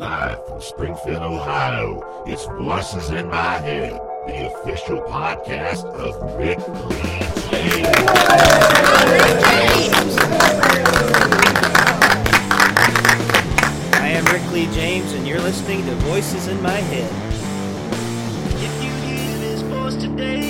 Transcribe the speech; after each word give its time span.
Live 0.00 0.46
from 0.46 0.62
Springfield, 0.62 1.22
Ohio, 1.22 2.24
it's 2.26 2.46
Voices 2.46 3.10
in 3.10 3.28
My 3.28 3.58
Head, 3.58 3.92
the 4.26 4.46
official 4.46 5.02
podcast 5.02 5.84
of 5.84 6.16
Rick 6.38 6.58
Lee 6.88 7.20
James. 7.50 8.00
I 13.92 14.08
am 14.08 14.24
Rick 14.24 14.52
Lee 14.52 14.74
James, 14.74 15.12
and 15.12 15.28
you're 15.28 15.38
listening 15.38 15.84
to 15.84 15.94
Voices 15.96 16.48
in 16.48 16.62
My 16.62 16.70
Head. 16.70 17.12
If 18.54 18.82
you 18.82 18.90
hear 19.06 19.38
this 19.40 19.60
voice 19.60 19.96
today, 19.96 20.49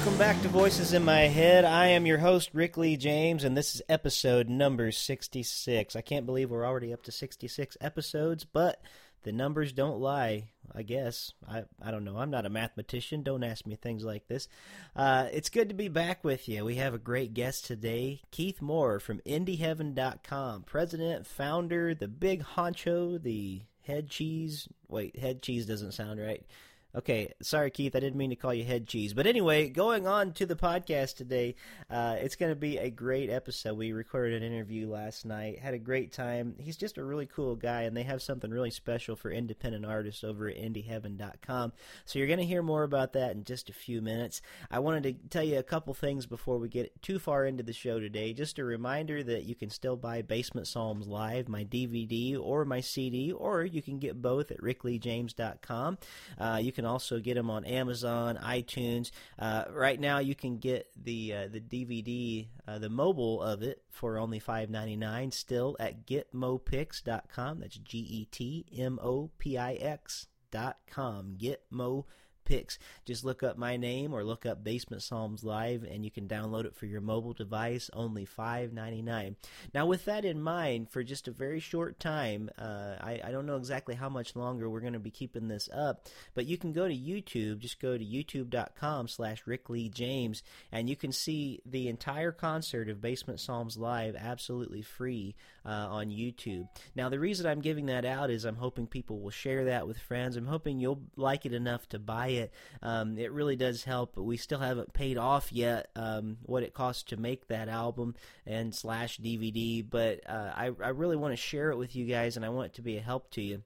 Welcome 0.00 0.16
back 0.16 0.40
to 0.40 0.48
Voices 0.48 0.94
in 0.94 1.04
My 1.04 1.24
Head. 1.24 1.66
I 1.66 1.88
am 1.88 2.06
your 2.06 2.16
host, 2.16 2.48
Rick 2.54 2.78
Lee 2.78 2.96
James, 2.96 3.44
and 3.44 3.54
this 3.54 3.74
is 3.74 3.82
episode 3.86 4.48
number 4.48 4.90
66. 4.90 5.94
I 5.94 6.00
can't 6.00 6.24
believe 6.24 6.50
we're 6.50 6.64
already 6.64 6.94
up 6.94 7.02
to 7.02 7.12
66 7.12 7.76
episodes, 7.82 8.46
but 8.46 8.82
the 9.24 9.32
numbers 9.32 9.74
don't 9.74 10.00
lie, 10.00 10.48
I 10.74 10.84
guess. 10.84 11.34
I, 11.46 11.64
I 11.82 11.90
don't 11.90 12.04
know. 12.04 12.16
I'm 12.16 12.30
not 12.30 12.46
a 12.46 12.48
mathematician. 12.48 13.22
Don't 13.22 13.44
ask 13.44 13.66
me 13.66 13.76
things 13.76 14.02
like 14.02 14.26
this. 14.26 14.48
Uh, 14.96 15.28
it's 15.34 15.50
good 15.50 15.68
to 15.68 15.74
be 15.74 15.88
back 15.88 16.24
with 16.24 16.48
you. 16.48 16.64
We 16.64 16.76
have 16.76 16.94
a 16.94 16.98
great 16.98 17.34
guest 17.34 17.66
today, 17.66 18.22
Keith 18.30 18.60
Mohr 18.62 19.02
from 19.02 19.20
IndieHeaven.com, 19.26 20.62
president, 20.62 21.26
founder, 21.26 21.94
the 21.94 22.08
big 22.08 22.42
honcho, 22.42 23.22
the 23.22 23.60
head 23.82 24.08
cheese. 24.08 24.66
Wait, 24.88 25.18
head 25.18 25.42
cheese 25.42 25.66
doesn't 25.66 25.92
sound 25.92 26.18
right. 26.18 26.46
Okay, 26.92 27.32
sorry, 27.40 27.70
Keith. 27.70 27.94
I 27.94 28.00
didn't 28.00 28.16
mean 28.16 28.30
to 28.30 28.36
call 28.36 28.52
you 28.52 28.64
head 28.64 28.88
cheese. 28.88 29.14
But 29.14 29.28
anyway, 29.28 29.68
going 29.68 30.08
on 30.08 30.32
to 30.32 30.46
the 30.46 30.56
podcast 30.56 31.14
today, 31.16 31.54
uh, 31.88 32.16
it's 32.18 32.34
going 32.34 32.50
to 32.50 32.56
be 32.56 32.78
a 32.78 32.90
great 32.90 33.30
episode. 33.30 33.78
We 33.78 33.92
recorded 33.92 34.42
an 34.42 34.52
interview 34.52 34.90
last 34.90 35.24
night, 35.24 35.60
had 35.60 35.72
a 35.72 35.78
great 35.78 36.12
time. 36.12 36.56
He's 36.58 36.76
just 36.76 36.98
a 36.98 37.04
really 37.04 37.26
cool 37.26 37.54
guy, 37.54 37.82
and 37.82 37.96
they 37.96 38.02
have 38.02 38.22
something 38.22 38.50
really 38.50 38.72
special 38.72 39.14
for 39.14 39.30
independent 39.30 39.86
artists 39.86 40.24
over 40.24 40.48
at 40.48 40.56
IndieHeaven.com. 40.56 41.72
So 42.06 42.18
you're 42.18 42.26
going 42.26 42.40
to 42.40 42.44
hear 42.44 42.62
more 42.62 42.82
about 42.82 43.12
that 43.12 43.36
in 43.36 43.44
just 43.44 43.70
a 43.70 43.72
few 43.72 44.02
minutes. 44.02 44.42
I 44.68 44.80
wanted 44.80 45.04
to 45.04 45.28
tell 45.28 45.44
you 45.44 45.60
a 45.60 45.62
couple 45.62 45.94
things 45.94 46.26
before 46.26 46.58
we 46.58 46.68
get 46.68 47.00
too 47.02 47.20
far 47.20 47.46
into 47.46 47.62
the 47.62 47.72
show 47.72 48.00
today. 48.00 48.32
Just 48.32 48.58
a 48.58 48.64
reminder 48.64 49.22
that 49.22 49.44
you 49.44 49.54
can 49.54 49.70
still 49.70 49.96
buy 49.96 50.22
Basement 50.22 50.66
Psalms 50.66 51.06
Live, 51.06 51.48
my 51.48 51.62
DVD 51.62 52.36
or 52.36 52.64
my 52.64 52.80
CD, 52.80 53.30
or 53.30 53.64
you 53.64 53.80
can 53.80 54.00
get 54.00 54.20
both 54.20 54.50
at 54.50 54.60
rickleejames.com. 54.60 55.98
Uh, 56.36 56.58
you 56.60 56.72
can 56.72 56.79
also 56.86 57.18
get 57.20 57.34
them 57.34 57.50
on 57.50 57.64
Amazon, 57.64 58.38
iTunes. 58.42 59.10
Uh, 59.38 59.64
right 59.70 59.98
now, 59.98 60.18
you 60.18 60.34
can 60.34 60.58
get 60.58 60.88
the 61.00 61.34
uh, 61.34 61.48
the 61.48 61.60
DVD, 61.60 62.48
uh, 62.66 62.78
the 62.78 62.90
mobile 62.90 63.42
of 63.42 63.62
it, 63.62 63.82
for 63.90 64.18
only 64.18 64.38
five 64.38 64.70
ninety 64.70 64.96
nine. 64.96 65.30
Still 65.30 65.76
at 65.80 66.06
getmopix.com. 66.06 67.60
That's 67.60 67.76
G 67.76 67.98
E 67.98 68.24
T 68.30 68.66
M 68.76 68.98
O 69.02 69.30
P 69.38 69.56
I 69.58 69.74
X 69.74 70.26
dot 70.50 70.78
com. 70.90 71.36
Getmo 71.38 72.04
picks. 72.50 72.78
Just 73.04 73.24
look 73.24 73.44
up 73.44 73.56
my 73.56 73.76
name 73.76 74.12
or 74.12 74.24
look 74.24 74.44
up 74.44 74.64
Basement 74.64 75.02
Psalms 75.02 75.44
Live, 75.44 75.84
and 75.84 76.04
you 76.04 76.10
can 76.10 76.26
download 76.26 76.64
it 76.64 76.74
for 76.74 76.86
your 76.86 77.00
mobile 77.00 77.32
device. 77.32 77.88
Only 77.92 78.24
five 78.24 78.72
ninety 78.72 79.02
nine. 79.02 79.36
Now, 79.72 79.86
with 79.86 80.04
that 80.06 80.24
in 80.24 80.42
mind, 80.42 80.90
for 80.90 81.04
just 81.04 81.28
a 81.28 81.32
very 81.32 81.60
short 81.60 82.00
time, 82.00 82.50
uh, 82.58 82.96
I, 83.00 83.20
I 83.22 83.30
don't 83.30 83.46
know 83.46 83.56
exactly 83.56 83.94
how 83.94 84.08
much 84.08 84.34
longer 84.34 84.68
we're 84.68 84.80
going 84.80 84.94
to 84.94 84.98
be 84.98 85.12
keeping 85.12 85.46
this 85.46 85.68
up, 85.72 86.08
but 86.34 86.46
you 86.46 86.58
can 86.58 86.72
go 86.72 86.88
to 86.88 86.94
YouTube. 86.94 87.58
Just 87.60 87.80
go 87.80 87.96
to 87.96 88.04
YouTube.com/slash 88.04 89.46
Rick 89.46 89.70
Lee 89.70 89.88
James, 89.88 90.42
and 90.72 90.90
you 90.90 90.96
can 90.96 91.12
see 91.12 91.60
the 91.64 91.86
entire 91.86 92.32
concert 92.32 92.88
of 92.88 93.00
Basement 93.00 93.38
Psalms 93.38 93.76
Live 93.76 94.16
absolutely 94.16 94.82
free 94.82 95.36
uh, 95.64 95.68
on 95.68 96.08
YouTube. 96.08 96.66
Now, 96.96 97.08
the 97.08 97.20
reason 97.20 97.46
I'm 97.46 97.60
giving 97.60 97.86
that 97.86 98.04
out 98.04 98.30
is 98.30 98.44
I'm 98.44 98.56
hoping 98.56 98.88
people 98.88 99.20
will 99.20 99.30
share 99.30 99.66
that 99.66 99.86
with 99.86 99.98
friends. 99.98 100.36
I'm 100.36 100.46
hoping 100.46 100.80
you'll 100.80 101.02
like 101.16 101.46
it 101.46 101.52
enough 101.52 101.88
to 101.90 101.98
buy 102.00 102.28
it. 102.28 102.39
Um, 102.82 103.18
it 103.18 103.32
really 103.32 103.56
does 103.56 103.84
help, 103.84 104.14
but 104.14 104.22
we 104.22 104.36
still 104.36 104.58
haven't 104.58 104.92
paid 104.92 105.18
off 105.18 105.52
yet 105.52 105.90
um, 105.96 106.38
what 106.42 106.62
it 106.62 106.74
costs 106.74 107.04
to 107.04 107.16
make 107.16 107.48
that 107.48 107.68
album 107.68 108.14
and 108.46 108.74
slash 108.74 109.18
DVD. 109.18 109.84
But 109.88 110.20
uh, 110.28 110.52
I, 110.54 110.70
I 110.82 110.88
really 110.90 111.16
want 111.16 111.32
to 111.32 111.36
share 111.36 111.70
it 111.70 111.76
with 111.76 111.94
you 111.96 112.06
guys, 112.06 112.36
and 112.36 112.44
I 112.44 112.48
want 112.48 112.66
it 112.66 112.74
to 112.74 112.82
be 112.82 112.96
a 112.96 113.00
help 113.00 113.30
to 113.32 113.42
you. 113.42 113.62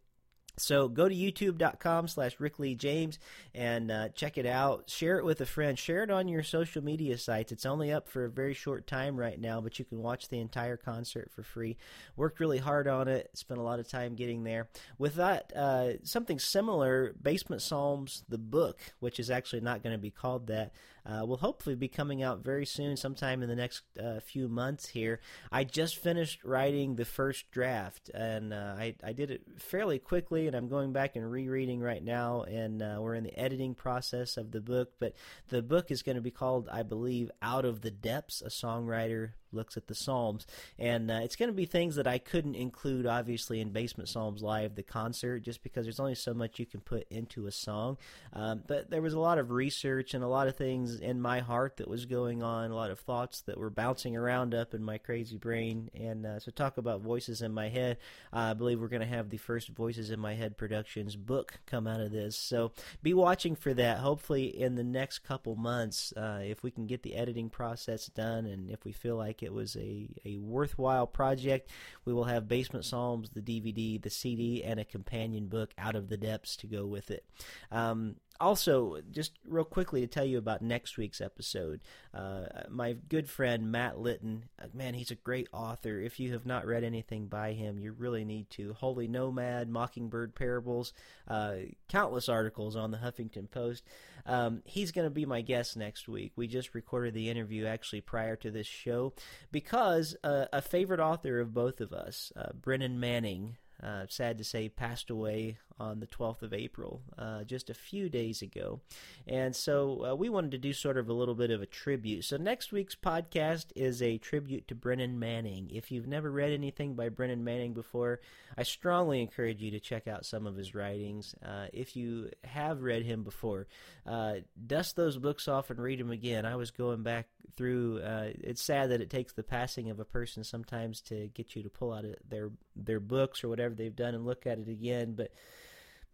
So 0.56 0.88
go 0.88 1.08
to 1.08 1.14
youtube.com 1.14 2.08
slash 2.08 2.38
Rick 2.38 2.58
Lee 2.58 2.74
James 2.74 3.18
and 3.54 3.90
uh, 3.90 4.08
check 4.10 4.38
it 4.38 4.46
out. 4.46 4.88
Share 4.88 5.18
it 5.18 5.24
with 5.24 5.40
a 5.40 5.46
friend. 5.46 5.78
Share 5.78 6.04
it 6.04 6.10
on 6.10 6.28
your 6.28 6.42
social 6.42 6.82
media 6.82 7.18
sites. 7.18 7.50
It's 7.52 7.66
only 7.66 7.92
up 7.92 8.08
for 8.08 8.24
a 8.24 8.30
very 8.30 8.54
short 8.54 8.86
time 8.86 9.16
right 9.16 9.40
now, 9.40 9.60
but 9.60 9.78
you 9.78 9.84
can 9.84 10.00
watch 10.02 10.28
the 10.28 10.40
entire 10.40 10.76
concert 10.76 11.30
for 11.34 11.42
free. 11.42 11.76
Worked 12.16 12.40
really 12.40 12.58
hard 12.58 12.86
on 12.86 13.08
it. 13.08 13.30
Spent 13.34 13.58
a 13.58 13.64
lot 13.64 13.80
of 13.80 13.88
time 13.88 14.14
getting 14.14 14.44
there. 14.44 14.68
With 14.98 15.16
that, 15.16 15.52
uh, 15.56 16.04
something 16.04 16.38
similar, 16.38 17.14
Basement 17.20 17.62
Psalms, 17.62 18.24
the 18.28 18.38
book, 18.38 18.78
which 19.00 19.18
is 19.18 19.30
actually 19.30 19.60
not 19.60 19.82
going 19.82 19.94
to 19.94 19.98
be 19.98 20.10
called 20.10 20.46
that, 20.48 20.72
uh, 21.06 21.24
will 21.26 21.36
hopefully 21.36 21.74
be 21.74 21.88
coming 21.88 22.22
out 22.22 22.44
very 22.44 22.66
soon, 22.66 22.96
sometime 22.96 23.42
in 23.42 23.48
the 23.48 23.56
next 23.56 23.82
uh, 24.02 24.20
few 24.20 24.48
months 24.48 24.88
here. 24.88 25.20
I 25.52 25.64
just 25.64 25.96
finished 25.96 26.44
writing 26.44 26.96
the 26.96 27.04
first 27.04 27.50
draft, 27.50 28.10
and 28.14 28.52
uh, 28.52 28.74
I, 28.78 28.94
I 29.02 29.12
did 29.12 29.30
it 29.30 29.42
fairly 29.58 29.98
quickly, 29.98 30.46
and 30.46 30.56
I'm 30.56 30.68
going 30.68 30.92
back 30.92 31.16
and 31.16 31.30
rereading 31.30 31.80
right 31.80 32.02
now, 32.02 32.42
and 32.42 32.82
uh, 32.82 32.96
we're 33.00 33.14
in 33.14 33.24
the 33.24 33.38
editing 33.38 33.74
process 33.74 34.36
of 34.36 34.50
the 34.50 34.60
book. 34.60 34.92
But 34.98 35.14
the 35.48 35.62
book 35.62 35.90
is 35.90 36.02
going 36.02 36.16
to 36.16 36.22
be 36.22 36.30
called, 36.30 36.68
I 36.70 36.82
believe, 36.82 37.30
Out 37.42 37.64
of 37.64 37.82
the 37.82 37.90
Depths, 37.90 38.42
a 38.42 38.48
songwriter 38.48 39.32
looks 39.54 39.76
at 39.76 39.86
the 39.86 39.94
Psalms, 39.94 40.46
and 40.78 41.10
uh, 41.10 41.20
it's 41.22 41.36
going 41.36 41.48
to 41.48 41.54
be 41.54 41.66
things 41.66 41.96
that 41.96 42.06
I 42.06 42.18
couldn't 42.18 42.54
include, 42.54 43.06
obviously, 43.06 43.60
in 43.60 43.70
Basement 43.70 44.08
Psalms 44.08 44.42
Live, 44.42 44.74
the 44.74 44.82
concert, 44.82 45.40
just 45.40 45.62
because 45.62 45.84
there's 45.84 46.00
only 46.00 46.14
so 46.14 46.34
much 46.34 46.58
you 46.58 46.66
can 46.66 46.80
put 46.80 47.06
into 47.10 47.46
a 47.46 47.52
song. 47.52 47.96
Um, 48.32 48.62
but 48.66 48.90
there 48.90 49.02
was 49.02 49.14
a 49.14 49.18
lot 49.18 49.38
of 49.38 49.50
research 49.50 50.14
and 50.14 50.24
a 50.24 50.28
lot 50.28 50.48
of 50.48 50.56
things 50.56 50.96
in 51.00 51.20
my 51.20 51.40
heart 51.40 51.76
that 51.76 51.88
was 51.88 52.06
going 52.06 52.42
on, 52.42 52.70
a 52.70 52.74
lot 52.74 52.90
of 52.90 53.00
thoughts 53.00 53.42
that 53.42 53.58
were 53.58 53.70
bouncing 53.70 54.16
around 54.16 54.54
up 54.54 54.74
in 54.74 54.82
my 54.82 54.98
crazy 54.98 55.36
brain. 55.36 55.90
And 55.94 56.26
uh, 56.26 56.40
so, 56.40 56.50
talk 56.50 56.78
about 56.78 57.00
voices 57.00 57.42
in 57.42 57.52
my 57.52 57.68
head. 57.68 57.98
Uh, 58.32 58.50
I 58.50 58.54
believe 58.54 58.80
we're 58.80 58.88
going 58.88 59.00
to 59.00 59.06
have 59.06 59.30
the 59.30 59.36
first 59.36 59.68
Voices 59.68 60.10
in 60.10 60.20
My 60.20 60.34
Head 60.34 60.56
Productions 60.56 61.16
book 61.16 61.60
come 61.66 61.86
out 61.86 62.00
of 62.00 62.10
this. 62.10 62.36
So, 62.36 62.72
be 63.02 63.14
watching 63.14 63.54
for 63.54 63.74
that. 63.74 63.98
Hopefully, 63.98 64.46
in 64.46 64.74
the 64.74 64.84
next 64.84 65.20
couple 65.20 65.56
months, 65.56 66.12
uh, 66.16 66.40
if 66.42 66.62
we 66.62 66.70
can 66.70 66.86
get 66.86 67.02
the 67.02 67.14
editing 67.14 67.50
process 67.50 68.06
done 68.06 68.46
and 68.46 68.70
if 68.70 68.84
we 68.84 68.92
feel 68.92 69.16
like 69.16 69.42
it 69.44 69.52
was 69.52 69.76
a, 69.76 70.08
a 70.24 70.36
worthwhile 70.38 71.06
project. 71.06 71.70
We 72.04 72.12
will 72.12 72.24
have 72.24 72.48
Basement 72.48 72.84
Psalms, 72.84 73.30
the 73.30 73.40
DVD, 73.40 74.00
the 74.00 74.10
CD, 74.10 74.62
and 74.64 74.80
a 74.80 74.84
companion 74.84 75.48
book, 75.48 75.72
Out 75.78 75.96
of 75.96 76.08
the 76.08 76.16
Depths, 76.16 76.56
to 76.56 76.66
go 76.66 76.86
with 76.86 77.10
it. 77.10 77.24
Um, 77.70 78.16
also, 78.40 79.00
just 79.10 79.38
real 79.46 79.64
quickly 79.64 80.00
to 80.00 80.06
tell 80.06 80.24
you 80.24 80.38
about 80.38 80.60
next 80.60 80.96
week's 80.98 81.20
episode, 81.20 81.80
uh, 82.12 82.44
my 82.68 82.94
good 83.08 83.28
friend 83.28 83.70
Matt 83.70 83.98
Litton, 83.98 84.44
uh, 84.60 84.66
man, 84.74 84.94
he's 84.94 85.10
a 85.10 85.16
great 85.16 85.48
author. 85.52 86.00
If 86.00 86.18
you 86.18 86.32
have 86.32 86.44
not 86.44 86.66
read 86.66 86.84
anything 86.84 87.26
by 87.26 87.52
him, 87.52 87.78
you 87.78 87.92
really 87.92 88.24
need 88.24 88.50
to. 88.50 88.72
Holy 88.74 89.06
Nomad, 89.06 89.68
Mockingbird 89.68 90.34
Parables, 90.34 90.92
uh, 91.28 91.54
countless 91.88 92.28
articles 92.28 92.74
on 92.74 92.90
the 92.90 92.98
Huffington 92.98 93.50
Post. 93.50 93.84
Um, 94.26 94.62
he's 94.64 94.90
going 94.90 95.06
to 95.06 95.14
be 95.14 95.26
my 95.26 95.40
guest 95.40 95.76
next 95.76 96.08
week. 96.08 96.32
We 96.34 96.48
just 96.48 96.74
recorded 96.74 97.14
the 97.14 97.30
interview 97.30 97.66
actually 97.66 98.00
prior 98.00 98.36
to 98.36 98.50
this 98.50 98.66
show 98.66 99.12
because 99.52 100.16
uh, 100.24 100.46
a 100.52 100.60
favorite 100.60 101.00
author 101.00 101.40
of 101.40 101.54
both 101.54 101.80
of 101.80 101.92
us, 101.92 102.32
uh, 102.36 102.52
Brennan 102.52 102.98
Manning, 102.98 103.58
uh, 103.82 104.06
sad 104.08 104.38
to 104.38 104.44
say, 104.44 104.68
passed 104.68 105.10
away 105.10 105.58
on 105.78 106.00
the 106.00 106.06
12th 106.06 106.42
of 106.42 106.52
April, 106.52 107.02
uh, 107.18 107.44
just 107.44 107.70
a 107.70 107.74
few 107.74 108.08
days 108.08 108.42
ago. 108.42 108.80
And 109.26 109.54
so 109.54 110.06
uh, 110.12 110.14
we 110.14 110.28
wanted 110.28 110.52
to 110.52 110.58
do 110.58 110.72
sort 110.72 110.96
of 110.96 111.08
a 111.08 111.12
little 111.12 111.34
bit 111.34 111.50
of 111.50 111.62
a 111.62 111.66
tribute. 111.66 112.24
So 112.24 112.36
next 112.36 112.72
week's 112.72 112.94
podcast 112.94 113.66
is 113.74 114.00
a 114.00 114.18
tribute 114.18 114.68
to 114.68 114.74
Brennan 114.74 115.18
Manning. 115.18 115.70
If 115.72 115.90
you've 115.90 116.06
never 116.06 116.30
read 116.30 116.52
anything 116.52 116.94
by 116.94 117.08
Brennan 117.08 117.44
Manning 117.44 117.74
before, 117.74 118.20
I 118.56 118.62
strongly 118.62 119.20
encourage 119.20 119.60
you 119.60 119.72
to 119.72 119.80
check 119.80 120.06
out 120.06 120.24
some 120.24 120.46
of 120.46 120.56
his 120.56 120.74
writings. 120.74 121.34
Uh, 121.44 121.66
if 121.72 121.96
you 121.96 122.30
have 122.44 122.82
read 122.82 123.04
him 123.04 123.24
before, 123.24 123.66
uh, 124.06 124.34
dust 124.66 124.96
those 124.96 125.18
books 125.18 125.48
off 125.48 125.70
and 125.70 125.80
read 125.80 125.98
them 125.98 126.10
again. 126.10 126.46
I 126.46 126.56
was 126.56 126.70
going 126.70 127.02
back 127.02 127.26
through. 127.56 128.00
Uh, 128.00 128.28
it's 128.40 128.62
sad 128.62 128.90
that 128.90 129.00
it 129.00 129.10
takes 129.10 129.32
the 129.32 129.42
passing 129.42 129.90
of 129.90 130.00
a 130.00 130.04
person 130.04 130.44
sometimes 130.44 131.00
to 131.02 131.28
get 131.34 131.56
you 131.56 131.62
to 131.62 131.70
pull 131.70 131.92
out 131.92 132.04
their 132.28 132.50
their 132.76 133.00
books 133.00 133.42
or 133.42 133.48
whatever 133.48 133.74
they've 133.74 133.94
done 133.94 134.14
and 134.14 134.24
look 134.24 134.46
at 134.46 134.58
it 134.58 134.68
again, 134.68 135.14
but 135.16 135.32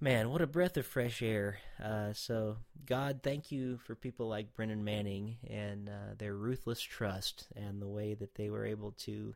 man, 0.00 0.30
what 0.30 0.40
a 0.40 0.46
breath 0.46 0.76
of 0.78 0.86
fresh 0.86 1.20
air. 1.22 1.58
Uh, 1.82 2.12
so, 2.12 2.56
God, 2.86 3.20
thank 3.22 3.52
you 3.52 3.78
for 3.78 3.94
people 3.94 4.28
like 4.28 4.54
Brennan 4.54 4.82
Manning 4.82 5.36
and 5.48 5.88
uh, 5.88 6.14
their 6.18 6.34
ruthless 6.34 6.80
trust 6.80 7.48
and 7.54 7.80
the 7.80 7.88
way 7.88 8.14
that 8.14 8.34
they 8.34 8.48
were 8.48 8.64
able 8.64 8.92
to, 8.92 9.34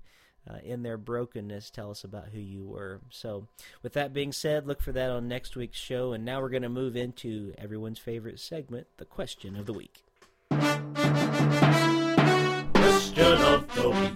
uh, 0.48 0.58
in 0.64 0.82
their 0.82 0.96
brokenness, 0.96 1.70
tell 1.70 1.90
us 1.90 2.04
about 2.04 2.28
who 2.28 2.40
you 2.40 2.64
were. 2.64 3.00
So, 3.10 3.46
with 3.82 3.92
that 3.92 4.14
being 4.14 4.32
said, 4.32 4.66
look 4.66 4.80
for 4.80 4.92
that 4.92 5.10
on 5.10 5.28
next 5.28 5.54
week's 5.54 5.78
show. 5.78 6.12
And 6.12 6.24
now 6.24 6.40
we're 6.40 6.48
going 6.48 6.62
to 6.62 6.68
move 6.70 6.96
into 6.96 7.52
everyone's 7.58 7.98
favorite 7.98 8.40
segment, 8.40 8.86
the 8.96 9.04
question 9.04 9.56
of 9.56 9.66
the 9.66 9.74
week. 9.74 10.02
Question 12.74 13.42
of 13.42 13.74
the 13.74 13.90
week. 13.90 14.12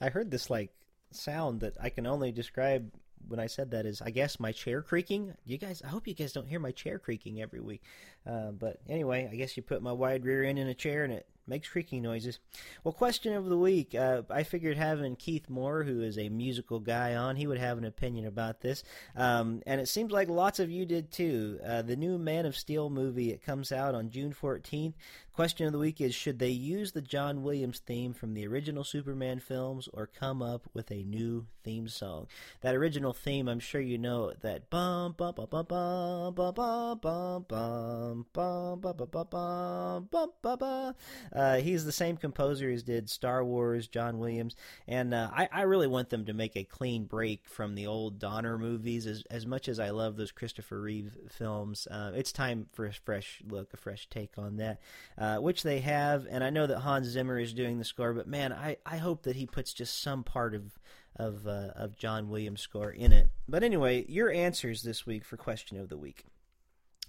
I 0.00 0.10
heard 0.10 0.30
this 0.30 0.48
like 0.48 0.70
sound 1.10 1.60
that 1.60 1.74
I 1.80 1.90
can 1.90 2.06
only 2.06 2.30
describe 2.32 2.92
when 3.28 3.40
I 3.40 3.46
said 3.46 3.70
that 3.70 3.86
is 3.86 4.02
I 4.02 4.10
guess 4.10 4.40
my 4.40 4.52
chair 4.52 4.82
creaking. 4.82 5.34
You 5.44 5.58
guys, 5.58 5.82
I 5.84 5.88
hope 5.88 6.08
you 6.08 6.14
guys 6.14 6.32
don't 6.32 6.48
hear 6.48 6.60
my 6.60 6.72
chair 6.72 6.98
creaking 6.98 7.40
every 7.40 7.60
week. 7.60 7.82
Uh, 8.26 8.50
but 8.50 8.78
anyway, 8.88 9.28
I 9.30 9.36
guess 9.36 9.56
you 9.56 9.62
put 9.62 9.82
my 9.82 9.92
wide 9.92 10.24
rear 10.24 10.44
end 10.44 10.58
in 10.58 10.68
a 10.68 10.74
chair 10.74 11.04
and 11.04 11.12
it 11.12 11.26
makes 11.48 11.68
creaking 11.68 12.02
noises. 12.02 12.38
Well, 12.84 12.92
question 12.92 13.32
of 13.32 13.46
the 13.46 13.56
week. 13.56 13.94
Uh, 13.94 14.22
I 14.30 14.42
figured 14.42 14.76
having 14.76 15.16
Keith 15.16 15.46
Mohr, 15.50 15.84
who 15.84 16.02
is 16.02 16.18
a 16.18 16.28
musical 16.28 16.78
guy, 16.78 17.14
on, 17.14 17.36
he 17.36 17.46
would 17.46 17.58
have 17.58 17.78
an 17.78 17.84
opinion 17.84 18.26
about 18.26 18.60
this. 18.60 18.84
Um, 19.16 19.62
and 19.66 19.80
it 19.80 19.88
seems 19.88 20.12
like 20.12 20.28
lots 20.28 20.58
of 20.58 20.70
you 20.70 20.84
did 20.84 21.10
too. 21.10 21.58
Uh, 21.64 21.82
the 21.82 21.96
new 21.96 22.18
Man 22.18 22.46
of 22.46 22.56
Steel 22.56 22.90
movie, 22.90 23.32
it 23.32 23.42
comes 23.42 23.72
out 23.72 23.94
on 23.94 24.10
June 24.10 24.34
14th. 24.34 24.94
Question 25.38 25.68
of 25.68 25.72
the 25.72 25.78
week 25.78 26.00
is 26.00 26.16
Should 26.16 26.40
they 26.40 26.48
use 26.48 26.90
the 26.90 27.00
John 27.00 27.44
Williams 27.44 27.78
theme 27.78 28.12
from 28.12 28.34
the 28.34 28.44
original 28.48 28.82
Superman 28.82 29.38
films 29.38 29.88
or 29.92 30.08
come 30.08 30.42
up 30.42 30.68
with 30.74 30.90
a 30.90 31.04
new 31.04 31.46
theme 31.62 31.86
song? 31.86 32.26
That 32.62 32.74
original 32.74 33.12
theme, 33.12 33.46
I'm 33.46 33.60
sure 33.60 33.80
you 33.80 33.98
know 33.98 34.32
that 34.40 34.68
bum 34.68 35.14
bum 35.16 35.34
bum 35.36 35.46
bum 35.48 35.64
bum 35.64 36.34
bum 36.34 36.98
bum 36.98 37.46
bum 37.46 38.26
bum 38.32 38.80
bum 38.82 40.08
bum 40.10 40.32
bum 40.42 40.58
bum. 40.58 40.94
Uh, 41.32 41.56
he's 41.58 41.84
the 41.84 41.92
same 41.92 42.16
composer 42.16 42.68
as 42.68 42.82
did 42.82 43.08
Star 43.08 43.44
Wars, 43.44 43.86
John 43.86 44.18
Williams, 44.18 44.56
and 44.88 45.14
uh, 45.14 45.30
I, 45.32 45.62
really 45.62 45.86
want 45.86 46.10
them 46.10 46.24
to 46.24 46.34
make 46.34 46.56
a 46.56 46.64
clean 46.64 47.04
break 47.04 47.46
from 47.46 47.76
the 47.76 47.86
old 47.86 48.18
Donner 48.18 48.58
movies. 48.58 49.06
As 49.30 49.46
much 49.46 49.68
as 49.68 49.78
I 49.78 49.90
love 49.90 50.16
those 50.16 50.32
Christopher 50.32 50.80
Reeve 50.80 51.12
films, 51.28 51.86
uh, 51.88 52.10
it's 52.16 52.32
time 52.32 52.66
for 52.72 52.86
a 52.86 52.92
fresh 52.92 53.40
look, 53.48 53.72
a 53.72 53.76
fresh 53.76 54.08
take 54.10 54.36
on 54.36 54.56
that, 54.56 54.80
uh, 55.16 55.27
which 55.36 55.62
they 55.62 55.80
have. 55.80 56.26
And 56.28 56.42
I 56.42 56.50
know 56.50 56.66
that 56.66 56.80
Hans 56.80 57.06
Zimmer 57.06 57.38
is 57.38 57.52
doing 57.52 57.78
the 57.78 57.84
score, 57.84 58.12
but 58.12 58.26
man, 58.26 58.52
I, 58.52 58.78
I 58.84 58.96
hope 58.96 59.22
that 59.22 59.36
he 59.36 59.46
puts 59.46 59.72
just 59.72 60.02
some 60.02 60.24
part 60.24 60.54
of 60.54 60.78
of 61.16 61.46
uh, 61.46 61.70
of 61.74 61.96
John 61.96 62.28
Williams' 62.28 62.60
score 62.60 62.90
in 62.90 63.12
it. 63.12 63.28
But 63.48 63.62
anyway, 63.62 64.04
your 64.08 64.30
answers 64.30 64.82
this 64.82 65.04
week 65.04 65.24
for 65.24 65.36
question 65.36 65.78
of 65.78 65.88
the 65.88 65.96
week. 65.96 66.24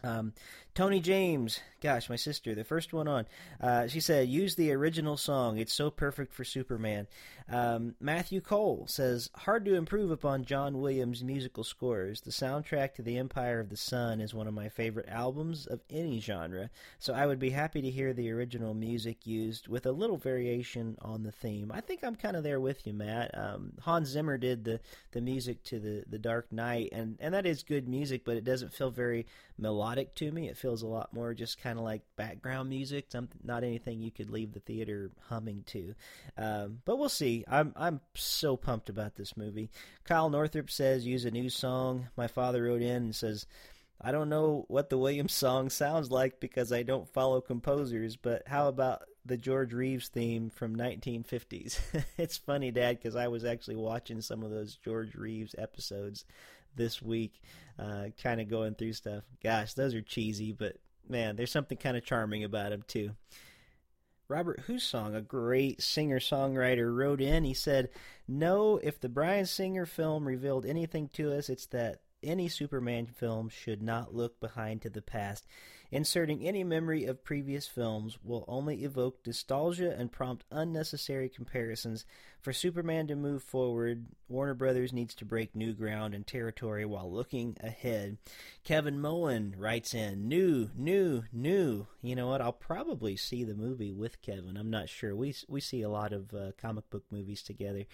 Um, 0.03 0.33
Tony 0.75 1.01
James, 1.01 1.59
gosh, 1.81 2.09
my 2.09 2.15
sister, 2.15 2.55
the 2.55 2.63
first 2.63 2.93
one 2.93 3.07
on. 3.07 3.25
Uh, 3.59 3.87
she 3.87 3.99
said, 3.99 4.29
use 4.29 4.55
the 4.55 4.71
original 4.71 5.17
song. 5.17 5.57
It's 5.57 5.73
so 5.73 5.89
perfect 5.91 6.33
for 6.33 6.45
Superman. 6.45 7.07
Um, 7.51 7.95
Matthew 7.99 8.39
Cole 8.39 8.85
says, 8.87 9.29
hard 9.35 9.65
to 9.65 9.75
improve 9.75 10.09
upon 10.09 10.45
John 10.45 10.79
Williams' 10.79 11.21
musical 11.21 11.65
scores. 11.65 12.21
The 12.21 12.31
soundtrack 12.31 12.93
to 12.93 13.01
The 13.01 13.17
Empire 13.17 13.59
of 13.59 13.69
the 13.69 13.75
Sun 13.75 14.21
is 14.21 14.33
one 14.33 14.47
of 14.47 14.53
my 14.53 14.69
favorite 14.69 15.09
albums 15.09 15.65
of 15.65 15.81
any 15.89 16.21
genre, 16.21 16.69
so 16.97 17.13
I 17.13 17.25
would 17.25 17.39
be 17.39 17.49
happy 17.49 17.81
to 17.81 17.89
hear 17.89 18.13
the 18.13 18.31
original 18.31 18.73
music 18.73 19.27
used 19.27 19.67
with 19.67 19.85
a 19.85 19.91
little 19.91 20.17
variation 20.17 20.95
on 21.01 21.23
the 21.23 21.31
theme. 21.31 21.73
I 21.73 21.81
think 21.81 22.05
I'm 22.05 22.15
kind 22.15 22.37
of 22.37 22.43
there 22.43 22.61
with 22.61 22.87
you, 22.87 22.93
Matt. 22.93 23.37
Um, 23.37 23.73
Hans 23.81 24.09
Zimmer 24.09 24.37
did 24.37 24.63
the, 24.63 24.79
the 25.11 25.21
music 25.21 25.63
to 25.63 25.79
the, 25.79 26.03
the 26.07 26.19
Dark 26.19 26.53
Knight, 26.53 26.89
and, 26.93 27.17
and 27.19 27.33
that 27.33 27.45
is 27.45 27.63
good 27.63 27.89
music, 27.89 28.23
but 28.23 28.37
it 28.37 28.45
doesn't 28.45 28.73
feel 28.73 28.91
very 28.91 29.25
melodic 29.57 29.88
to 29.95 30.31
me. 30.31 30.49
It 30.49 30.57
feels 30.57 30.81
a 30.81 30.87
lot 30.87 31.13
more 31.13 31.33
just 31.33 31.61
kind 31.61 31.77
of 31.77 31.85
like 31.85 32.01
background 32.15 32.69
music, 32.69 33.05
something, 33.09 33.39
not 33.43 33.63
anything 33.63 34.01
you 34.01 34.11
could 34.11 34.29
leave 34.29 34.53
the 34.53 34.59
theater 34.59 35.11
humming 35.27 35.63
to. 35.67 35.95
Um, 36.37 36.79
but 36.85 36.97
we'll 36.97 37.09
see. 37.09 37.45
I'm 37.47 37.73
I'm 37.75 38.01
so 38.15 38.57
pumped 38.57 38.89
about 38.89 39.15
this 39.15 39.37
movie. 39.37 39.69
Kyle 40.03 40.29
Northrup 40.29 40.69
says 40.69 41.05
use 41.05 41.25
a 41.25 41.31
new 41.31 41.49
song. 41.49 42.07
My 42.15 42.27
father 42.27 42.63
wrote 42.63 42.81
in 42.81 43.03
and 43.03 43.15
says. 43.15 43.45
I 44.01 44.13
don't 44.13 44.29
know 44.29 44.63
what 44.69 44.89
the 44.89 44.97
Williams 44.97 45.33
song 45.33 45.69
sounds 45.69 46.09
like 46.09 46.39
because 46.39 46.71
I 46.71 46.83
don't 46.83 47.09
follow 47.09 47.41
composers, 47.41 48.15
but 48.15 48.43
how 48.47 48.69
about 48.69 49.01
the 49.25 49.35
George 49.35 49.73
Reeves 49.73 50.07
theme 50.07 50.49
from 50.49 50.73
1950s? 50.77 51.79
it's 52.17 52.37
funny, 52.37 52.71
Dad, 52.71 52.97
because 52.97 53.17
I 53.17 53.27
was 53.27 53.43
actually 53.43 53.75
watching 53.75 54.21
some 54.21 54.41
of 54.41 54.51
those 54.51 54.75
George 54.77 55.15
Reeves 55.15 55.53
episodes 55.57 56.23
this 56.75 57.01
week, 57.01 57.41
uh, 57.77 58.05
kind 58.21 58.41
of 58.41 58.49
going 58.49 58.75
through 58.75 58.93
stuff. 58.93 59.23
Gosh, 59.43 59.73
those 59.73 59.93
are 59.93 60.01
cheesy, 60.01 60.51
but 60.51 60.77
man, 61.07 61.35
there's 61.35 61.51
something 61.51 61.77
kind 61.77 61.97
of 61.97 62.05
charming 62.05 62.43
about 62.43 62.71
them 62.71 62.83
too. 62.87 63.11
Robert 64.27 64.67
Husong, 64.67 65.15
a 65.15 65.21
great 65.21 65.81
singer 65.81 66.19
songwriter, 66.19 66.95
wrote 66.95 67.19
in. 67.19 67.43
He 67.43 67.55
said, 67.55 67.89
No, 68.27 68.77
if 68.77 68.99
the 68.99 69.09
Bryan 69.09 69.47
Singer 69.47 69.87
film 69.87 70.27
revealed 70.27 70.67
anything 70.67 71.09
to 71.13 71.33
us, 71.35 71.49
it's 71.49 71.65
that 71.67 72.01
any 72.21 72.47
Superman 72.47 73.07
film 73.07 73.49
should 73.49 73.81
not 73.81 74.13
look 74.13 74.39
behind 74.39 74.83
to 74.83 74.89
the 74.89 75.01
past. 75.01 75.47
Inserting 75.91 76.45
any 76.45 76.63
memory 76.63 77.05
of 77.05 77.23
previous 77.23 77.65
films 77.67 78.19
will 78.23 78.45
only 78.47 78.83
evoke 78.83 79.25
nostalgia 79.25 79.95
and 79.97 80.11
prompt 80.11 80.45
unnecessary 80.51 81.29
comparisons. 81.29 82.05
For 82.39 82.53
Superman 82.53 83.07
to 83.07 83.15
move 83.15 83.41
forward, 83.41 84.05
Warner 84.27 84.53
Brothers 84.53 84.93
needs 84.93 85.15
to 85.15 85.25
break 85.25 85.55
new 85.55 85.73
ground 85.73 86.13
and 86.13 86.27
territory 86.27 86.85
while 86.85 87.11
looking 87.11 87.57
ahead. 87.59 88.17
Kevin 88.63 89.01
Mullen 89.01 89.55
writes 89.57 89.95
in, 89.95 90.27
new, 90.27 90.69
new, 90.75 91.23
new. 91.33 91.87
You 92.03 92.15
know 92.15 92.27
what? 92.27 92.41
I'll 92.41 92.53
probably 92.53 93.17
see 93.17 93.43
the 93.43 93.55
movie 93.55 93.91
with 93.91 94.21
Kevin. 94.21 94.57
I'm 94.57 94.69
not 94.69 94.89
sure. 94.89 95.15
We 95.15 95.33
we 95.47 95.59
see 95.59 95.81
a 95.81 95.89
lot 95.89 96.13
of 96.13 96.33
uh, 96.33 96.51
comic 96.61 96.89
book 96.91 97.03
movies 97.11 97.41
together 97.41 97.85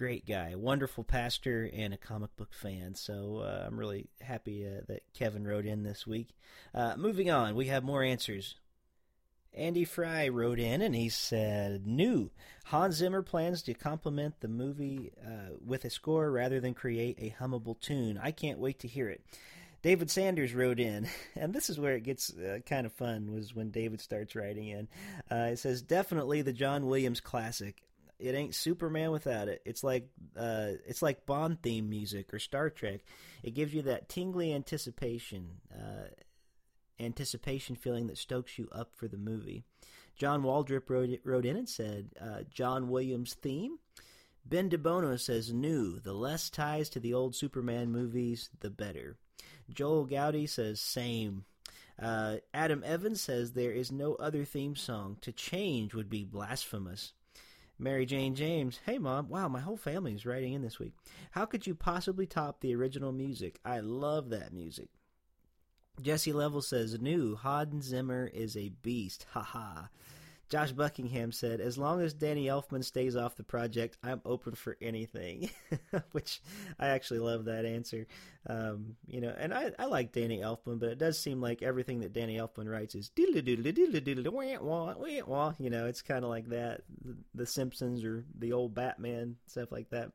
great 0.00 0.26
guy, 0.26 0.54
wonderful 0.54 1.04
pastor, 1.04 1.68
and 1.74 1.92
a 1.92 1.98
comic 1.98 2.34
book 2.38 2.54
fan. 2.54 2.94
So 2.94 3.42
uh, 3.44 3.66
I'm 3.66 3.78
really 3.78 4.08
happy 4.22 4.66
uh, 4.66 4.80
that 4.88 5.02
Kevin 5.12 5.46
wrote 5.46 5.66
in 5.66 5.82
this 5.82 6.06
week. 6.06 6.30
Uh, 6.74 6.94
moving 6.96 7.30
on, 7.30 7.54
we 7.54 7.66
have 7.66 7.84
more 7.84 8.02
answers. 8.02 8.54
Andy 9.52 9.84
Fry 9.84 10.28
wrote 10.28 10.58
in 10.58 10.80
and 10.80 10.94
he 10.94 11.10
said, 11.10 11.86
New. 11.86 12.30
Hans 12.64 12.94
Zimmer 12.94 13.20
plans 13.20 13.60
to 13.64 13.74
complement 13.74 14.40
the 14.40 14.48
movie 14.48 15.12
uh, 15.22 15.56
with 15.62 15.84
a 15.84 15.90
score 15.90 16.30
rather 16.30 16.60
than 16.60 16.72
create 16.72 17.18
a 17.18 17.36
hummable 17.38 17.78
tune. 17.78 18.18
I 18.22 18.30
can't 18.30 18.58
wait 18.58 18.78
to 18.78 18.88
hear 18.88 19.10
it. 19.10 19.20
David 19.82 20.10
Sanders 20.10 20.54
wrote 20.54 20.80
in, 20.80 21.08
and 21.36 21.52
this 21.52 21.68
is 21.68 21.78
where 21.78 21.96
it 21.96 22.04
gets 22.04 22.32
uh, 22.32 22.60
kind 22.64 22.86
of 22.86 22.92
fun, 22.94 23.34
was 23.34 23.54
when 23.54 23.70
David 23.70 24.00
starts 24.00 24.34
writing 24.34 24.68
in. 24.68 24.88
Uh, 25.30 25.50
it 25.52 25.58
says, 25.58 25.82
Definitely 25.82 26.40
the 26.40 26.54
John 26.54 26.86
Williams 26.86 27.20
classic 27.20 27.82
it 28.20 28.34
ain't 28.34 28.54
Superman 28.54 29.10
without 29.10 29.48
it. 29.48 29.62
It's 29.64 29.82
like 29.82 30.08
uh, 30.36 30.72
it's 30.86 31.02
like 31.02 31.26
Bond 31.26 31.62
theme 31.62 31.88
music 31.88 32.32
or 32.32 32.38
Star 32.38 32.70
Trek. 32.70 33.00
It 33.42 33.54
gives 33.54 33.74
you 33.74 33.82
that 33.82 34.08
tingly 34.08 34.52
anticipation, 34.52 35.48
uh, 35.74 36.08
anticipation 36.98 37.76
feeling 37.76 38.06
that 38.08 38.18
stokes 38.18 38.58
you 38.58 38.68
up 38.72 38.94
for 38.94 39.08
the 39.08 39.16
movie. 39.16 39.64
John 40.16 40.42
Waldrip 40.42 40.90
wrote, 40.90 41.18
wrote 41.24 41.46
in 41.46 41.56
and 41.56 41.68
said, 41.68 42.10
uh, 42.20 42.42
John 42.52 42.90
Williams 42.90 43.34
theme. 43.34 43.78
Ben 44.44 44.68
DeBono 44.68 45.18
says, 45.18 45.50
new. 45.50 45.98
The 45.98 46.12
less 46.12 46.50
ties 46.50 46.90
to 46.90 47.00
the 47.00 47.14
old 47.14 47.34
Superman 47.34 47.90
movies, 47.90 48.50
the 48.60 48.68
better. 48.68 49.16
Joel 49.72 50.04
Gowdy 50.04 50.46
says, 50.46 50.78
same. 50.78 51.44
Uh, 51.98 52.36
Adam 52.52 52.82
Evans 52.84 53.22
says, 53.22 53.52
there 53.52 53.72
is 53.72 53.90
no 53.90 54.14
other 54.16 54.44
theme 54.44 54.76
song. 54.76 55.16
To 55.22 55.32
change 55.32 55.94
would 55.94 56.10
be 56.10 56.24
blasphemous. 56.24 57.14
Mary 57.80 58.04
Jane 58.04 58.34
James, 58.34 58.78
hey 58.84 58.98
mom, 58.98 59.30
wow, 59.30 59.48
my 59.48 59.60
whole 59.60 59.78
family 59.78 60.12
is 60.12 60.26
writing 60.26 60.52
in 60.52 60.60
this 60.60 60.78
week. 60.78 60.92
How 61.30 61.46
could 61.46 61.66
you 61.66 61.74
possibly 61.74 62.26
top 62.26 62.60
the 62.60 62.74
original 62.74 63.10
music? 63.10 63.58
I 63.64 63.80
love 63.80 64.28
that 64.30 64.52
music. 64.52 64.90
Jesse 66.02 66.34
Level 66.34 66.60
says, 66.60 67.00
new, 67.00 67.36
Hans 67.36 67.86
Zimmer 67.86 68.26
is 68.26 68.54
a 68.54 68.68
beast. 68.82 69.24
Ha 69.30 69.42
ha. 69.42 69.88
Josh 70.50 70.72
Buckingham 70.72 71.30
said, 71.30 71.60
"As 71.60 71.78
long 71.78 72.02
as 72.02 72.12
Danny 72.12 72.46
Elfman 72.46 72.84
stays 72.84 73.14
off 73.14 73.36
the 73.36 73.44
project, 73.44 73.96
I'm 74.02 74.20
open 74.24 74.56
for 74.56 74.76
anything," 74.82 75.48
which 76.12 76.42
I 76.78 76.88
actually 76.88 77.20
love 77.20 77.44
that 77.44 77.64
answer. 77.64 78.08
Um, 78.48 78.96
you 79.06 79.20
know, 79.20 79.32
and 79.38 79.54
I, 79.54 79.70
I 79.78 79.84
like 79.86 80.12
Danny 80.12 80.40
Elfman, 80.40 80.80
but 80.80 80.88
it 80.88 80.98
does 80.98 81.18
seem 81.18 81.40
like 81.40 81.62
everything 81.62 82.00
that 82.00 82.12
Danny 82.12 82.36
Elfman 82.36 82.68
writes 82.68 82.96
is 82.96 83.10
diddle 83.10 83.40
diddle 83.40 83.62
diddle 83.62 84.00
diddle 84.00 84.32
wah 84.32 84.58
wah 84.60 84.94
wah. 85.24 85.52
You 85.60 85.70
know, 85.70 85.86
it's 85.86 86.02
kind 86.02 86.24
of 86.24 86.30
like 86.30 86.48
that, 86.48 86.82
the 87.32 87.46
Simpsons 87.46 88.04
or 88.04 88.24
the 88.36 88.52
old 88.52 88.74
Batman 88.74 89.36
stuff 89.46 89.70
like 89.70 89.90
that. 89.90 90.10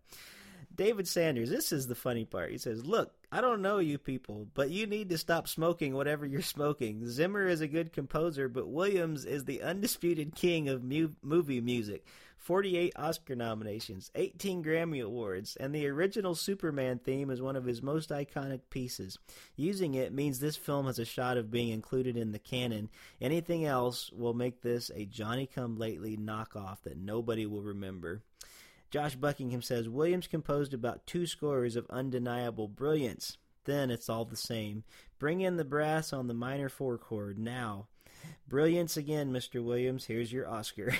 David 0.76 1.08
Sanders, 1.08 1.50
this 1.50 1.72
is 1.72 1.88
the 1.88 1.96
funny 1.96 2.26
part. 2.26 2.52
He 2.52 2.58
says, 2.58 2.86
Look, 2.86 3.14
I 3.32 3.40
don't 3.42 3.62
know 3.62 3.80
you 3.80 3.98
people, 3.98 4.48
but 4.54 4.70
you 4.70 4.88
need 4.88 5.10
to 5.10 5.18
stop 5.18 5.48
smoking 5.48 5.94
whatever 5.94 6.26
you're 6.26 6.42
smoking. 6.42 7.08
Zimmer 7.08 7.48
is 7.48 7.62
a 7.62 7.68
good 7.68 7.94
composer, 7.94 8.50
but 8.50 8.68
Williams 8.68 9.26
is 9.26 9.46
the 9.46 9.62
undisputed 9.62 10.36
king 10.36 10.68
of 10.68 10.84
mu- 10.84 11.14
movie 11.22 11.62
music. 11.62 12.06
48 12.38 12.94
Oscar 12.96 13.36
nominations, 13.36 14.12
18 14.14 14.64
Grammy 14.64 15.04
Awards, 15.04 15.56
and 15.56 15.74
the 15.74 15.88
original 15.88 16.36
Superman 16.36 17.00
theme 17.00 17.32
is 17.32 17.42
one 17.42 17.56
of 17.56 17.66
his 17.66 17.82
most 17.82 18.12
iconic 18.12 18.62
pieces. 18.70 19.18
Using 19.56 19.96
it 19.96 20.14
means 20.14 20.40
this 20.40 20.56
film 20.56 20.86
has 20.86 21.00
a 21.00 21.06
shot 21.06 21.38
of 21.38 21.50
being 21.50 21.70
included 21.70 22.16
in 22.16 22.34
the 22.34 22.40
canon. 22.40 22.90
Anything 23.20 23.66
else 23.66 24.12
will 24.12 24.36
make 24.36 24.62
this 24.62 24.92
a 24.94 25.06
Johnny 25.06 25.48
Come 25.48 25.78
Lately 25.78 26.18
knockoff 26.18 26.84
that 26.84 26.98
nobody 26.98 27.48
will 27.48 27.64
remember. 27.64 28.22
Josh 28.92 29.16
Buckingham 29.16 29.62
says 29.62 29.90
Williams 29.90 30.28
composed 30.28 30.74
about 30.74 31.06
two 31.06 31.26
scores 31.26 31.76
of 31.76 31.86
undeniable 31.90 32.68
brilliance. 32.68 33.38
Then 33.66 33.90
it's 33.90 34.10
all 34.10 34.26
the 34.26 34.36
same. 34.36 34.84
Bring 35.20 35.42
in 35.42 35.58
the 35.58 35.66
brass 35.66 36.14
on 36.14 36.28
the 36.28 36.34
minor 36.34 36.70
four 36.70 36.98
chord 36.98 37.38
now. 37.38 37.88
Brilliance 38.48 38.96
again, 38.96 39.32
Mr. 39.32 39.64
Williams. 39.64 40.06
Here's 40.06 40.32
your 40.32 40.48
Oscar. 40.48 40.94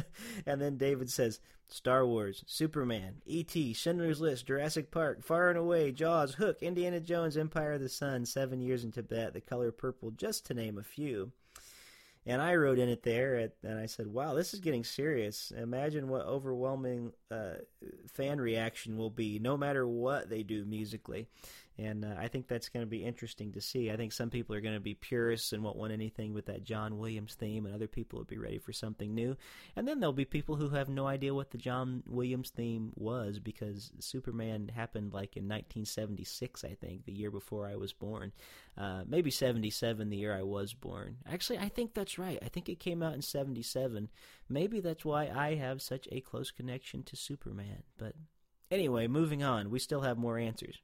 and 0.46 0.60
then 0.60 0.76
David 0.76 1.10
says 1.10 1.40
Star 1.68 2.06
Wars, 2.06 2.44
Superman, 2.46 3.22
E.T., 3.26 3.72
Schindler's 3.72 4.20
List, 4.20 4.46
Jurassic 4.46 4.90
Park, 4.90 5.22
Far 5.22 5.50
and 5.50 5.58
Away, 5.58 5.90
Jaws, 5.90 6.34
Hook, 6.34 6.58
Indiana 6.62 7.00
Jones, 7.00 7.36
Empire 7.36 7.74
of 7.74 7.80
the 7.80 7.88
Sun, 7.88 8.26
Seven 8.26 8.60
Years 8.60 8.84
in 8.84 8.92
Tibet, 8.92 9.32
The 9.32 9.40
Color 9.40 9.72
Purple, 9.72 10.10
just 10.12 10.46
to 10.46 10.54
name 10.54 10.78
a 10.78 10.82
few. 10.82 11.32
And 12.24 12.40
I 12.40 12.54
wrote 12.54 12.78
in 12.78 12.88
it 12.88 13.02
there, 13.02 13.50
and 13.64 13.78
I 13.78 13.86
said, 13.86 14.06
"Wow, 14.06 14.34
this 14.34 14.54
is 14.54 14.60
getting 14.60 14.84
serious. 14.84 15.50
Imagine 15.50 16.08
what 16.08 16.24
overwhelming 16.24 17.12
uh, 17.30 17.54
fan 18.12 18.40
reaction 18.40 18.96
will 18.96 19.10
be, 19.10 19.40
no 19.40 19.56
matter 19.56 19.86
what 19.86 20.30
they 20.30 20.44
do 20.44 20.64
musically." 20.64 21.26
And 21.78 22.04
uh, 22.04 22.14
I 22.18 22.28
think 22.28 22.48
that's 22.48 22.68
going 22.68 22.84
to 22.84 22.90
be 22.90 23.04
interesting 23.04 23.52
to 23.52 23.60
see. 23.60 23.90
I 23.90 23.96
think 23.96 24.12
some 24.12 24.30
people 24.30 24.54
are 24.54 24.60
going 24.60 24.74
to 24.74 24.80
be 24.80 24.94
purists 24.94 25.52
and 25.52 25.62
won't 25.62 25.76
want 25.76 25.92
anything 25.92 26.34
with 26.34 26.46
that 26.46 26.64
John 26.64 26.98
Williams 26.98 27.34
theme, 27.34 27.64
and 27.64 27.74
other 27.74 27.86
people 27.86 28.18
will 28.18 28.26
be 28.26 28.38
ready 28.38 28.58
for 28.58 28.72
something 28.72 29.14
new. 29.14 29.36
And 29.74 29.88
then 29.88 29.98
there'll 29.98 30.12
be 30.12 30.26
people 30.26 30.56
who 30.56 30.68
have 30.70 30.88
no 30.88 31.06
idea 31.06 31.34
what 31.34 31.50
the 31.50 31.58
John 31.58 32.02
Williams 32.06 32.50
theme 32.50 32.92
was 32.94 33.38
because 33.38 33.90
Superman 34.00 34.70
happened 34.74 35.12
like 35.14 35.36
in 35.36 35.44
1976, 35.44 36.64
I 36.64 36.74
think, 36.74 37.04
the 37.04 37.12
year 37.12 37.30
before 37.30 37.66
I 37.66 37.76
was 37.76 37.92
born. 37.92 38.32
Uh, 38.76 39.04
maybe 39.06 39.30
77, 39.30 40.10
the 40.10 40.16
year 40.16 40.36
I 40.36 40.42
was 40.42 40.74
born. 40.74 41.16
Actually, 41.30 41.58
I 41.58 41.68
think 41.68 41.94
that's 41.94 42.18
right. 42.18 42.38
I 42.42 42.48
think 42.48 42.68
it 42.68 42.80
came 42.80 43.02
out 43.02 43.14
in 43.14 43.22
77. 43.22 44.10
Maybe 44.48 44.80
that's 44.80 45.04
why 45.04 45.30
I 45.34 45.54
have 45.54 45.80
such 45.80 46.06
a 46.12 46.20
close 46.20 46.50
connection 46.50 47.02
to 47.04 47.16
Superman. 47.16 47.82
But 47.96 48.14
anyway, 48.70 49.06
moving 49.06 49.42
on. 49.42 49.70
We 49.70 49.78
still 49.78 50.02
have 50.02 50.18
more 50.18 50.38
answers. 50.38 50.80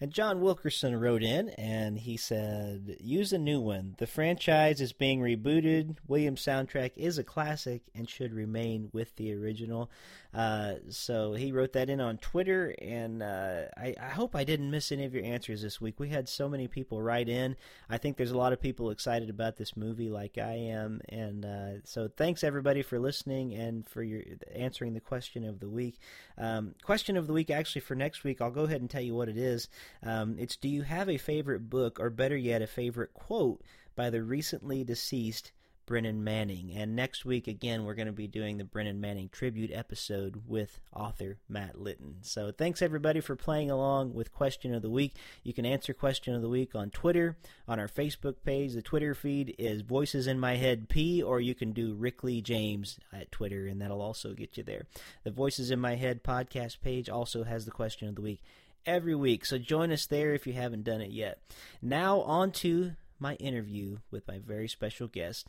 And 0.00 0.12
John 0.12 0.40
Wilkerson 0.42 0.98
wrote 1.00 1.22
in 1.22 1.48
and 1.50 1.98
he 1.98 2.18
said, 2.18 2.96
Use 3.00 3.32
a 3.32 3.38
new 3.38 3.60
one. 3.60 3.94
The 3.98 4.06
franchise 4.06 4.80
is 4.80 4.92
being 4.92 5.20
rebooted. 5.20 5.96
Williams' 6.06 6.44
soundtrack 6.44 6.92
is 6.96 7.16
a 7.16 7.24
classic 7.24 7.82
and 7.94 8.08
should 8.08 8.34
remain 8.34 8.90
with 8.92 9.16
the 9.16 9.32
original. 9.34 9.90
Uh, 10.36 10.74
so 10.90 11.32
he 11.32 11.50
wrote 11.50 11.72
that 11.72 11.88
in 11.88 11.98
on 11.98 12.18
Twitter, 12.18 12.74
and 12.82 13.22
uh, 13.22 13.62
I, 13.74 13.94
I, 13.98 14.10
hope 14.10 14.36
I 14.36 14.44
didn't 14.44 14.70
miss 14.70 14.92
any 14.92 15.06
of 15.06 15.14
your 15.14 15.24
answers 15.24 15.62
this 15.62 15.80
week. 15.80 15.98
We 15.98 16.10
had 16.10 16.28
so 16.28 16.46
many 16.46 16.68
people 16.68 17.00
write 17.00 17.30
in. 17.30 17.56
I 17.88 17.96
think 17.96 18.18
there's 18.18 18.32
a 18.32 18.36
lot 18.36 18.52
of 18.52 18.60
people 18.60 18.90
excited 18.90 19.30
about 19.30 19.56
this 19.56 19.78
movie, 19.78 20.10
like 20.10 20.36
I 20.36 20.52
am. 20.52 21.00
And 21.08 21.46
uh, 21.46 21.70
so 21.84 22.10
thanks 22.14 22.44
everybody 22.44 22.82
for 22.82 22.98
listening 22.98 23.54
and 23.54 23.88
for 23.88 24.02
your 24.02 24.24
answering 24.54 24.92
the 24.92 25.00
question 25.00 25.42
of 25.42 25.58
the 25.58 25.70
week. 25.70 25.98
Um, 26.36 26.74
question 26.82 27.16
of 27.16 27.26
the 27.26 27.32
week, 27.32 27.50
actually, 27.50 27.80
for 27.80 27.94
next 27.94 28.22
week, 28.22 28.42
I'll 28.42 28.50
go 28.50 28.64
ahead 28.64 28.82
and 28.82 28.90
tell 28.90 29.00
you 29.00 29.14
what 29.14 29.30
it 29.30 29.38
is. 29.38 29.68
Um, 30.02 30.36
it's 30.38 30.56
Do 30.56 30.68
you 30.68 30.82
have 30.82 31.08
a 31.08 31.18
favorite 31.18 31.70
book, 31.70 31.98
or 32.00 32.10
better 32.10 32.36
yet, 32.36 32.62
a 32.62 32.66
favorite 32.66 33.14
quote 33.14 33.62
by 33.94 34.10
the 34.10 34.22
recently 34.22 34.84
deceased 34.84 35.52
Brennan 35.86 36.24
Manning. 36.24 36.72
And 36.74 36.96
next 36.96 37.24
week, 37.24 37.46
again, 37.46 37.84
we're 37.84 37.94
going 37.94 38.06
to 38.06 38.12
be 38.12 38.26
doing 38.26 38.58
the 38.58 38.64
Brennan 38.64 39.00
Manning 39.00 39.28
tribute 39.28 39.70
episode 39.72 40.42
with 40.46 40.80
author 40.92 41.38
Matt 41.48 41.80
Litton. 41.80 42.16
So 42.22 42.50
thanks 42.50 42.82
everybody 42.82 43.20
for 43.20 43.36
playing 43.36 43.70
along 43.70 44.12
with 44.12 44.32
Question 44.32 44.74
of 44.74 44.82
the 44.82 44.90
Week. 44.90 45.14
You 45.44 45.54
can 45.54 45.64
answer 45.64 45.94
Question 45.94 46.34
of 46.34 46.42
the 46.42 46.48
Week 46.48 46.74
on 46.74 46.90
Twitter, 46.90 47.36
on 47.68 47.78
our 47.78 47.88
Facebook 47.88 48.34
page. 48.44 48.72
The 48.72 48.82
Twitter 48.82 49.14
feed 49.14 49.54
is 49.58 49.82
Voices 49.82 50.26
in 50.26 50.40
My 50.40 50.56
Head 50.56 50.88
P, 50.88 51.22
or 51.22 51.40
you 51.40 51.54
can 51.54 51.70
do 51.70 51.94
Rick 51.94 52.24
Lee 52.24 52.42
James 52.42 52.98
at 53.12 53.30
Twitter, 53.30 53.66
and 53.66 53.80
that'll 53.80 54.02
also 54.02 54.34
get 54.34 54.56
you 54.56 54.64
there. 54.64 54.86
The 55.22 55.30
Voices 55.30 55.70
in 55.70 55.78
My 55.78 55.94
Head 55.94 56.24
podcast 56.24 56.80
page 56.80 57.08
also 57.08 57.44
has 57.44 57.64
the 57.64 57.70
Question 57.70 58.08
of 58.08 58.16
the 58.16 58.22
Week 58.22 58.42
every 58.86 59.14
week. 59.14 59.44
So 59.44 59.58
join 59.58 59.92
us 59.92 60.06
there 60.06 60.32
if 60.34 60.46
you 60.46 60.52
haven't 60.52 60.84
done 60.84 61.00
it 61.00 61.10
yet. 61.10 61.40
Now, 61.82 62.20
on 62.20 62.52
to 62.52 62.92
my 63.18 63.34
interview 63.34 63.98
with 64.10 64.26
my 64.28 64.38
very 64.38 64.68
special 64.68 65.08
guest, 65.08 65.46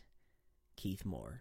Keith 0.76 1.04
Mohr. 1.06 1.40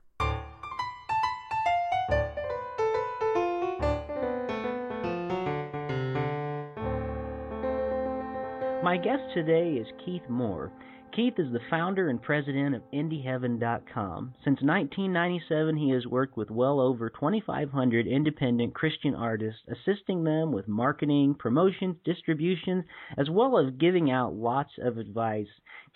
My 8.83 8.97
guest 8.97 9.25
today 9.35 9.73
is 9.73 9.89
Keith 10.05 10.23
Mohr. 10.31 10.71
Keith 11.17 11.39
is 11.39 11.51
the 11.51 11.61
founder 11.71 12.11
and 12.11 12.21
president 12.21 12.75
of 12.75 12.83
IndieHeaven.com. 12.93 14.35
Since 14.45 14.61
1997, 14.61 15.75
he 15.75 15.89
has 15.93 16.07
worked 16.07 16.37
with 16.37 16.51
well 16.51 16.79
over 16.79 17.09
2,500 17.09 18.07
independent 18.07 18.75
Christian 18.75 19.15
artists, 19.15 19.63
assisting 19.67 20.25
them 20.25 20.53
with 20.53 20.69
marketing, 20.69 21.35
promotions, 21.39 21.97
distributions, 22.05 22.85
as 23.17 23.31
well 23.31 23.59
as 23.59 23.73
giving 23.81 24.11
out 24.11 24.35
lots 24.35 24.73
of 24.83 24.99
advice. 24.99 25.47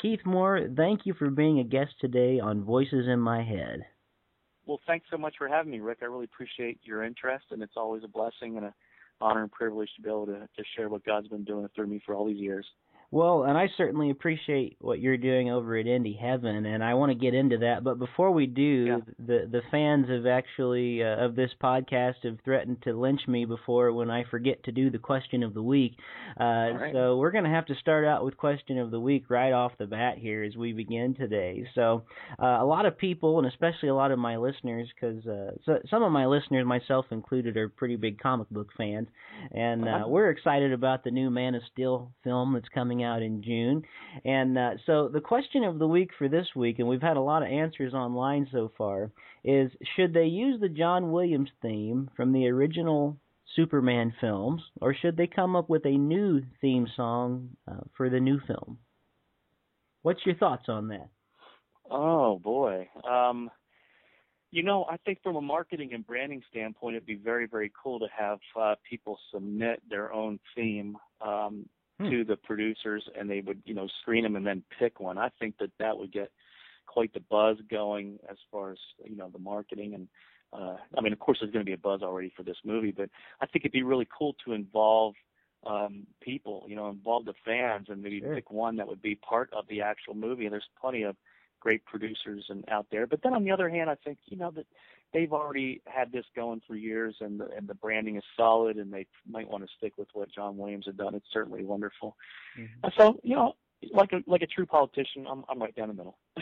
Keith 0.00 0.20
Mohr, 0.24 0.74
thank 0.74 1.04
you 1.04 1.12
for 1.12 1.28
being 1.28 1.58
a 1.58 1.64
guest 1.64 1.92
today 2.00 2.40
on 2.40 2.64
Voices 2.64 3.06
in 3.06 3.20
My 3.20 3.42
Head. 3.42 3.80
Well, 4.64 4.80
thanks 4.86 5.04
so 5.10 5.18
much 5.18 5.34
for 5.36 5.48
having 5.48 5.70
me, 5.70 5.80
Rick. 5.80 5.98
I 6.00 6.06
really 6.06 6.24
appreciate 6.32 6.80
your 6.84 7.04
interest, 7.04 7.44
and 7.50 7.62
it's 7.62 7.76
always 7.76 8.04
a 8.04 8.08
blessing 8.08 8.56
and 8.56 8.64
an 8.64 8.74
honor 9.20 9.42
and 9.42 9.52
privilege 9.52 9.90
to 9.96 10.02
be 10.02 10.08
able 10.08 10.24
to, 10.24 10.48
to 10.56 10.64
share 10.74 10.88
what 10.88 11.04
God's 11.04 11.28
been 11.28 11.44
doing 11.44 11.68
through 11.74 11.88
me 11.88 12.00
for 12.06 12.14
all 12.14 12.26
these 12.26 12.40
years. 12.40 12.64
Well, 13.12 13.42
and 13.42 13.58
I 13.58 13.66
certainly 13.76 14.10
appreciate 14.10 14.76
what 14.80 15.00
you're 15.00 15.16
doing 15.16 15.50
over 15.50 15.76
at 15.76 15.86
Indie 15.86 16.16
Heaven, 16.16 16.64
and 16.64 16.84
I 16.84 16.94
want 16.94 17.10
to 17.10 17.18
get 17.18 17.34
into 17.34 17.58
that. 17.58 17.82
But 17.82 17.98
before 17.98 18.30
we 18.30 18.46
do, 18.46 18.84
yeah. 18.86 18.98
the 19.18 19.48
the 19.50 19.62
fans 19.72 20.08
have 20.08 20.26
actually 20.26 21.02
uh, 21.02 21.16
of 21.24 21.34
this 21.34 21.50
podcast 21.60 22.22
have 22.22 22.38
threatened 22.44 22.82
to 22.82 22.92
lynch 22.92 23.22
me 23.26 23.46
before 23.46 23.92
when 23.92 24.10
I 24.12 24.22
forget 24.30 24.62
to 24.64 24.72
do 24.72 24.90
the 24.90 24.98
question 24.98 25.42
of 25.42 25.54
the 25.54 25.62
week. 25.62 25.96
Uh, 26.38 26.44
right. 26.44 26.92
So 26.92 27.16
we're 27.16 27.32
going 27.32 27.42
to 27.42 27.50
have 27.50 27.66
to 27.66 27.74
start 27.80 28.04
out 28.04 28.24
with 28.24 28.36
question 28.36 28.78
of 28.78 28.92
the 28.92 29.00
week 29.00 29.24
right 29.28 29.52
off 29.52 29.72
the 29.78 29.86
bat 29.86 30.18
here 30.18 30.44
as 30.44 30.54
we 30.56 30.72
begin 30.72 31.14
today. 31.16 31.66
So 31.74 32.04
uh, 32.40 32.58
a 32.60 32.64
lot 32.64 32.86
of 32.86 32.96
people, 32.96 33.38
and 33.38 33.46
especially 33.48 33.88
a 33.88 33.94
lot 33.94 34.12
of 34.12 34.20
my 34.20 34.36
listeners, 34.36 34.88
because 34.94 35.26
uh, 35.26 35.50
so, 35.66 35.80
some 35.90 36.04
of 36.04 36.12
my 36.12 36.26
listeners, 36.26 36.64
myself 36.64 37.06
included, 37.10 37.56
are 37.56 37.68
pretty 37.68 37.96
big 37.96 38.20
comic 38.20 38.48
book 38.50 38.68
fans, 38.76 39.08
and 39.50 39.88
uh, 39.88 39.90
Uh-huh. 39.90 40.08
we're 40.08 40.30
excited 40.30 40.72
about 40.72 41.02
the 41.02 41.10
new 41.10 41.28
Man 41.28 41.56
of 41.56 41.62
Steel 41.72 42.12
film 42.22 42.52
that's 42.54 42.68
coming 42.68 42.99
out 43.02 43.22
in 43.22 43.42
June. 43.42 43.82
And 44.24 44.56
uh, 44.56 44.70
so 44.86 45.08
the 45.08 45.20
question 45.20 45.64
of 45.64 45.78
the 45.78 45.86
week 45.86 46.10
for 46.18 46.28
this 46.28 46.46
week, 46.54 46.78
and 46.78 46.88
we've 46.88 47.02
had 47.02 47.16
a 47.16 47.20
lot 47.22 47.42
of 47.42 47.48
answers 47.48 47.94
online 47.94 48.48
so 48.52 48.70
far, 48.76 49.10
is 49.44 49.70
should 49.96 50.12
they 50.12 50.24
use 50.24 50.60
the 50.60 50.68
John 50.68 51.12
Williams 51.12 51.50
theme 51.62 52.10
from 52.16 52.32
the 52.32 52.46
original 52.48 53.16
Superman 53.56 54.12
films, 54.20 54.62
or 54.80 54.94
should 54.94 55.16
they 55.16 55.26
come 55.26 55.56
up 55.56 55.68
with 55.68 55.84
a 55.84 55.96
new 55.96 56.42
theme 56.60 56.86
song 56.96 57.50
uh, 57.66 57.80
for 57.96 58.08
the 58.08 58.20
new 58.20 58.40
film? 58.46 58.78
What's 60.02 60.24
your 60.24 60.36
thoughts 60.36 60.64
on 60.68 60.88
that? 60.88 61.08
Oh 61.90 62.38
boy. 62.38 62.88
Um, 63.08 63.50
you 64.52 64.62
know, 64.62 64.84
I 64.90 64.96
think 64.98 65.22
from 65.22 65.36
a 65.36 65.40
marketing 65.40 65.90
and 65.94 66.06
branding 66.06 66.42
standpoint, 66.50 66.96
it'd 66.96 67.06
be 67.06 67.16
very, 67.16 67.46
very 67.46 67.72
cool 67.80 67.98
to 68.00 68.06
have 68.16 68.38
uh, 68.60 68.74
people 68.88 69.18
submit 69.32 69.80
their 69.88 70.12
own 70.12 70.40
theme 70.56 70.96
um, 71.20 71.68
Hmm. 72.00 72.10
to 72.10 72.24
the 72.24 72.36
producers, 72.36 73.08
and 73.18 73.28
they 73.28 73.40
would, 73.40 73.62
you 73.64 73.74
know, 73.74 73.88
screen 74.00 74.22
them 74.24 74.36
and 74.36 74.46
then 74.46 74.62
pick 74.78 75.00
one. 75.00 75.18
I 75.18 75.28
think 75.38 75.58
that 75.58 75.70
that 75.78 75.98
would 75.98 76.12
get 76.12 76.30
quite 76.86 77.12
the 77.12 77.20
buzz 77.20 77.58
going 77.70 78.18
as 78.28 78.38
far 78.50 78.72
as 78.72 78.78
you 79.04 79.16
know 79.16 79.28
the 79.28 79.38
marketing 79.38 79.94
and. 79.94 80.08
Uh, 80.52 80.76
I 80.98 81.00
mean, 81.00 81.12
of 81.12 81.20
course, 81.20 81.38
there's 81.40 81.52
going 81.52 81.64
to 81.64 81.68
be 81.68 81.74
a 81.74 81.78
buzz 81.78 82.02
already 82.02 82.32
for 82.36 82.42
this 82.42 82.56
movie, 82.64 82.90
but 82.90 83.08
I 83.40 83.46
think 83.46 83.64
it'd 83.64 83.70
be 83.70 83.84
really 83.84 84.08
cool 84.18 84.34
to 84.44 84.52
involve 84.52 85.14
um, 85.64 86.08
people, 86.20 86.64
you 86.66 86.74
know, 86.74 86.88
involve 86.88 87.24
the 87.24 87.34
fans, 87.44 87.86
and 87.88 88.02
maybe 88.02 88.18
Sure. 88.20 88.34
pick 88.34 88.50
one 88.50 88.74
that 88.76 88.88
would 88.88 89.00
be 89.00 89.14
part 89.14 89.52
of 89.52 89.68
the 89.68 89.82
actual 89.82 90.14
movie. 90.14 90.46
And 90.46 90.52
there's 90.52 90.68
plenty 90.80 91.02
of 91.04 91.16
great 91.60 91.84
producers 91.84 92.46
and 92.48 92.64
out 92.68 92.86
there. 92.90 93.06
But 93.06 93.22
then 93.22 93.34
on 93.34 93.44
the 93.44 93.52
other 93.52 93.68
hand, 93.68 93.90
I 93.90 93.94
think 93.94 94.18
you 94.26 94.36
know 94.36 94.50
that 94.52 94.66
they've 95.12 95.32
already 95.32 95.82
had 95.86 96.12
this 96.12 96.24
going 96.34 96.60
for 96.66 96.76
years, 96.76 97.16
and 97.20 97.40
the, 97.40 97.48
and 97.56 97.68
the 97.68 97.74
branding 97.74 98.16
is 98.16 98.24
solid, 98.36 98.76
and 98.76 98.92
they 98.92 99.06
might 99.28 99.48
want 99.48 99.64
to 99.64 99.70
stick 99.76 99.94
with 99.96 100.08
what 100.12 100.30
John 100.32 100.56
Williams 100.56 100.86
had 100.86 100.96
done. 100.96 101.14
It's 101.14 101.26
certainly 101.32 101.64
wonderful. 101.64 102.16
Mm-hmm. 102.58 102.88
So 102.98 103.18
you 103.22 103.36
know, 103.36 103.54
like 103.92 104.12
a 104.12 104.22
like 104.26 104.42
a 104.42 104.46
true 104.46 104.66
politician, 104.66 105.26
I'm 105.30 105.44
I'm 105.48 105.60
right 105.60 105.74
down 105.74 105.88
the 105.88 105.94
middle. 105.94 106.18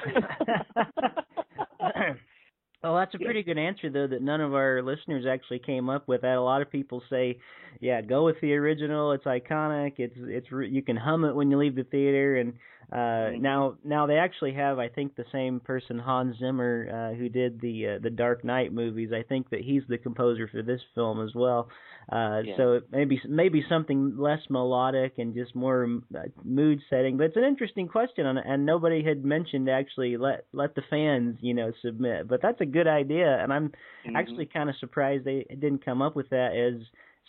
well, 2.83 2.95
that's 2.97 3.15
a 3.15 3.19
pretty 3.19 3.43
good 3.43 3.59
answer, 3.59 3.91
though, 3.91 4.07
that 4.07 4.23
none 4.23 4.41
of 4.41 4.55
our 4.55 4.83
listeners 4.83 5.25
actually 5.29 5.59
came 5.61 5.89
up 5.89 6.07
with. 6.09 6.23
That 6.23 6.37
a 6.37 6.41
lot 6.43 6.63
of 6.63 6.71
people 6.71 7.03
say, 7.11 7.39
"Yeah, 7.81 8.01
go 8.03 8.25
with 8.25 8.41
the 8.41 8.55
original. 8.55 9.13
It's 9.13 9.25
iconic. 9.25 9.95
It's 9.99 10.17
it's 10.19 10.51
re- 10.53 10.69
you 10.71 10.83
can 10.83 10.97
hum 10.97 11.25
it 11.25 11.35
when 11.35 11.51
you 11.51 11.59
leave 11.59 11.75
the 11.75 11.85
theater." 11.85 12.37
And 12.37 12.55
uh, 12.93 12.97
Mhm. 13.37 13.41
now 13.41 13.75
now 13.85 14.07
they 14.07 14.17
actually 14.17 14.53
have, 14.55 14.79
I 14.79 14.89
think, 14.89 15.15
the 15.15 15.25
same 15.33 15.61
person, 15.61 15.99
Hans 15.99 16.37
Zimmer, 16.39 16.89
uh, 16.91 17.15
who 17.17 17.29
did 17.29 17.61
the 17.61 17.87
uh, 17.89 17.99
the 17.99 18.11
Dark 18.11 18.45
Knight 18.45 18.73
movies. 18.73 19.13
I 19.13 19.23
think 19.23 19.51
that 19.51 19.61
he's 19.61 19.83
the 19.89 19.99
composer 19.99 20.47
for 20.49 20.63
this 20.63 20.81
film 20.95 21.21
as 21.21 21.35
well. 21.35 21.69
Uh, 22.11 22.43
Yeah. 22.45 22.57
So 22.57 22.81
maybe 22.91 23.21
maybe 23.29 23.63
something 23.69 24.17
less 24.17 24.41
melodic 24.49 25.19
and 25.19 25.35
just 25.35 25.55
more 25.55 25.87
uh, 26.15 26.21
mood 26.45 26.81
setting. 26.89 27.19
But 27.19 27.25
it's 27.25 27.37
an 27.37 27.45
interesting 27.45 27.89
question, 27.89 28.25
and, 28.27 28.39
and 28.39 28.65
nobody 28.65 29.03
had 29.03 29.25
mentioned 29.25 29.69
actually 29.69 30.17
let 30.17 30.47
let 30.53 30.75
the 30.75 30.83
fans 30.89 31.37
you 31.43 31.53
know 31.53 31.73
submit. 31.83 32.27
But 32.29 32.41
that's 32.41 32.61
a 32.63 32.67
good 32.69 32.87
idea, 32.87 33.39
and 33.43 33.53
I'm 33.53 33.73
Mhm. 34.07 34.17
actually 34.17 34.47
kind 34.47 34.69
of 34.71 34.77
surprised 34.77 35.25
they 35.25 35.45
didn't 35.49 35.85
come 35.85 36.01
up 36.03 36.15
with 36.17 36.29
that 36.31 36.55
as 36.55 36.81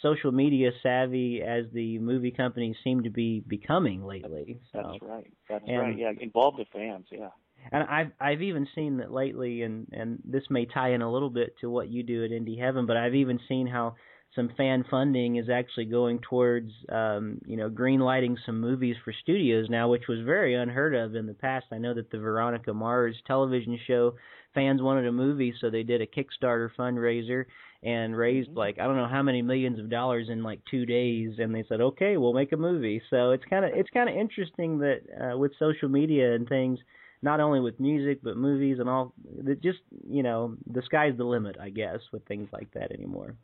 social 0.01 0.31
media 0.31 0.71
savvy 0.81 1.41
as 1.41 1.69
the 1.71 1.99
movie 1.99 2.31
companies 2.31 2.77
seem 2.83 3.03
to 3.03 3.09
be 3.09 3.41
becoming 3.47 4.03
lately. 4.05 4.59
So. 4.71 4.81
That's 4.83 5.01
right. 5.01 5.27
That's 5.49 5.65
And- 5.67 5.79
right. 5.79 5.97
Yeah, 5.97 6.13
involve 6.19 6.55
the 6.57 6.65
fans. 6.65 7.07
Yeah. 7.11 7.29
And 7.73 7.83
I've 7.83 8.11
I've 8.21 8.41
even 8.41 8.65
seen 8.73 8.97
that 8.97 9.11
lately, 9.11 9.63
and 9.63 9.87
and 9.91 10.19
this 10.23 10.49
may 10.49 10.65
tie 10.65 10.89
in 10.91 11.01
a 11.01 11.11
little 11.11 11.29
bit 11.29 11.57
to 11.59 11.69
what 11.69 11.89
you 11.89 12.03
do 12.03 12.23
at 12.23 12.31
Indie 12.31 12.57
Heaven, 12.57 12.85
but 12.85 12.95
I've 12.95 13.15
even 13.15 13.37
seen 13.49 13.67
how 13.67 13.95
some 14.35 14.51
fan 14.55 14.85
funding 14.89 15.37
is 15.37 15.49
actually 15.49 15.85
going 15.85 16.19
towards 16.19 16.71
um, 16.91 17.39
you 17.45 17.57
know 17.57 17.69
green 17.69 17.99
lighting 17.99 18.37
some 18.45 18.59
movies 18.59 18.95
for 19.03 19.13
studios 19.21 19.67
now, 19.69 19.89
which 19.89 20.07
was 20.07 20.19
very 20.25 20.55
unheard 20.55 20.95
of 20.95 21.15
in 21.15 21.25
the 21.25 21.33
past. 21.33 21.65
I 21.71 21.77
know 21.77 21.93
that 21.93 22.11
the 22.11 22.19
Veronica 22.19 22.73
Mars 22.73 23.15
television 23.25 23.79
show 23.87 24.15
fans 24.53 24.81
wanted 24.81 25.07
a 25.07 25.11
movie, 25.11 25.53
so 25.59 25.69
they 25.69 25.83
did 25.83 26.01
a 26.01 26.07
Kickstarter 26.07 26.69
fundraiser 26.77 27.45
and 27.81 28.15
raised 28.15 28.49
Mm-hmm. 28.49 28.57
like 28.57 28.79
I 28.79 28.85
don't 28.85 28.97
know 28.97 29.07
how 29.07 29.23
many 29.23 29.41
millions 29.41 29.79
of 29.79 29.89
dollars 29.89 30.27
in 30.29 30.43
like 30.43 30.61
two 30.69 30.85
days, 30.85 31.33
and 31.39 31.53
they 31.53 31.63
said, 31.67 31.81
okay, 31.81 32.17
we'll 32.17 32.33
make 32.33 32.51
a 32.51 32.57
movie. 32.57 33.01
So 33.09 33.31
it's 33.31 33.45
kind 33.49 33.65
of 33.65 33.71
it's 33.73 33.89
kind 33.89 34.09
of 34.09 34.15
interesting 34.15 34.79
that 34.79 35.01
uh, 35.19 35.37
with 35.37 35.51
social 35.59 35.89
media 35.89 36.35
and 36.35 36.47
things, 36.47 36.79
not 37.21 37.39
only 37.39 37.59
with 37.59 37.79
music 37.79 38.19
but 38.23 38.37
movies 38.37 38.77
and 38.79 38.89
all, 38.89 39.13
that 39.43 39.61
just 39.61 39.79
you 40.07 40.23
know 40.23 40.55
the 40.71 40.81
sky's 40.83 41.17
the 41.17 41.23
limit, 41.23 41.57
I 41.59 41.69
guess, 41.69 41.99
with 42.11 42.25
things 42.25 42.49
like 42.51 42.71
that 42.73 42.91
anymore. 42.91 43.35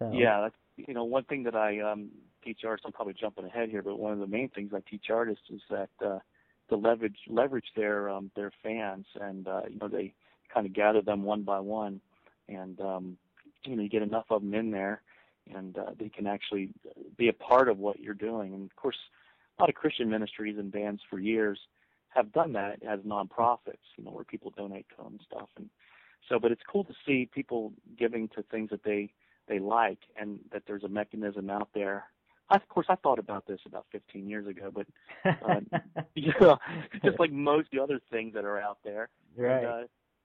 So 0.00 0.10
Yeah, 0.12 0.40
that's 0.42 0.88
you 0.88 0.94
know 0.94 1.04
one 1.04 1.24
thing 1.24 1.44
that 1.44 1.54
I 1.54 1.80
um, 1.80 2.08
teach 2.42 2.60
artists. 2.64 2.84
I'm 2.86 2.92
probably 2.92 3.14
jumping 3.14 3.44
ahead 3.44 3.68
here, 3.68 3.82
but 3.82 3.98
one 3.98 4.12
of 4.12 4.18
the 4.18 4.26
main 4.26 4.48
things 4.48 4.72
I 4.74 4.80
teach 4.88 5.10
artists 5.10 5.44
is 5.50 5.60
that 5.70 5.90
uh, 6.04 6.18
to 6.70 6.76
leverage 6.76 7.18
leverage 7.28 7.66
their 7.76 8.08
um, 8.08 8.30
their 8.34 8.50
fans, 8.62 9.06
and 9.20 9.46
uh, 9.46 9.62
you 9.68 9.78
know 9.78 9.88
they 9.88 10.14
kind 10.52 10.66
of 10.66 10.72
gather 10.72 11.02
them 11.02 11.22
one 11.22 11.42
by 11.42 11.60
one, 11.60 12.00
and 12.48 12.80
um, 12.80 13.16
you 13.64 13.76
know 13.76 13.82
you 13.82 13.88
get 13.88 14.02
enough 14.02 14.26
of 14.30 14.42
them 14.42 14.54
in 14.54 14.70
there, 14.70 15.02
and 15.54 15.76
uh, 15.78 15.90
they 15.98 16.08
can 16.08 16.26
actually 16.26 16.70
be 17.16 17.28
a 17.28 17.32
part 17.32 17.68
of 17.68 17.78
what 17.78 18.00
you're 18.00 18.14
doing. 18.14 18.54
And 18.54 18.64
of 18.64 18.76
course, 18.76 18.96
a 19.58 19.62
lot 19.62 19.68
of 19.68 19.74
Christian 19.74 20.08
ministries 20.08 20.56
and 20.58 20.72
bands 20.72 21.02
for 21.10 21.18
years 21.18 21.58
have 22.08 22.32
done 22.32 22.52
that 22.54 22.82
as 22.82 23.00
nonprofits, 23.00 23.86
you 23.96 24.04
know, 24.04 24.10
where 24.10 24.24
people 24.24 24.52
donate 24.56 24.86
to 24.90 24.96
them 24.96 25.12
and 25.12 25.20
stuff. 25.24 25.48
And 25.56 25.68
so, 26.28 26.38
but 26.38 26.50
it's 26.50 26.62
cool 26.70 26.84
to 26.84 26.94
see 27.06 27.28
people 27.32 27.72
giving 27.98 28.28
to 28.28 28.42
things 28.50 28.70
that 28.70 28.82
they 28.82 29.12
they 29.50 29.58
like 29.58 29.98
and 30.18 30.38
that 30.52 30.62
there's 30.66 30.84
a 30.84 30.88
mechanism 30.88 31.50
out 31.50 31.68
there. 31.74 32.04
I, 32.48 32.56
of 32.56 32.68
course, 32.68 32.86
I 32.88 32.94
thought 32.94 33.18
about 33.18 33.46
this 33.46 33.60
about 33.66 33.84
15 33.92 34.26
years 34.26 34.46
ago, 34.46 34.72
but 34.72 34.86
uh, 35.24 35.60
you 36.14 36.32
know, 36.40 36.56
just 37.04 37.18
like 37.20 37.32
most 37.32 37.68
other 37.80 38.00
things 38.10 38.32
that 38.34 38.44
are 38.44 38.58
out 38.58 38.78
there, 38.82 39.10
right. 39.36 39.58
and, 39.58 39.66
uh, 39.66 39.82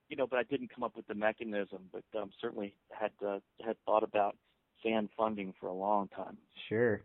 you 0.09 0.15
know, 0.15 0.27
but 0.27 0.37
I 0.39 0.43
didn't 0.43 0.73
come 0.73 0.83
up 0.83 0.95
with 0.95 1.07
the 1.07 1.15
mechanism, 1.15 1.89
but 1.91 2.03
um, 2.17 2.29
certainly 2.39 2.75
had 2.91 3.11
uh, 3.25 3.39
had 3.65 3.75
thought 3.85 4.03
about 4.03 4.37
fan 4.83 5.09
funding 5.17 5.53
for 5.59 5.67
a 5.67 5.73
long 5.73 6.07
time. 6.09 6.37
Sure. 6.69 7.01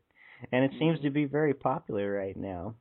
And 0.52 0.64
it 0.64 0.72
seems 0.78 1.00
to 1.00 1.10
be 1.10 1.24
very 1.24 1.54
popular 1.54 2.12
right 2.12 2.36
now. 2.36 2.74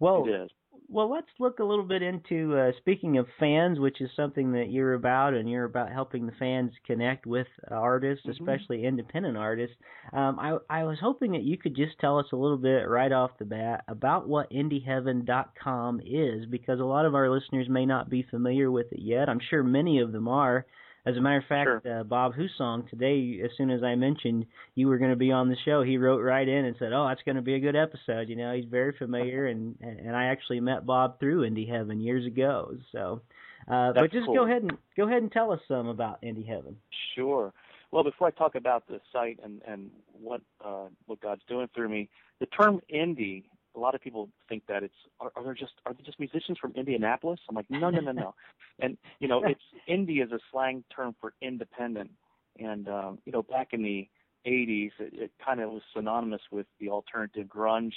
Well, 0.00 0.24
it 0.26 0.30
is. 0.30 0.50
Well, 0.88 1.10
let's 1.10 1.28
look 1.38 1.58
a 1.58 1.64
little 1.64 1.84
bit 1.84 2.02
into 2.02 2.56
uh, 2.56 2.72
speaking 2.78 3.18
of 3.18 3.26
fans, 3.40 3.78
which 3.80 4.00
is 4.00 4.10
something 4.14 4.52
that 4.52 4.70
you're 4.70 4.94
about, 4.94 5.34
and 5.34 5.48
you're 5.48 5.64
about 5.64 5.90
helping 5.90 6.26
the 6.26 6.32
fans 6.38 6.72
connect 6.86 7.26
with 7.26 7.46
artists, 7.70 8.26
Mhm. 8.26 8.30
especially 8.32 8.84
independent 8.84 9.36
artists. 9.36 9.76
Um, 10.12 10.38
I 10.38 10.58
I 10.70 10.84
was 10.84 10.98
hoping 11.00 11.32
that 11.32 11.42
you 11.42 11.56
could 11.58 11.74
just 11.74 11.98
tell 11.98 12.18
us 12.18 12.30
a 12.32 12.36
little 12.36 12.58
bit 12.58 12.88
right 12.88 13.12
off 13.12 13.36
the 13.38 13.44
bat 13.44 13.84
about 13.88 14.28
what 14.28 14.50
IndieHeaven.com 14.50 16.00
is, 16.04 16.46
because 16.46 16.80
a 16.80 16.84
lot 16.84 17.06
of 17.06 17.14
our 17.14 17.28
listeners 17.30 17.68
may 17.68 17.86
not 17.86 18.08
be 18.10 18.22
familiar 18.22 18.70
with 18.70 18.92
it 18.92 19.00
yet. 19.00 19.28
I'm 19.28 19.40
sure 19.40 19.62
many 19.62 20.00
of 20.00 20.12
them 20.12 20.28
are. 20.28 20.66
As 21.06 21.16
a 21.16 21.20
matter 21.20 21.36
of 21.36 21.44
fact, 21.44 21.68
Sure. 21.84 22.00
uh, 22.00 22.02
Bob 22.02 22.34
Husong 22.34 22.88
today, 22.88 23.40
as 23.44 23.50
soon 23.58 23.70
as 23.70 23.82
I 23.82 23.94
mentioned 23.94 24.46
you 24.74 24.88
were 24.88 24.96
going 24.96 25.10
to 25.10 25.16
be 25.16 25.30
on 25.32 25.48
the 25.50 25.56
show, 25.64 25.82
he 25.82 25.98
wrote 25.98 26.22
right 26.22 26.48
in 26.48 26.64
and 26.64 26.74
said, 26.78 26.92
"Oh, 26.94 27.06
that's 27.06 27.22
going 27.22 27.36
to 27.36 27.42
be 27.42 27.54
a 27.54 27.60
good 27.60 27.76
episode." 27.76 28.28
You 28.30 28.36
know, 28.36 28.54
he's 28.54 28.64
very 28.64 28.92
familiar, 28.96 29.46
and 29.46 29.76
and 29.82 30.16
I 30.16 30.26
actually 30.26 30.60
met 30.60 30.86
Bob 30.86 31.20
through 31.20 31.42
Indie 31.42 31.68
Heaven 31.68 32.00
years 32.00 32.24
ago. 32.26 32.74
So, 32.90 33.20
uh, 33.68 33.92
but 33.92 34.10
just 34.12 34.26
cool. 34.26 34.34
go 34.34 34.44
ahead 34.44 34.62
and 34.62 34.72
go 34.96 35.06
ahead 35.06 35.22
and 35.22 35.30
tell 35.30 35.52
us 35.52 35.60
some 35.68 35.88
about 35.88 36.22
Indie 36.22 36.46
Heaven. 36.46 36.76
Sure. 37.14 37.52
Well, 37.90 38.02
before 38.02 38.26
I 38.28 38.30
talk 38.30 38.54
about 38.54 38.86
the 38.88 39.00
site 39.12 39.38
and 39.44 39.60
and 39.68 39.90
what 40.18 40.40
uh, 40.64 40.86
what 41.06 41.20
God's 41.20 41.42
doing 41.48 41.68
through 41.74 41.90
me, 41.90 42.08
the 42.40 42.46
term 42.46 42.80
indie. 42.92 43.44
A 43.76 43.78
lot 43.78 43.94
of 43.94 44.00
people 44.00 44.28
think 44.48 44.64
that 44.68 44.82
it's 44.82 44.94
are, 45.20 45.32
are 45.36 45.44
there 45.44 45.54
just 45.54 45.72
are 45.86 45.92
there 45.92 46.04
just 46.04 46.18
musicians 46.18 46.58
from 46.58 46.72
Indianapolis? 46.76 47.40
I'm 47.48 47.56
like 47.56 47.70
no 47.70 47.90
no 47.90 48.00
no 48.00 48.12
no, 48.12 48.34
and 48.80 48.96
you 49.20 49.28
know 49.28 49.42
it's 49.44 49.62
indie 49.88 50.24
is 50.24 50.32
a 50.32 50.38
slang 50.50 50.84
term 50.94 51.14
for 51.20 51.34
independent, 51.42 52.10
and 52.58 52.88
um, 52.88 53.18
you 53.24 53.32
know 53.32 53.42
back 53.42 53.68
in 53.72 53.82
the 53.82 54.08
80s 54.46 54.90
it, 54.98 55.14
it 55.14 55.30
kind 55.44 55.60
of 55.60 55.70
was 55.70 55.82
synonymous 55.94 56.42
with 56.50 56.66
the 56.78 56.90
alternative 56.90 57.46
grunge 57.46 57.92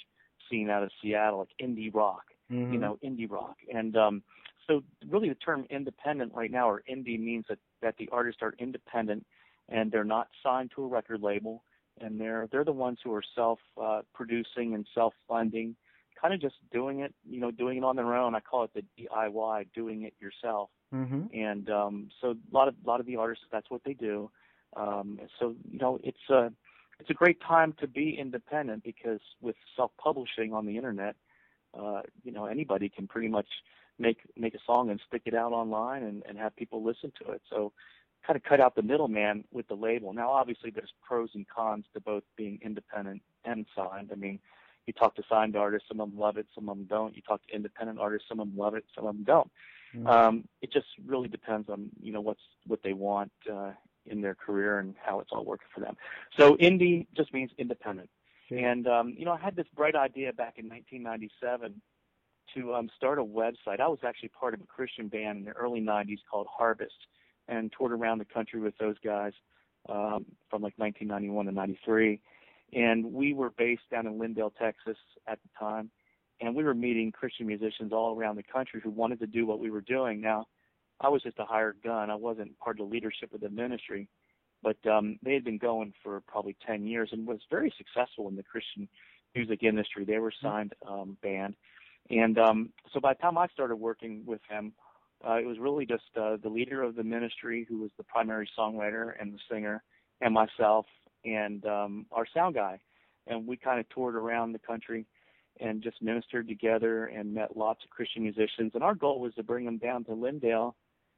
scene 0.49 0.69
out 0.69 0.83
of 0.83 0.91
Seattle, 1.01 1.39
like 1.39 1.49
indie 1.61 1.93
rock 1.93 2.23
Mm-hmm. 2.51 2.73
you 2.73 2.79
know, 2.79 2.97
indie 3.03 3.29
rock. 3.29 3.57
And 3.73 3.97
um, 3.97 4.23
so 4.67 4.81
really 5.09 5.27
the 5.29 5.35
term 5.35 5.65
independent 5.69 6.33
right 6.33 6.51
now 6.51 6.69
or 6.69 6.81
indie 6.89 7.19
means 7.19 7.45
that, 7.49 7.59
that 7.81 7.95
the 7.97 8.07
artists 8.11 8.41
are 8.41 8.53
independent 8.57 9.25
and 9.67 9.91
they're 9.91 10.05
not 10.05 10.29
signed 10.41 10.71
to 10.75 10.83
a 10.83 10.87
record 10.87 11.21
label 11.21 11.63
and 12.01 12.19
they're 12.19 12.47
they're 12.51 12.63
the 12.63 12.71
ones 12.71 12.99
who 13.03 13.13
are 13.13 13.23
self 13.35 13.59
uh, 13.81 14.01
producing 14.13 14.73
and 14.73 14.87
self 14.93 15.13
funding, 15.27 15.75
kind 16.19 16.33
of 16.33 16.41
just 16.41 16.55
doing 16.71 17.01
it, 17.01 17.13
you 17.27 17.39
know, 17.39 17.51
doing 17.51 17.77
it 17.77 17.83
on 17.83 17.95
their 17.95 18.15
own. 18.15 18.35
I 18.35 18.39
call 18.39 18.63
it 18.63 18.71
the 18.73 18.83
DIY, 18.99 19.67
doing 19.73 20.03
it 20.03 20.13
yourself. 20.19 20.69
Mm-hmm. 20.93 21.37
And 21.37 21.69
um, 21.69 22.09
so 22.21 22.31
a 22.31 22.55
lot 22.55 22.67
of 22.67 22.75
a 22.83 22.87
lot 22.87 22.99
of 22.99 23.05
the 23.05 23.17
artists 23.17 23.45
that's 23.51 23.69
what 23.69 23.81
they 23.85 23.93
do. 23.93 24.29
Um, 24.75 25.19
so 25.39 25.55
you 25.69 25.79
know, 25.79 25.99
it's 26.03 26.29
a 26.29 26.51
it's 26.99 27.09
a 27.09 27.13
great 27.13 27.39
time 27.41 27.73
to 27.79 27.87
be 27.87 28.17
independent 28.19 28.83
because 28.83 29.19
with 29.41 29.55
self 29.75 29.91
publishing 30.01 30.53
on 30.53 30.65
the 30.65 30.75
internet, 30.75 31.15
uh, 31.77 32.01
you 32.23 32.31
know 32.31 32.45
anybody 32.45 32.89
can 32.89 33.07
pretty 33.07 33.27
much 33.27 33.47
make 33.99 34.19
make 34.35 34.55
a 34.55 34.59
song 34.65 34.89
and 34.89 35.01
stick 35.07 35.23
it 35.25 35.33
out 35.33 35.51
online 35.51 36.03
and, 36.03 36.23
and 36.27 36.37
have 36.37 36.55
people 36.55 36.83
listen 36.83 37.11
to 37.23 37.31
it. 37.31 37.41
So 37.49 37.73
kind 38.27 38.37
of 38.37 38.43
cut 38.43 38.59
out 38.59 38.75
the 38.75 38.81
middleman 38.81 39.45
with 39.51 39.67
the 39.67 39.75
label. 39.75 40.13
Now 40.13 40.29
obviously 40.29 40.69
there's 40.69 40.91
pros 41.01 41.29
and 41.33 41.47
cons 41.47 41.85
to 41.93 42.01
both 42.01 42.23
being 42.35 42.59
independent 42.61 43.21
and 43.45 43.65
signed. 43.75 44.09
I 44.11 44.15
mean, 44.15 44.39
you 44.85 44.93
talk 44.93 45.15
to 45.15 45.23
signed 45.29 45.55
artists, 45.55 45.87
some 45.87 46.01
of 46.01 46.09
them 46.09 46.19
love 46.19 46.37
it, 46.37 46.47
some 46.53 46.69
of 46.69 46.77
them 46.77 46.85
don't. 46.85 47.15
You 47.15 47.21
talk 47.21 47.41
to 47.47 47.55
independent 47.55 47.99
artists, 47.99 48.27
some 48.27 48.39
of 48.39 48.47
them 48.47 48.57
love 48.57 48.75
it, 48.75 48.85
some 48.93 49.05
of 49.05 49.15
them 49.15 49.23
don't. 49.23 49.51
Mhm. 49.95 50.07
Um, 50.07 50.47
it 50.61 50.71
just 50.71 50.87
really 51.05 51.29
depends 51.29 51.69
on 51.69 51.89
you 52.01 52.11
know 52.11 52.21
what's 52.21 52.41
what 52.65 52.83
they 52.83 52.93
want 52.93 53.31
uh, 53.51 53.71
in 54.05 54.21
their 54.21 54.35
career 54.35 54.79
and 54.79 54.95
how 55.01 55.19
it's 55.19 55.31
all 55.31 55.45
working 55.45 55.67
for 55.73 55.79
them. 55.79 55.95
So 56.37 56.55
indie 56.57 57.07
just 57.15 57.33
means 57.33 57.51
independent. 57.57 58.09
Sure. 58.47 58.57
And 58.57 58.87
um, 58.87 59.15
you 59.17 59.25
know, 59.25 59.33
I 59.33 59.39
had 59.39 59.55
this 59.55 59.67
bright 59.75 59.95
idea 59.95 60.33
back 60.33 60.57
in 60.57 60.69
1997 60.69 61.81
to 62.55 62.73
um, 62.73 62.89
start 62.95 63.19
a 63.19 63.23
website. 63.23 63.79
I 63.79 63.87
was 63.87 63.99
actually 64.05 64.29
part 64.29 64.53
of 64.53 64.61
a 64.61 64.65
Christian 64.65 65.07
band 65.07 65.39
in 65.39 65.45
the 65.45 65.51
early 65.51 65.81
90s 65.81 66.19
called 66.29 66.47
Harvest, 66.49 67.07
and 67.47 67.71
toured 67.71 67.91
around 67.91 68.19
the 68.19 68.25
country 68.25 68.59
with 68.59 68.77
those 68.77 68.95
guys 69.03 69.33
um, 69.89 70.25
from 70.49 70.61
like 70.61 70.73
1991 70.77 71.45
to 71.45 71.51
93. 71.51 72.19
And 72.73 73.13
we 73.13 73.33
were 73.33 73.51
based 73.51 73.83
down 73.91 74.07
in 74.07 74.19
Lindale, 74.19 74.51
Texas 74.59 74.97
at 75.27 75.39
the 75.41 75.49
time, 75.57 75.89
and 76.41 76.53
we 76.55 76.63
were 76.63 76.73
meeting 76.73 77.11
Christian 77.11 77.47
musicians 77.47 77.93
all 77.93 78.17
around 78.17 78.35
the 78.35 78.43
country 78.43 78.81
who 78.83 78.89
wanted 78.89 79.19
to 79.19 79.27
do 79.27 79.45
what 79.45 79.59
we 79.59 79.71
were 79.71 79.81
doing. 79.81 80.21
Now, 80.21 80.45
I 80.99 81.09
was 81.09 81.21
just 81.23 81.39
a 81.39 81.45
hired 81.45 81.77
gun. 81.83 82.09
I 82.09 82.15
wasn't 82.15 82.57
part 82.59 82.79
of 82.79 82.87
the 82.87 82.93
leadership 82.93 83.33
of 83.33 83.41
the 83.41 83.49
ministry, 83.49 84.07
but 84.63 84.77
um, 84.87 85.17
they 85.23 85.33
had 85.33 85.43
been 85.43 85.57
going 85.57 85.93
for 86.03 86.21
probably 86.27 86.57
10 86.65 86.85
years 86.85 87.09
and 87.11 87.25
was 87.27 87.39
very 87.49 87.73
successful 87.77 88.27
in 88.27 88.35
the 88.35 88.43
Christian 88.43 88.89
music 89.35 89.63
industry. 89.63 90.05
They 90.05 90.17
were 90.17 90.33
signed 90.41 90.73
um, 90.87 91.17
band, 91.21 91.55
and 92.09 92.37
um, 92.37 92.69
so 92.93 92.99
by 92.99 93.13
the 93.13 93.19
time 93.19 93.37
I 93.37 93.47
started 93.47 93.75
working 93.75 94.23
with 94.25 94.41
them, 94.49 94.73
uh, 95.25 95.35
it 95.35 95.45
was 95.45 95.57
really 95.59 95.85
just 95.85 96.03
uh, 96.19 96.37
the 96.41 96.49
leader 96.49 96.83
of 96.83 96.95
the 96.95 97.03
ministry, 97.03 97.65
who 97.67 97.79
was 97.79 97.91
the 97.97 98.03
primary 98.03 98.49
songwriter 98.57 99.13
and 99.19 99.33
the 99.33 99.39
singer, 99.49 99.83
and 100.21 100.33
myself 100.33 100.85
and 101.25 101.65
um, 101.65 102.05
our 102.11 102.25
sound 102.33 102.55
guy, 102.55 102.79
and 103.27 103.47
we 103.47 103.57
kind 103.57 103.79
of 103.79 103.89
toured 103.89 104.15
around 104.15 104.51
the 104.51 104.59
country 104.59 105.05
and 105.59 105.81
just 105.81 106.01
ministered 106.01 106.47
together 106.47 107.05
and 107.05 107.33
met 107.33 107.57
lots 107.57 107.83
of 107.83 107.89
Christian 107.89 108.23
musicians. 108.23 108.71
And 108.73 108.83
our 108.83 108.95
goal 108.95 109.19
was 109.19 109.33
to 109.35 109.43
bring 109.43 109.65
them 109.65 109.77
down 109.77 110.03
to 110.05 110.11
Lindale 110.11 110.73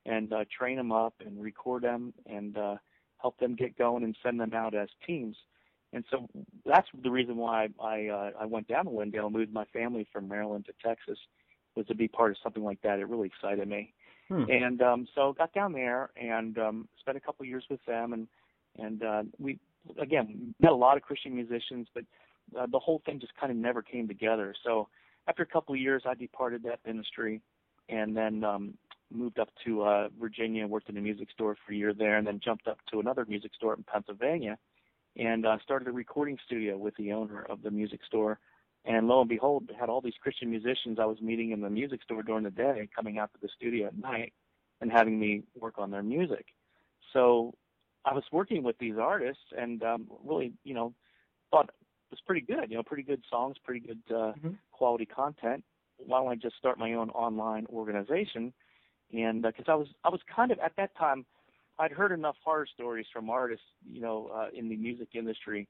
and 0.05 0.31
uh, 0.31 0.45
train 0.57 0.77
them 0.77 0.91
up 0.91 1.15
and 1.25 1.41
record 1.41 1.83
them 1.83 2.13
and 2.25 2.57
uh, 2.57 2.75
help 3.17 3.37
them 3.39 3.55
get 3.55 3.77
going 3.77 4.03
and 4.03 4.15
send 4.23 4.39
them 4.39 4.53
out 4.53 4.73
as 4.73 4.87
teams. 5.05 5.35
And 5.91 6.05
so 6.09 6.29
that's 6.65 6.87
the 7.03 7.11
reason 7.11 7.35
why 7.35 7.67
I 7.83 8.07
uh, 8.07 8.31
I 8.39 8.45
went 8.45 8.67
down 8.67 8.85
to 8.85 8.91
Lindale 8.91 9.31
moved 9.31 9.51
my 9.51 9.65
family 9.65 10.07
from 10.11 10.27
Maryland 10.27 10.65
to 10.67 10.73
Texas 10.87 11.17
was 11.75 11.85
to 11.87 11.95
be 11.95 12.07
part 12.07 12.31
of 12.31 12.37
something 12.43 12.63
like 12.63 12.81
that. 12.81 12.99
It 12.99 13.07
really 13.07 13.27
excited 13.27 13.67
me. 13.67 13.93
Hmm. 14.29 14.45
And 14.49 14.81
um, 14.81 15.07
so 15.15 15.33
got 15.33 15.53
down 15.53 15.73
there 15.73 16.11
and 16.15 16.57
um, 16.57 16.87
spent 16.99 17.17
a 17.17 17.19
couple 17.21 17.43
of 17.43 17.49
years 17.49 17.63
with 17.69 17.83
them, 17.85 18.13
and 18.13 18.27
and 18.77 19.03
uh, 19.03 19.23
we 19.39 19.59
again 19.99 20.53
met 20.59 20.71
a 20.71 20.75
lot 20.75 20.97
of 20.97 21.03
Christian 21.03 21.35
musicians, 21.35 21.87
but 21.93 22.03
uh, 22.57 22.67
the 22.71 22.79
whole 22.79 23.01
thing 23.05 23.19
just 23.19 23.35
kind 23.39 23.51
of 23.51 23.57
never 23.57 23.81
came 23.81 24.07
together. 24.07 24.53
So 24.63 24.87
after 25.27 25.43
a 25.43 25.47
couple 25.47 25.73
of 25.73 25.81
years, 25.81 26.03
I 26.05 26.13
departed 26.13 26.63
that 26.63 26.79
ministry, 26.85 27.41
and 27.89 28.15
then 28.15 28.43
um, 28.43 28.73
moved 29.11 29.39
up 29.39 29.49
to 29.65 29.81
uh, 29.81 30.09
Virginia, 30.19 30.67
worked 30.67 30.89
in 30.89 30.97
a 30.97 31.01
music 31.01 31.29
store 31.31 31.57
for 31.65 31.73
a 31.73 31.75
year 31.75 31.93
there, 31.93 32.17
and 32.17 32.27
then 32.27 32.39
jumped 32.43 32.67
up 32.67 32.77
to 32.91 32.99
another 32.99 33.25
music 33.27 33.53
store 33.55 33.73
in 33.73 33.83
Pennsylvania, 33.83 34.59
and 35.17 35.45
uh, 35.45 35.57
started 35.63 35.87
a 35.87 35.91
recording 35.91 36.37
studio 36.45 36.77
with 36.77 36.95
the 36.97 37.11
owner 37.11 37.45
of 37.49 37.63
the 37.63 37.71
music 37.71 38.01
store 38.05 38.39
And 38.85 39.07
lo 39.07 39.19
and 39.21 39.29
behold, 39.29 39.69
had 39.77 39.89
all 39.89 40.01
these 40.01 40.13
Christian 40.21 40.49
musicians 40.49 40.99
I 40.99 41.05
was 41.05 41.21
meeting 41.21 41.51
in 41.51 41.61
the 41.61 41.69
music 41.69 42.01
store 42.03 42.23
during 42.23 42.43
the 42.43 42.49
day 42.51 42.87
coming 42.95 43.19
out 43.19 43.31
to 43.33 43.39
the 43.41 43.49
studio 43.55 43.87
at 43.87 43.97
night 43.97 44.33
and 44.81 44.91
having 44.91 45.19
me 45.19 45.43
work 45.59 45.75
on 45.77 45.91
their 45.91 46.03
music. 46.03 46.45
So 47.13 47.53
I 48.05 48.13
was 48.13 48.23
working 48.31 48.63
with 48.63 48.77
these 48.79 48.95
artists 48.99 49.43
and 49.57 49.83
um, 49.83 50.07
really, 50.23 50.53
you 50.63 50.73
know, 50.73 50.93
thought 51.51 51.65
it 51.65 52.11
was 52.11 52.21
pretty 52.25 52.41
good. 52.41 52.69
You 52.69 52.77
know, 52.77 52.83
pretty 52.83 53.03
good 53.03 53.23
songs, 53.29 53.57
pretty 53.63 53.81
good 53.81 54.01
uh, 54.15 54.33
Mhm. 54.41 54.57
quality 54.71 55.05
content. 55.05 55.63
Why 55.97 56.19
don't 56.19 56.31
I 56.31 56.35
just 56.35 56.55
start 56.55 56.79
my 56.79 56.93
own 56.93 57.09
online 57.09 57.65
organization? 57.67 58.53
And 59.11 59.41
because 59.41 59.65
I 59.67 59.75
was, 59.75 59.87
I 60.05 60.09
was 60.09 60.21
kind 60.33 60.51
of 60.51 60.59
at 60.59 60.73
that 60.77 60.95
time, 60.95 61.25
I'd 61.77 61.91
heard 61.91 62.11
enough 62.11 62.35
horror 62.43 62.67
stories 62.71 63.05
from 63.11 63.29
artists, 63.29 63.65
you 63.85 64.01
know, 64.01 64.31
uh, 64.33 64.47
in 64.53 64.69
the 64.69 64.75
music 64.75 65.09
industry, 65.13 65.67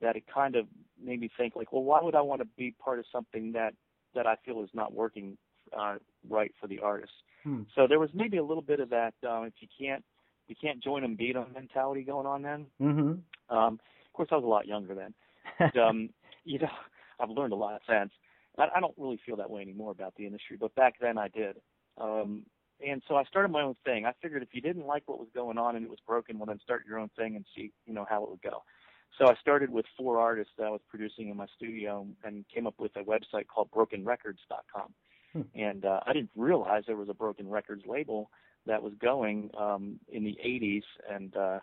that 0.00 0.16
it 0.16 0.24
kind 0.32 0.56
of 0.56 0.66
made 1.02 1.20
me 1.20 1.30
think, 1.36 1.56
like, 1.56 1.72
well, 1.72 1.82
why 1.82 2.00
would 2.02 2.14
I 2.14 2.20
want 2.20 2.40
to 2.40 2.48
be 2.56 2.74
part 2.82 2.98
of 2.98 3.04
something 3.10 3.52
that 3.52 3.74
that 4.14 4.26
I 4.26 4.36
feel 4.44 4.62
is 4.62 4.70
not 4.72 4.92
working 4.92 5.36
uh, 5.78 5.96
right 6.28 6.52
for 6.60 6.66
the 6.66 6.80
artist? 6.80 7.12
Hmm. 7.44 7.62
So 7.74 7.86
there 7.86 7.98
was 7.98 8.10
maybe 8.14 8.38
a 8.38 8.44
little 8.44 8.62
bit 8.62 8.80
of 8.80 8.90
that. 8.90 9.14
Um, 9.28 9.44
if 9.44 9.54
you 9.60 9.68
can't, 9.78 10.04
you 10.48 10.56
can't 10.60 10.82
join 10.82 11.02
them, 11.02 11.14
beat 11.14 11.34
them 11.34 11.46
mentality 11.54 12.02
going 12.02 12.26
on 12.26 12.42
then. 12.42 12.66
Mm-hmm. 12.80 13.56
Um, 13.56 13.74
of 13.74 14.12
course, 14.12 14.28
I 14.32 14.36
was 14.36 14.44
a 14.44 14.48
lot 14.48 14.66
younger 14.66 14.94
then. 14.94 15.14
But, 15.58 15.76
um, 15.80 16.10
you 16.44 16.58
know, 16.58 16.68
I've 17.20 17.30
learned 17.30 17.52
a 17.52 17.56
lot 17.56 17.80
since. 17.88 18.10
I, 18.56 18.68
I 18.74 18.80
don't 18.80 18.94
really 18.96 19.20
feel 19.24 19.36
that 19.36 19.50
way 19.50 19.62
anymore 19.62 19.92
about 19.92 20.14
the 20.16 20.26
industry, 20.26 20.56
but 20.58 20.74
back 20.74 20.94
then 21.00 21.18
I 21.18 21.28
did. 21.28 21.56
Um, 22.00 22.44
and 22.86 23.02
so 23.08 23.16
I 23.16 23.24
started 23.24 23.50
my 23.50 23.62
own 23.62 23.74
thing. 23.84 24.06
I 24.06 24.12
figured 24.22 24.42
if 24.42 24.50
you 24.52 24.60
didn't 24.60 24.86
like 24.86 25.02
what 25.06 25.18
was 25.18 25.28
going 25.34 25.58
on 25.58 25.76
and 25.76 25.84
it 25.84 25.90
was 25.90 25.98
broken, 26.06 26.38
well 26.38 26.46
then 26.46 26.60
start 26.62 26.84
your 26.88 26.98
own 26.98 27.10
thing 27.16 27.34
and 27.34 27.44
see, 27.54 27.72
you 27.86 27.94
know, 27.94 28.06
how 28.08 28.22
it 28.22 28.30
would 28.30 28.42
go. 28.42 28.62
So 29.16 29.28
I 29.28 29.34
started 29.40 29.70
with 29.70 29.86
four 29.96 30.20
artists 30.20 30.52
that 30.58 30.66
I 30.66 30.70
was 30.70 30.80
producing 30.88 31.28
in 31.28 31.36
my 31.36 31.46
studio 31.56 32.06
and 32.24 32.44
came 32.54 32.66
up 32.66 32.74
with 32.78 32.92
a 32.96 33.02
website 33.02 33.46
called 33.46 33.70
BrokenRecords.com. 33.70 34.94
Hmm. 35.32 35.42
And 35.54 35.84
uh, 35.84 36.00
I 36.06 36.12
didn't 36.12 36.30
realize 36.36 36.84
there 36.86 36.96
was 36.96 37.08
a 37.08 37.14
Broken 37.14 37.48
Records 37.48 37.82
label 37.86 38.30
that 38.66 38.82
was 38.82 38.92
going 39.00 39.50
um, 39.58 39.98
in 40.08 40.24
the 40.24 40.36
80s 40.44 40.82
and 41.10 41.36
uh, 41.36 41.58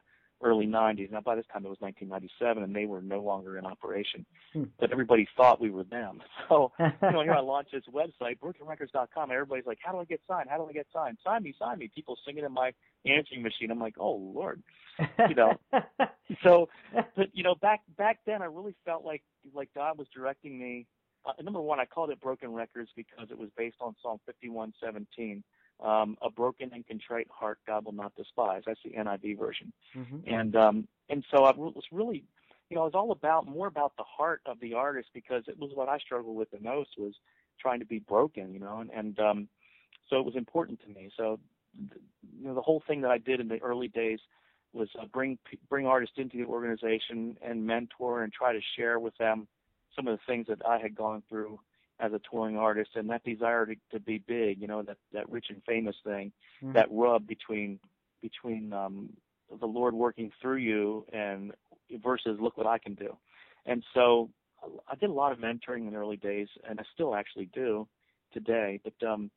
early 0.46 0.68
90s. 0.68 1.12
Now 1.12 1.22
by 1.22 1.36
this 1.36 1.46
time 1.52 1.66
it 1.66 1.70
was 1.70 1.80
1997, 1.82 2.64
and 2.64 2.74
they 2.76 2.86
were 2.86 3.02
no 3.02 3.20
longer 3.22 3.58
in 3.58 3.66
operation. 3.66 4.26
Hmm. 4.54 4.64
But 4.80 4.92
everybody 4.92 5.28
thought 5.36 5.60
we 5.60 5.72
were 5.72 5.84
them. 5.84 6.22
So 6.48 6.72
you 6.80 7.12
know, 7.12 7.24
here 7.24 7.34
I 7.34 7.40
launched 7.42 7.72
this 7.72 7.84
website, 7.92 8.38
BrokenRecords.com. 8.40 9.32
Everybody's 9.32 9.66
like, 9.66 9.80
"How 9.84 9.92
do 9.92 9.98
I 9.98 10.06
get 10.06 10.22
signed? 10.28 10.48
How 10.48 10.58
do 10.58 10.68
I 10.70 10.74
get 10.74 10.86
signed? 10.94 11.18
Sign 11.24 11.42
me, 11.42 11.56
sign 11.58 11.80
me." 11.80 11.90
People 11.94 12.16
singing 12.24 12.44
in 12.46 12.52
my 12.52 12.72
answering 13.04 13.42
machine. 13.42 13.72
I'm 13.72 13.80
like, 13.80 13.96
"Oh 14.00 14.14
Lord." 14.16 14.62
you 15.30 15.36
know. 15.36 15.54
So, 16.44 16.70
but 17.16 17.28
you 17.34 17.44
know, 17.44 17.54
back 17.56 17.82
back 17.98 18.20
then, 18.26 18.42
I 18.42 18.46
really 18.46 18.76
felt 18.84 19.06
like 19.06 19.22
like 19.54 19.70
God 19.76 19.98
was 19.98 20.08
directing 20.14 20.58
me. 20.60 20.88
Uh, 21.26 21.34
number 21.42 21.62
one, 21.62 21.80
I 21.80 21.86
called 21.86 22.10
it 22.10 22.20
Broken 22.20 22.52
Records 22.52 22.90
because 22.96 23.30
it 23.30 23.38
was 23.38 23.50
based 23.56 23.78
on 23.80 23.96
Psalm 24.02 24.20
51:17. 24.28 25.44
Um, 25.84 26.18
a 26.22 26.30
broken 26.30 26.72
and 26.74 26.88
contrite 26.88 27.28
heart 27.30 27.60
God 27.68 27.86
will 27.86 27.92
not 27.92 28.16
despise. 28.16 28.64
That's 28.66 28.80
the 28.84 28.92
NIV 28.92 29.38
version. 29.38 29.74
Mhm. 29.94 30.24
And 30.26 30.56
um, 30.56 30.88
and 31.10 31.24
so 31.30 31.44
I 31.44 31.52
was 31.52 31.84
really, 31.92 32.24
you 32.70 32.76
know, 32.76 32.84
it 32.84 32.94
was 32.94 32.96
all 32.96 33.12
about 33.12 33.46
more 33.46 33.68
about 33.68 33.94
the 33.98 34.04
heart 34.04 34.42
of 34.46 34.60
the 34.62 34.74
artist 34.74 35.10
because 35.14 35.44
it 35.48 35.60
was 35.60 35.72
what 35.74 35.90
I 35.90 35.98
struggled 35.98 36.38
with 36.38 36.50
the 36.52 36.60
most 36.60 36.92
was 36.98 37.14
trying 37.60 37.80
to 37.80 37.86
be 37.86 38.00
broken, 38.00 38.54
you 38.54 38.60
know, 38.60 38.80
and 38.80 38.90
and 38.92 39.20
um, 39.20 39.48
so 40.10 40.18
it 40.18 40.26
was 40.26 40.36
important 40.36 40.80
to 40.82 40.88
me. 40.90 41.12
So, 41.18 41.40
th- 41.90 42.02
you 42.40 42.48
know, 42.48 42.56
the 42.56 42.62
whole 42.62 42.84
thing 42.88 43.02
that 43.02 43.12
I 43.12 43.18
did 43.18 43.40
in 43.40 43.48
the 43.48 43.62
early 43.62 43.88
days 43.88 44.20
was 44.74 44.90
uh, 45.00 45.06
bring 45.06 45.38
bring 45.70 45.86
artists 45.88 46.16
into 46.18 46.38
the 46.38 46.46
organization 46.46 47.38
and 47.42 47.66
mentor 47.66 48.24
and 48.24 48.32
try 48.32 48.54
to 48.54 48.62
share 48.78 49.00
with 49.00 49.18
them 49.18 49.48
some 49.96 50.08
of 50.08 50.18
the 50.18 50.24
things 50.32 50.48
that 50.48 50.62
I 50.68 50.80
had 50.80 50.96
gone 50.96 51.24
through 51.30 51.60
as 52.00 52.12
a 52.14 52.20
touring 52.30 52.58
artist 52.58 52.92
and 52.96 53.10
that 53.10 53.24
desire 53.24 53.66
to, 53.66 53.76
to 53.92 54.00
be 54.00 54.18
big, 54.18 54.60
you 54.62 54.68
know, 54.68 54.82
that 54.84 54.98
that 55.14 55.30
rich 55.32 55.46
and 55.50 55.62
famous 55.66 55.96
thing, 56.04 56.32
Mhm. 56.64 56.74
that 56.74 56.88
rub 56.92 57.26
between 57.28 57.80
between 58.22 58.74
um, 58.74 59.10
the 59.60 59.66
Lord 59.68 59.94
working 59.94 60.32
through 60.42 60.58
you 60.58 61.06
and 61.14 61.54
versus 62.04 62.38
look 62.40 62.58
what 62.58 62.68
I 62.68 62.78
can 62.80 62.96
do. 62.96 63.16
And 63.66 63.84
so 63.94 64.30
I 64.90 64.96
did 64.96 65.10
a 65.10 65.14
lot 65.14 65.32
of 65.32 65.38
mentoring 65.40 65.86
in 65.88 65.92
the 65.92 65.98
early 65.98 66.18
days, 66.18 66.48
and 66.68 66.80
I 66.80 66.84
still 66.94 67.16
actually 67.16 67.50
do 67.54 67.88
today. 68.34 68.80
But 68.84 69.08
um, 69.08 69.30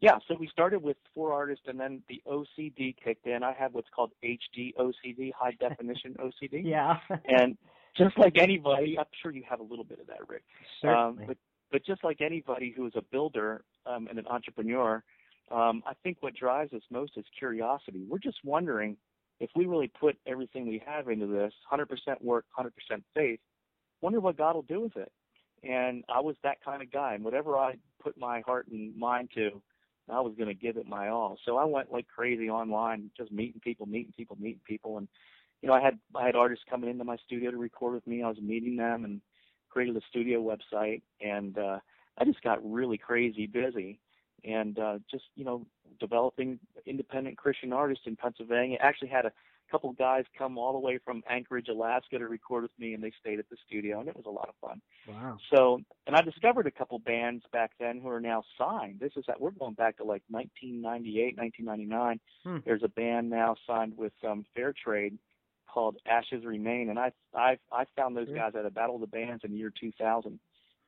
yeah, 0.00 0.18
so 0.26 0.34
we 0.38 0.48
started 0.48 0.82
with 0.82 0.96
four 1.14 1.32
artists, 1.32 1.64
and 1.68 1.78
then 1.78 2.02
the 2.08 2.20
OCD 2.26 2.94
kicked 3.02 3.26
in. 3.26 3.42
I 3.42 3.52
have 3.52 3.72
what's 3.74 3.88
called 3.94 4.12
HD 4.24 4.74
OCD, 4.78 5.32
high 5.36 5.52
definition 5.60 6.16
OCD. 6.20 6.62
yeah. 6.64 6.98
And 7.24 7.56
just 7.96 8.16
like 8.18 8.36
anybody, 8.38 8.98
I'm 8.98 9.06
sure 9.22 9.32
you 9.32 9.42
have 9.48 9.60
a 9.60 9.64
little 9.64 9.84
bit 9.84 9.98
of 10.00 10.06
that, 10.08 10.28
Rick. 10.28 10.42
Um, 10.84 10.88
Certainly. 11.16 11.24
but 11.26 11.36
but 11.70 11.84
just 11.84 12.04
like 12.04 12.20
anybody 12.20 12.72
who 12.76 12.86
is 12.86 12.92
a 12.96 13.02
builder 13.02 13.64
um, 13.86 14.06
and 14.08 14.18
an 14.18 14.26
entrepreneur, 14.26 15.02
um, 15.50 15.82
I 15.86 15.94
think 16.02 16.18
what 16.20 16.34
drives 16.34 16.72
us 16.72 16.82
most 16.90 17.12
is 17.16 17.24
curiosity. 17.38 18.04
We're 18.08 18.18
just 18.18 18.38
wondering 18.44 18.96
if 19.40 19.50
we 19.54 19.66
really 19.66 19.88
put 19.88 20.16
everything 20.26 20.68
we 20.68 20.82
have 20.86 21.08
into 21.08 21.26
this, 21.26 21.52
100% 21.72 21.86
work, 22.22 22.44
100% 22.58 22.70
faith. 23.14 23.40
Wonder 24.00 24.20
what 24.20 24.36
God 24.36 24.54
will 24.54 24.62
do 24.62 24.80
with 24.80 24.96
it. 24.96 25.12
And 25.62 26.04
I 26.08 26.20
was 26.20 26.36
that 26.42 26.62
kind 26.64 26.82
of 26.82 26.92
guy. 26.92 27.14
And 27.14 27.24
whatever 27.24 27.56
I 27.56 27.74
put 28.02 28.18
my 28.18 28.40
heart 28.42 28.68
and 28.68 28.96
mind 28.96 29.30
to, 29.34 29.60
I 30.10 30.20
was 30.20 30.34
going 30.36 30.48
to 30.48 30.54
give 30.54 30.76
it 30.76 30.86
my 30.86 31.08
all. 31.08 31.38
So 31.44 31.56
I 31.56 31.64
went 31.64 31.92
like 31.92 32.06
crazy 32.08 32.48
online, 32.48 33.10
just 33.16 33.30
meeting 33.30 33.60
people, 33.62 33.86
meeting 33.86 34.12
people, 34.16 34.36
meeting 34.40 34.60
people, 34.66 34.98
and 34.98 35.08
you 35.60 35.68
know, 35.68 35.74
I 35.74 35.80
had 35.80 35.98
I 36.14 36.24
had 36.24 36.36
artists 36.36 36.64
coming 36.70 36.88
into 36.88 37.04
my 37.04 37.16
studio 37.26 37.50
to 37.50 37.56
record 37.56 37.94
with 37.94 38.06
me. 38.06 38.22
I 38.22 38.28
was 38.28 38.38
meeting 38.40 38.76
them 38.76 39.04
and 39.04 39.20
created 39.78 39.96
a 39.96 40.00
studio 40.10 40.42
website, 40.42 41.02
and 41.20 41.56
uh, 41.56 41.78
I 42.18 42.24
just 42.24 42.42
got 42.42 42.58
really 42.68 42.98
crazy 42.98 43.46
busy, 43.46 44.00
and 44.44 44.76
uh, 44.76 44.98
just 45.08 45.22
you 45.36 45.44
know, 45.44 45.64
developing 46.00 46.58
independent 46.84 47.38
Christian 47.38 47.72
artists 47.72 48.02
in 48.04 48.16
Pennsylvania. 48.16 48.78
Actually, 48.80 49.10
had 49.10 49.24
a 49.24 49.30
couple 49.70 49.92
guys 49.92 50.24
come 50.36 50.58
all 50.58 50.72
the 50.72 50.80
way 50.80 50.98
from 51.04 51.22
Anchorage, 51.30 51.68
Alaska, 51.68 52.18
to 52.18 52.26
record 52.26 52.64
with 52.64 52.76
me, 52.76 52.94
and 52.94 53.04
they 53.04 53.12
stayed 53.20 53.38
at 53.38 53.48
the 53.50 53.56
studio, 53.68 54.00
and 54.00 54.08
it 54.08 54.16
was 54.16 54.24
a 54.26 54.30
lot 54.30 54.48
of 54.48 54.56
fun. 54.60 54.80
wow. 55.06 55.36
So, 55.54 55.78
and 56.08 56.16
I 56.16 56.22
discovered 56.22 56.66
a 56.66 56.72
couple 56.72 56.98
bands 56.98 57.44
back 57.52 57.70
then 57.78 58.00
who 58.00 58.08
are 58.08 58.20
now 58.20 58.42
signed. 58.58 58.98
This 58.98 59.12
is 59.14 59.26
that 59.28 59.40
we're 59.40 59.52
going 59.52 59.74
back 59.74 59.98
to 59.98 60.02
like 60.02 60.24
1998, 60.28 61.36
1999. 61.38 62.20
Hmm. 62.42 62.56
There's 62.64 62.82
a 62.82 62.88
band 62.88 63.30
now 63.30 63.54
signed 63.64 63.96
with 63.96 64.14
um, 64.28 64.44
Fairtrade 64.56 65.18
called 65.72 65.96
Ashes 66.06 66.44
Remain, 66.44 66.90
and 66.90 66.98
I 66.98 67.12
I 67.34 67.58
I 67.72 67.84
found 67.96 68.16
those 68.16 68.28
guys 68.28 68.52
at 68.58 68.66
a 68.66 68.70
Battle 68.70 68.96
of 68.96 69.00
the 69.00 69.06
Bands 69.06 69.44
in 69.44 69.52
the 69.52 69.58
year 69.58 69.72
2000, 69.78 70.38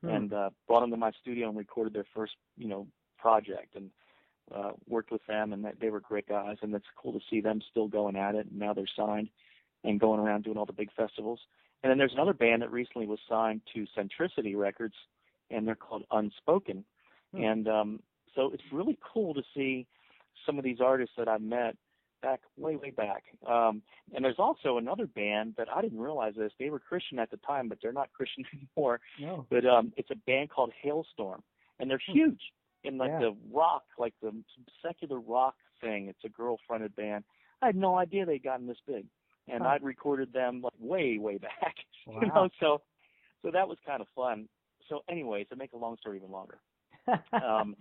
Hmm. 0.02 0.08
and 0.08 0.32
uh, 0.32 0.50
brought 0.66 0.80
them 0.80 0.90
to 0.90 0.96
my 0.96 1.10
studio 1.20 1.48
and 1.48 1.58
recorded 1.58 1.92
their 1.92 2.06
first 2.14 2.34
you 2.56 2.68
know 2.68 2.86
project 3.18 3.76
and. 3.76 3.90
Uh, 4.52 4.72
worked 4.88 5.12
with 5.12 5.24
them 5.28 5.52
and 5.52 5.64
that 5.64 5.78
they 5.80 5.90
were 5.90 6.00
great 6.00 6.26
guys 6.28 6.56
and 6.60 6.74
it's 6.74 6.84
cool 7.00 7.12
to 7.12 7.20
see 7.30 7.40
them 7.40 7.60
still 7.70 7.86
going 7.86 8.16
at 8.16 8.34
it 8.34 8.48
and 8.50 8.58
now 8.58 8.74
they're 8.74 8.84
signed 8.96 9.28
and 9.84 10.00
going 10.00 10.20
around 10.20 10.44
doing 10.44 10.56
all 10.56 10.66
the 10.66 10.72
big 10.72 10.92
festivals. 10.92 11.40
And 11.82 11.90
then 11.90 11.98
there's 11.98 12.12
another 12.12 12.34
band 12.34 12.62
that 12.62 12.72
recently 12.72 13.06
was 13.06 13.18
signed 13.28 13.62
to 13.74 13.86
Centricity 13.96 14.56
Records, 14.56 14.94
and 15.50 15.66
they're 15.66 15.74
called 15.74 16.04
Unspoken. 16.10 16.84
Hmm. 17.34 17.42
And 17.42 17.68
um, 17.68 18.00
so 18.34 18.50
it's 18.52 18.62
really 18.72 18.98
cool 19.12 19.34
to 19.34 19.42
see 19.54 19.86
some 20.44 20.58
of 20.58 20.64
these 20.64 20.80
artists 20.80 21.14
that 21.16 21.28
I 21.28 21.38
met 21.38 21.76
back 22.20 22.40
way, 22.56 22.76
way 22.76 22.90
back. 22.90 23.24
Um, 23.46 23.82
and 24.14 24.24
there's 24.24 24.38
also 24.38 24.78
another 24.78 25.06
band 25.06 25.54
that 25.58 25.68
I 25.74 25.80
didn't 25.82 26.00
realize 26.00 26.34
this. 26.36 26.52
They 26.58 26.70
were 26.70 26.78
Christian 26.78 27.18
at 27.18 27.30
the 27.30 27.36
time, 27.38 27.68
but 27.68 27.78
they're 27.82 27.92
not 27.92 28.12
Christian 28.16 28.44
anymore. 28.52 29.00
No. 29.20 29.46
But 29.50 29.64
um, 29.66 29.92
it's 29.96 30.10
a 30.10 30.16
band 30.26 30.50
called 30.50 30.72
Halestorm, 30.84 31.40
and 31.78 31.90
they're 31.90 32.00
Hmm. 32.06 32.12
huge 32.12 32.40
in 32.84 32.96
like 32.98 33.10
Yeah. 33.10 33.20
the 33.20 33.36
rock, 33.52 33.84
like 33.98 34.14
the 34.22 34.32
secular 34.82 35.20
rock 35.20 35.54
thing. 35.80 36.08
It's 36.08 36.24
a 36.24 36.28
girl-fronted 36.28 36.94
band. 36.96 37.24
I 37.62 37.66
had 37.66 37.76
no 37.76 37.96
idea 37.96 38.24
they'd 38.24 38.42
gotten 38.42 38.66
this 38.66 38.80
big, 38.86 39.06
and 39.48 39.62
Huh. 39.62 39.70
I'd 39.70 39.82
recorded 39.82 40.32
them 40.32 40.62
like 40.62 40.72
way, 40.78 41.18
way 41.18 41.38
back. 41.48 41.76
Wow. 42.06 42.20
You 42.22 42.28
know, 42.28 42.48
so 42.58 42.82
so 43.42 43.50
that 43.50 43.68
was 43.68 43.78
kind 43.86 44.00
of 44.00 44.08
fun. 44.14 44.48
So, 44.88 45.00
anyways, 45.08 45.48
to 45.48 45.56
make 45.56 45.72
a 45.72 45.76
long 45.76 45.96
story 45.98 46.16
even 46.18 46.30
longer, 46.30 46.58
um, 47.32 47.76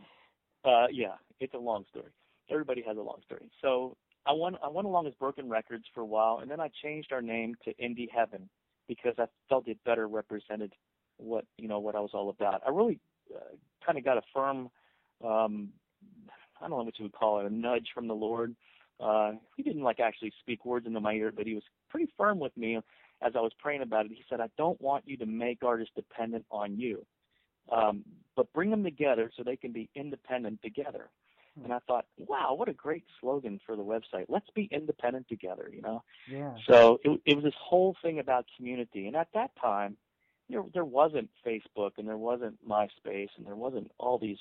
uh, 0.64 0.88
yeah, 0.92 1.16
it's 1.40 1.54
a 1.54 1.58
long 1.58 1.86
story. 1.90 2.12
Everybody 2.50 2.82
has 2.86 2.98
a 2.98 3.02
long 3.02 3.20
story. 3.26 3.50
So 3.62 3.96
I 4.30 4.34
went 4.34 4.58
I 4.64 4.70
went 4.70 4.86
along 4.86 5.08
as 5.08 5.14
Broken 5.16 5.50
Records 5.50 5.86
for 5.94 6.02
a 6.02 6.06
while, 6.06 6.40
and 6.42 6.50
then 6.50 6.60
I 6.60 6.70
changed 6.84 7.12
our 7.12 7.22
name 7.22 7.56
to 7.66 7.74
Indie 7.76 8.10
Heaven 8.16 8.48
because 8.88 9.16
I 9.18 9.26
felt 9.50 9.68
it 9.68 9.78
better 9.86 10.08
represented 10.08 10.74
what 11.18 11.46
you 11.58 11.68
know 11.68 11.80
what 11.80 11.96
I 11.96 12.00
was 12.00 12.12
all 12.14 12.30
about. 12.30 12.62
I 12.66 12.70
really 12.70 13.00
uh, 13.36 13.56
kind 13.84 13.98
of 13.98 14.06
got 14.06 14.18
a 14.18 14.22
firm, 14.34 14.70
um, 15.26 15.70
I 16.58 16.62
don't 16.62 16.70
know 16.70 16.84
what 16.84 17.00
you 17.00 17.04
would 17.06 17.14
call 17.14 17.40
it, 17.40 17.48
a 17.48 17.54
nudge 17.54 17.88
from 17.94 18.08
the 18.08 18.14
Lord. 18.14 18.56
Uh, 19.00 19.32
he 19.58 19.64
didn't 19.64 19.82
like 19.82 20.00
actually 20.00 20.32
speak 20.40 20.64
words 20.64 20.86
into 20.86 21.00
my 21.00 21.14
ear, 21.14 21.32
but 21.36 21.48
he 21.48 21.56
was 21.56 21.64
pretty 21.90 22.12
firm 22.16 22.38
with 22.38 22.56
me 22.56 22.78
as 23.22 23.34
I 23.36 23.40
was 23.40 23.52
praying 23.58 23.82
about 23.82 24.06
it. 24.06 24.12
He 24.12 24.24
said, 24.30 24.42
"I 24.42 24.50
don't 24.58 24.80
want 24.80 25.08
you 25.08 25.18
to 25.18 25.26
make 25.26 25.64
artists 25.64 25.94
dependent 25.96 26.46
on 26.52 26.78
you." 26.78 27.04
um, 27.72 28.04
but 28.36 28.52
bring 28.54 28.70
them 28.70 28.84
together 28.84 29.32
so 29.36 29.44
they 29.44 29.56
can 29.56 29.72
be 29.72 29.90
independent 29.96 30.62
together. 30.62 31.10
And 31.64 31.74
I 31.74 31.80
thought, 31.88 32.06
wow, 32.18 32.54
what 32.54 32.70
a 32.70 32.74
great 32.74 33.04
slogan 33.20 33.60
for 33.66 33.76
the 33.76 33.84
website. 33.84 34.26
Let's 34.28 34.50
be 34.56 34.70
independent 34.72 35.28
together, 35.28 35.70
you 35.74 35.82
know? 35.82 36.04
yeah. 36.30 36.54
So 36.70 37.00
it, 37.04 37.20
it 37.26 37.36
was 37.36 37.44
this 37.44 37.54
whole 37.60 37.96
thing 38.02 38.20
about 38.20 38.46
community. 38.58 39.08
And 39.08 39.16
at 39.16 39.28
that 39.34 39.52
time, 39.62 39.98
there 40.50 40.64
there 40.74 40.86
wasn't 40.86 41.30
Facebook 41.46 41.92
and 41.98 42.08
there 42.08 42.18
wasn't 42.18 42.58
MySpace 42.68 43.30
and 43.38 43.46
there 43.46 43.56
wasn't 43.56 43.92
all 44.00 44.18
these 44.18 44.40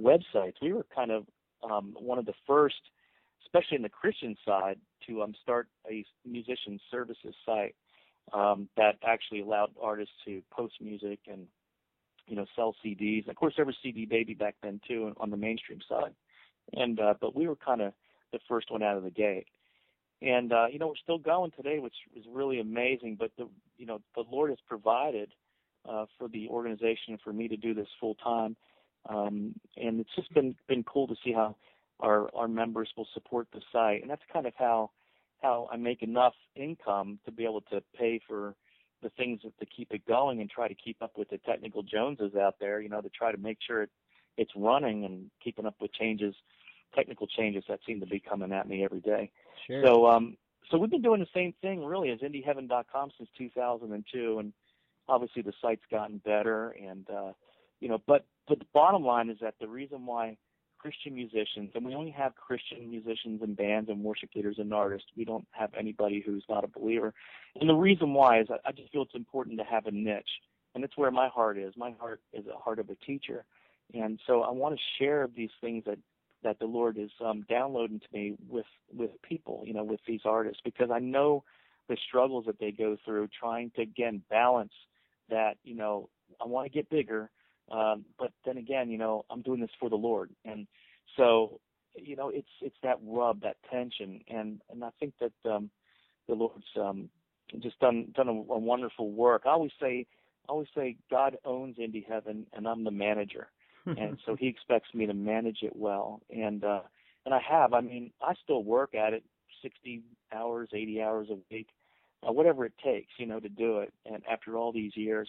websites. 0.00 0.54
We 0.60 0.72
were 0.72 0.86
kind 0.94 1.10
of 1.10 1.26
um, 1.68 1.94
one 1.98 2.18
of 2.18 2.26
the 2.26 2.34
first, 2.46 2.80
especially 3.44 3.76
in 3.76 3.82
the 3.82 3.88
Christian 3.88 4.36
side, 4.44 4.78
to 5.06 5.22
um, 5.22 5.34
start 5.42 5.68
a 5.88 6.04
musician 6.26 6.80
services 6.90 7.34
site 7.46 7.74
um, 8.32 8.68
that 8.76 8.96
actually 9.06 9.40
allowed 9.40 9.70
artists 9.80 10.14
to 10.24 10.42
post 10.50 10.74
music 10.80 11.20
and 11.28 11.46
you 12.26 12.36
know 12.36 12.46
sell 12.56 12.74
CDs. 12.84 13.28
Of 13.28 13.36
course, 13.36 13.54
there 13.56 13.66
was 13.66 13.76
CD 13.82 14.06
Baby 14.06 14.34
back 14.34 14.56
then 14.62 14.80
too 14.86 15.12
on 15.18 15.30
the 15.30 15.36
mainstream 15.36 15.80
side, 15.88 16.14
and 16.72 16.98
uh, 17.00 17.14
but 17.20 17.34
we 17.36 17.46
were 17.46 17.56
kind 17.56 17.80
of 17.80 17.92
the 18.32 18.38
first 18.48 18.70
one 18.70 18.82
out 18.82 18.96
of 18.96 19.04
the 19.04 19.10
gate. 19.10 19.46
And 20.22 20.52
uh, 20.52 20.66
you 20.70 20.78
know 20.78 20.88
we're 20.88 20.94
still 21.02 21.18
going 21.18 21.50
today, 21.52 21.78
which 21.78 21.94
is 22.16 22.24
really 22.30 22.60
amazing. 22.60 23.16
But 23.18 23.32
the 23.36 23.48
you 23.76 23.86
know 23.86 24.00
the 24.14 24.24
Lord 24.30 24.50
has 24.50 24.58
provided 24.66 25.32
uh, 25.88 26.06
for 26.18 26.28
the 26.28 26.48
organization 26.48 27.18
for 27.22 27.32
me 27.32 27.48
to 27.48 27.56
do 27.56 27.74
this 27.74 27.88
full 28.00 28.14
time, 28.16 28.56
um, 29.08 29.54
and 29.76 30.00
it's 30.00 30.14
just 30.16 30.32
been 30.34 30.54
been 30.68 30.84
cool 30.84 31.06
to 31.08 31.14
see 31.24 31.32
how 31.32 31.56
our 32.00 32.34
our 32.34 32.48
members 32.48 32.88
will 32.96 33.08
support 33.12 33.48
the 33.52 33.60
site, 33.72 34.02
and 34.02 34.10
that's 34.10 34.22
kind 34.32 34.46
of 34.46 34.54
how 34.56 34.90
how 35.42 35.68
I 35.70 35.76
make 35.76 36.02
enough 36.02 36.34
income 36.56 37.18
to 37.26 37.30
be 37.30 37.44
able 37.44 37.60
to 37.70 37.82
pay 37.98 38.20
for 38.26 38.54
the 39.02 39.10
things 39.10 39.40
that, 39.44 39.56
to 39.60 39.66
keep 39.66 39.92
it 39.92 40.04
going 40.06 40.40
and 40.40 40.50
try 40.50 40.66
to 40.66 40.74
keep 40.74 41.00
up 41.02 41.12
with 41.16 41.28
the 41.28 41.38
technical 41.38 41.82
Joneses 41.82 42.34
out 42.34 42.56
there, 42.58 42.80
you 42.80 42.88
know, 42.88 43.02
to 43.02 43.10
try 43.10 43.30
to 43.30 43.38
make 43.38 43.58
sure 43.64 43.82
it, 43.82 43.90
it's 44.36 44.52
running 44.56 45.04
and 45.04 45.30
keeping 45.42 45.66
up 45.66 45.76
with 45.80 45.92
changes, 45.92 46.34
technical 46.94 47.26
changes 47.26 47.64
that 47.68 47.80
seem 47.86 48.00
to 48.00 48.06
be 48.06 48.20
coming 48.20 48.52
at 48.52 48.68
me 48.68 48.84
every 48.84 49.00
day. 49.00 49.30
Sure. 49.66 49.84
So, 49.84 50.06
um, 50.06 50.36
so 50.70 50.78
we've 50.78 50.90
been 50.90 51.02
doing 51.02 51.20
the 51.20 51.26
same 51.34 51.54
thing 51.60 51.84
really 51.84 52.10
as 52.10 52.20
IndieHeaven.com 52.20 53.10
since 53.16 53.28
2002, 53.36 54.38
and 54.38 54.52
obviously 55.08 55.42
the 55.42 55.52
site's 55.60 55.84
gotten 55.90 56.18
better, 56.18 56.70
and 56.70 57.08
uh, 57.10 57.32
you 57.80 57.88
know, 57.88 58.00
but 58.06 58.24
but 58.48 58.58
the 58.58 58.66
bottom 58.72 59.04
line 59.04 59.30
is 59.30 59.38
that 59.40 59.54
the 59.60 59.68
reason 59.68 60.06
why 60.06 60.36
Christian 60.78 61.14
musicians, 61.14 61.70
and 61.74 61.84
we 61.84 61.94
only 61.94 62.10
have 62.10 62.34
Christian 62.34 62.90
musicians 62.90 63.40
and 63.42 63.56
bands 63.56 63.88
and 63.88 64.02
worship 64.02 64.30
leaders 64.34 64.56
and 64.58 64.72
artists. 64.72 65.08
We 65.16 65.24
don't 65.24 65.46
have 65.52 65.70
anybody 65.78 66.22
who's 66.24 66.44
not 66.48 66.64
a 66.64 66.68
believer. 66.68 67.14
And 67.58 67.68
the 67.68 67.74
reason 67.74 68.12
why 68.12 68.40
is 68.40 68.48
I 68.50 68.68
I 68.68 68.72
just 68.72 68.92
feel 68.92 69.02
it's 69.02 69.14
important 69.14 69.58
to 69.58 69.64
have 69.64 69.86
a 69.86 69.90
niche, 69.90 70.42
and 70.74 70.84
it's 70.84 70.96
where 70.96 71.10
my 71.10 71.28
heart 71.28 71.58
is. 71.58 71.74
My 71.76 71.92
heart 71.98 72.20
is 72.32 72.44
a 72.46 72.58
heart 72.58 72.78
of 72.78 72.90
a 72.90 72.96
teacher, 72.96 73.44
and 73.92 74.18
so 74.26 74.42
I 74.42 74.50
want 74.50 74.76
to 74.76 74.80
share 75.02 75.28
these 75.34 75.50
things 75.60 75.84
that 75.86 75.98
that 76.42 76.58
the 76.58 76.66
Lord 76.66 76.98
is 76.98 77.10
um, 77.24 77.44
downloading 77.48 78.00
to 78.00 78.06
me 78.12 78.36
with 78.48 78.66
with 78.92 79.10
people, 79.22 79.62
you 79.66 79.74
know, 79.74 79.84
with 79.84 80.00
these 80.06 80.22
artists, 80.24 80.60
because 80.64 80.90
I 80.90 80.98
know 80.98 81.44
the 81.88 81.96
struggles 82.08 82.46
that 82.46 82.58
they 82.58 82.70
go 82.70 82.96
through 83.04 83.28
trying 83.38 83.70
to 83.76 83.82
again 83.82 84.22
balance 84.30 84.72
that. 85.28 85.56
You 85.64 85.76
know, 85.76 86.08
I 86.40 86.46
want 86.46 86.66
to 86.66 86.72
get 86.72 86.88
bigger 86.90 87.30
um, 87.70 88.04
but 88.18 88.30
then 88.44 88.58
again, 88.58 88.90
you 88.90 88.98
know, 88.98 89.24
I'm 89.30 89.42
doing 89.42 89.60
this 89.60 89.70
for 89.80 89.88
the 89.88 89.96
Lord, 89.96 90.30
and 90.44 90.66
so 91.16 91.60
you 91.96 92.16
know, 92.16 92.28
it's 92.28 92.48
it's 92.60 92.76
that 92.82 92.98
rub, 93.02 93.40
that 93.42 93.56
tension, 93.70 94.20
and 94.28 94.60
and 94.70 94.84
I 94.84 94.90
think 95.00 95.14
that 95.20 95.50
um, 95.50 95.70
the 96.28 96.34
Lord's 96.34 96.64
um, 96.78 97.08
just 97.60 97.78
done 97.80 98.12
done 98.14 98.28
a, 98.28 98.32
a 98.32 98.58
wonderful 98.58 99.10
work. 99.10 99.42
I 99.46 99.50
always 99.50 99.72
say, 99.80 100.06
I 100.46 100.52
always 100.52 100.68
say, 100.74 100.96
God 101.10 101.38
owns 101.44 101.76
Indie 101.78 102.06
Heaven, 102.06 102.46
and 102.52 102.68
I'm 102.68 102.84
the 102.84 102.90
manager, 102.90 103.48
and 103.98 104.18
so 104.24 104.36
He 104.36 104.48
expects 104.48 104.92
me 104.94 105.06
to 105.06 105.14
manage 105.14 105.58
it 105.62 105.74
well, 105.76 106.20
and 106.30 106.64
uh, 106.64 106.82
and 107.24 107.34
I 107.34 107.40
have. 107.48 107.72
I 107.72 107.80
mean, 107.80 108.12
I 108.22 108.34
still 108.42 108.62
work 108.62 108.94
at 108.94 109.12
it, 109.12 109.24
60 109.62 110.02
hours, 110.32 110.68
80 110.72 111.02
hours 111.02 111.28
a 111.30 111.38
week, 111.50 111.68
uh, 112.26 112.32
whatever 112.32 112.64
it 112.64 112.74
takes, 112.84 113.12
you 113.18 113.26
know, 113.26 113.40
to 113.40 113.48
do 113.48 113.78
it. 113.78 113.92
And 114.06 114.22
after 114.30 114.56
all 114.56 114.72
these 114.72 114.96
years, 114.96 115.28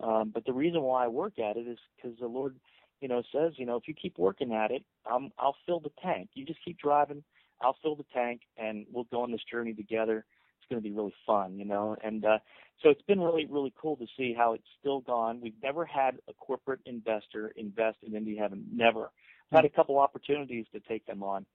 um, 0.00 0.30
but 0.32 0.44
the 0.44 0.52
reason 0.52 0.82
why 0.82 1.04
I 1.04 1.08
work 1.08 1.38
at 1.38 1.56
it 1.56 1.66
is 1.66 1.78
because 1.96 2.18
the 2.18 2.26
Lord, 2.26 2.56
you 3.00 3.08
know, 3.08 3.22
says, 3.32 3.52
you 3.56 3.66
know, 3.66 3.76
if 3.76 3.86
you 3.86 3.94
keep 3.94 4.18
working 4.18 4.52
at 4.52 4.70
it, 4.70 4.82
I'm, 5.10 5.30
I'll 5.38 5.56
fill 5.66 5.80
the 5.80 5.92
tank. 6.02 6.30
You 6.34 6.44
just 6.44 6.64
keep 6.64 6.78
driving, 6.78 7.22
I'll 7.60 7.76
fill 7.82 7.96
the 7.96 8.04
tank, 8.14 8.42
and 8.56 8.86
we'll 8.92 9.04
go 9.04 9.22
on 9.22 9.32
this 9.32 9.44
journey 9.50 9.74
together. 9.74 10.24
Going 10.70 10.82
to 10.82 10.88
be 10.88 10.94
really 10.94 11.14
fun, 11.26 11.58
you 11.58 11.64
know. 11.64 11.96
And 12.02 12.24
uh, 12.24 12.38
so 12.82 12.90
it's 12.90 13.02
been 13.02 13.20
really, 13.20 13.46
really 13.46 13.72
cool 13.80 13.96
to 13.96 14.06
see 14.16 14.34
how 14.36 14.52
it's 14.52 14.66
still 14.78 15.00
gone. 15.00 15.40
We've 15.40 15.54
never 15.62 15.84
had 15.84 16.18
a 16.28 16.34
corporate 16.34 16.80
investor 16.84 17.52
invest 17.56 17.98
in 18.02 18.12
Indie 18.12 18.38
Heaven. 18.38 18.66
Never. 18.72 19.10
I've 19.50 19.56
had 19.56 19.64
a 19.64 19.70
couple 19.70 19.98
opportunities 19.98 20.66
to 20.74 20.80
take 20.80 21.06
them 21.06 21.22
on, 21.22 21.46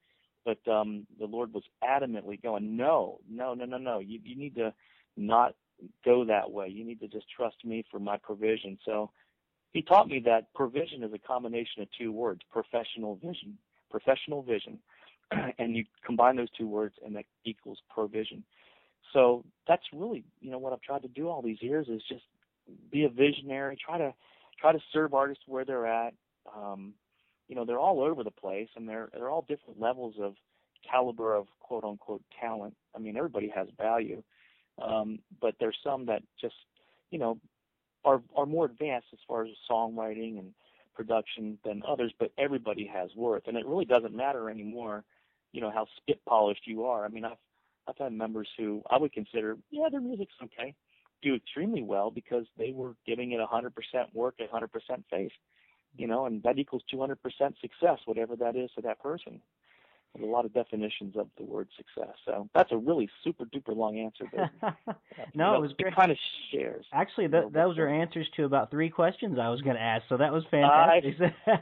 but 0.46 0.58
um, 0.68 1.06
the 1.20 1.26
Lord 1.26 1.54
was 1.54 1.64
adamantly 1.84 2.42
going, 2.42 2.76
no, 2.76 3.20
no, 3.30 3.54
no, 3.54 3.66
no, 3.66 3.78
no. 3.78 4.00
You, 4.00 4.20
you 4.24 4.36
need 4.36 4.56
to 4.56 4.74
not 5.16 5.54
go 6.04 6.26
that 6.26 6.50
way. 6.50 6.70
You 6.70 6.84
need 6.84 7.00
to 7.02 7.08
just 7.08 7.26
trust 7.36 7.58
me 7.64 7.86
for 7.92 8.00
my 8.00 8.18
provision. 8.18 8.80
So 8.84 9.12
he 9.74 9.84
taught 9.84 10.08
me 10.08 10.24
that 10.26 10.52
provision 10.56 11.04
is 11.04 11.14
a 11.14 11.20
combination 11.20 11.84
of 11.84 11.88
two 12.00 12.12
words, 12.12 12.42
professional 12.52 13.16
vision, 13.18 13.60
professional 13.92 14.42
vision. 14.42 14.80
and 15.60 15.76
you 15.76 15.86
combine 16.06 16.36
those 16.36 16.52
two 16.58 16.68
words 16.68 16.96
and 17.06 17.16
that 17.16 17.26
equals 17.46 17.80
provision. 17.94 18.44
So 19.14 19.46
that's 19.68 19.84
really, 19.94 20.26
you 20.42 20.52
know, 20.52 20.58
what 20.58 20.74
I've 20.74 20.82
tried 20.82 21.04
to 21.04 21.08
do 21.08 21.30
all 21.30 21.42
these 21.42 21.62
years 21.62 21.88
is 21.88 22.02
just 22.10 22.24
be 22.92 23.06
a 23.06 23.10
visionary, 23.10 23.78
try 23.84 23.98
to 23.98 24.14
try 24.60 24.72
to 24.72 24.80
serve 24.92 25.14
artists 25.14 25.44
where 25.48 25.66
they're 25.66 25.88
at. 25.88 26.14
Um, 26.56 26.94
you 27.48 27.56
know, 27.56 27.66
they're 27.66 27.80
all 27.80 28.02
over 28.02 28.24
the 28.24 28.32
place 28.32 28.70
and 28.76 28.88
they're 28.88 29.10
they're 29.14 29.30
all 29.30 29.46
different 29.48 29.80
levels 29.80 30.16
of 30.20 30.34
caliber 30.90 31.36
of 31.36 31.48
quote 31.60 31.84
unquote 31.84 32.24
talent. 32.40 32.76
I 32.96 33.00
mean, 33.00 33.16
everybody 33.18 33.52
has 33.56 33.68
value. 33.78 34.24
Um, 34.82 35.20
but 35.40 35.56
there's 35.60 35.78
some 35.84 36.06
that 36.08 36.24
just, 36.42 36.56
you 37.12 37.20
know, 37.20 37.40
are 38.06 38.22
are 38.36 38.46
more 38.46 38.66
advanced 38.66 39.08
as 39.14 39.20
far 39.28 39.44
as 39.44 39.52
songwriting 39.70 40.40
and 40.40 40.54
production 40.96 41.58
than 41.66 41.82
others, 41.88 42.12
but 42.20 42.32
everybody 42.38 42.90
has 42.92 43.10
worth, 43.16 43.44
and 43.48 43.58
it 43.58 43.66
really 43.66 43.86
doesn't 43.86 44.16
matter 44.16 44.50
anymore, 44.50 45.04
you 45.52 45.62
know, 45.62 45.72
how 45.72 45.88
spit 45.98 46.20
polished 46.26 46.66
you 46.66 46.86
are. 46.86 47.06
I 47.06 47.08
mean, 47.08 47.26
I've 47.26 47.38
I've 47.88 47.98
had 47.98 48.14
members 48.14 48.48
who 48.58 48.82
I 48.90 48.98
would 48.98 49.14
consider, 49.14 49.58
yeah, 49.72 49.90
their 49.90 50.02
music's 50.02 50.34
okay, 50.44 50.74
do 51.22 51.36
extremely 51.36 51.82
well 51.82 52.12
because 52.12 52.46
they 52.58 52.72
were 52.72 52.96
giving 53.06 53.32
it 53.32 53.40
100% 53.40 53.72
work, 54.14 54.36
100% 54.40 54.70
faith, 55.10 55.32
you 55.98 56.08
know, 56.08 56.26
and 56.26 56.42
that 56.44 56.58
equals 56.58 56.84
200% 56.94 57.16
success, 57.62 58.00
whatever 58.06 58.36
that 58.36 58.56
is 58.56 58.70
to 58.76 58.82
that 58.82 59.00
person. 59.00 59.42
A 60.22 60.26
lot 60.26 60.46
of 60.46 60.54
definitions 60.54 61.16
of 61.18 61.28
the 61.40 61.44
word 61.44 61.68
success. 61.76 62.14
So 62.26 62.48
that's 62.54 62.72
a 62.72 62.78
really 62.78 63.10
super 63.24 63.46
duper 63.46 63.76
long 63.76 63.98
answer. 63.98 64.26
But, 64.62 64.96
no, 65.34 65.56
it 65.56 65.62
was 65.62 65.72
great. 65.80 65.92
It 65.94 65.96
kind 65.96 66.12
of 66.12 66.18
shares. 66.52 66.86
Actually, 66.94 67.28
that 67.28 67.52
those 67.52 67.80
are 67.80 67.88
answers 67.88 68.28
to 68.36 68.46
about 68.46 68.70
three 68.70 68.92
questions 68.92 69.40
I 69.42 69.50
was 69.50 69.62
going 69.62 69.76
to 69.76 69.82
ask. 69.82 70.04
So 70.10 70.18
that 70.18 70.32
was 70.32 70.44
fantastic. 70.52 71.16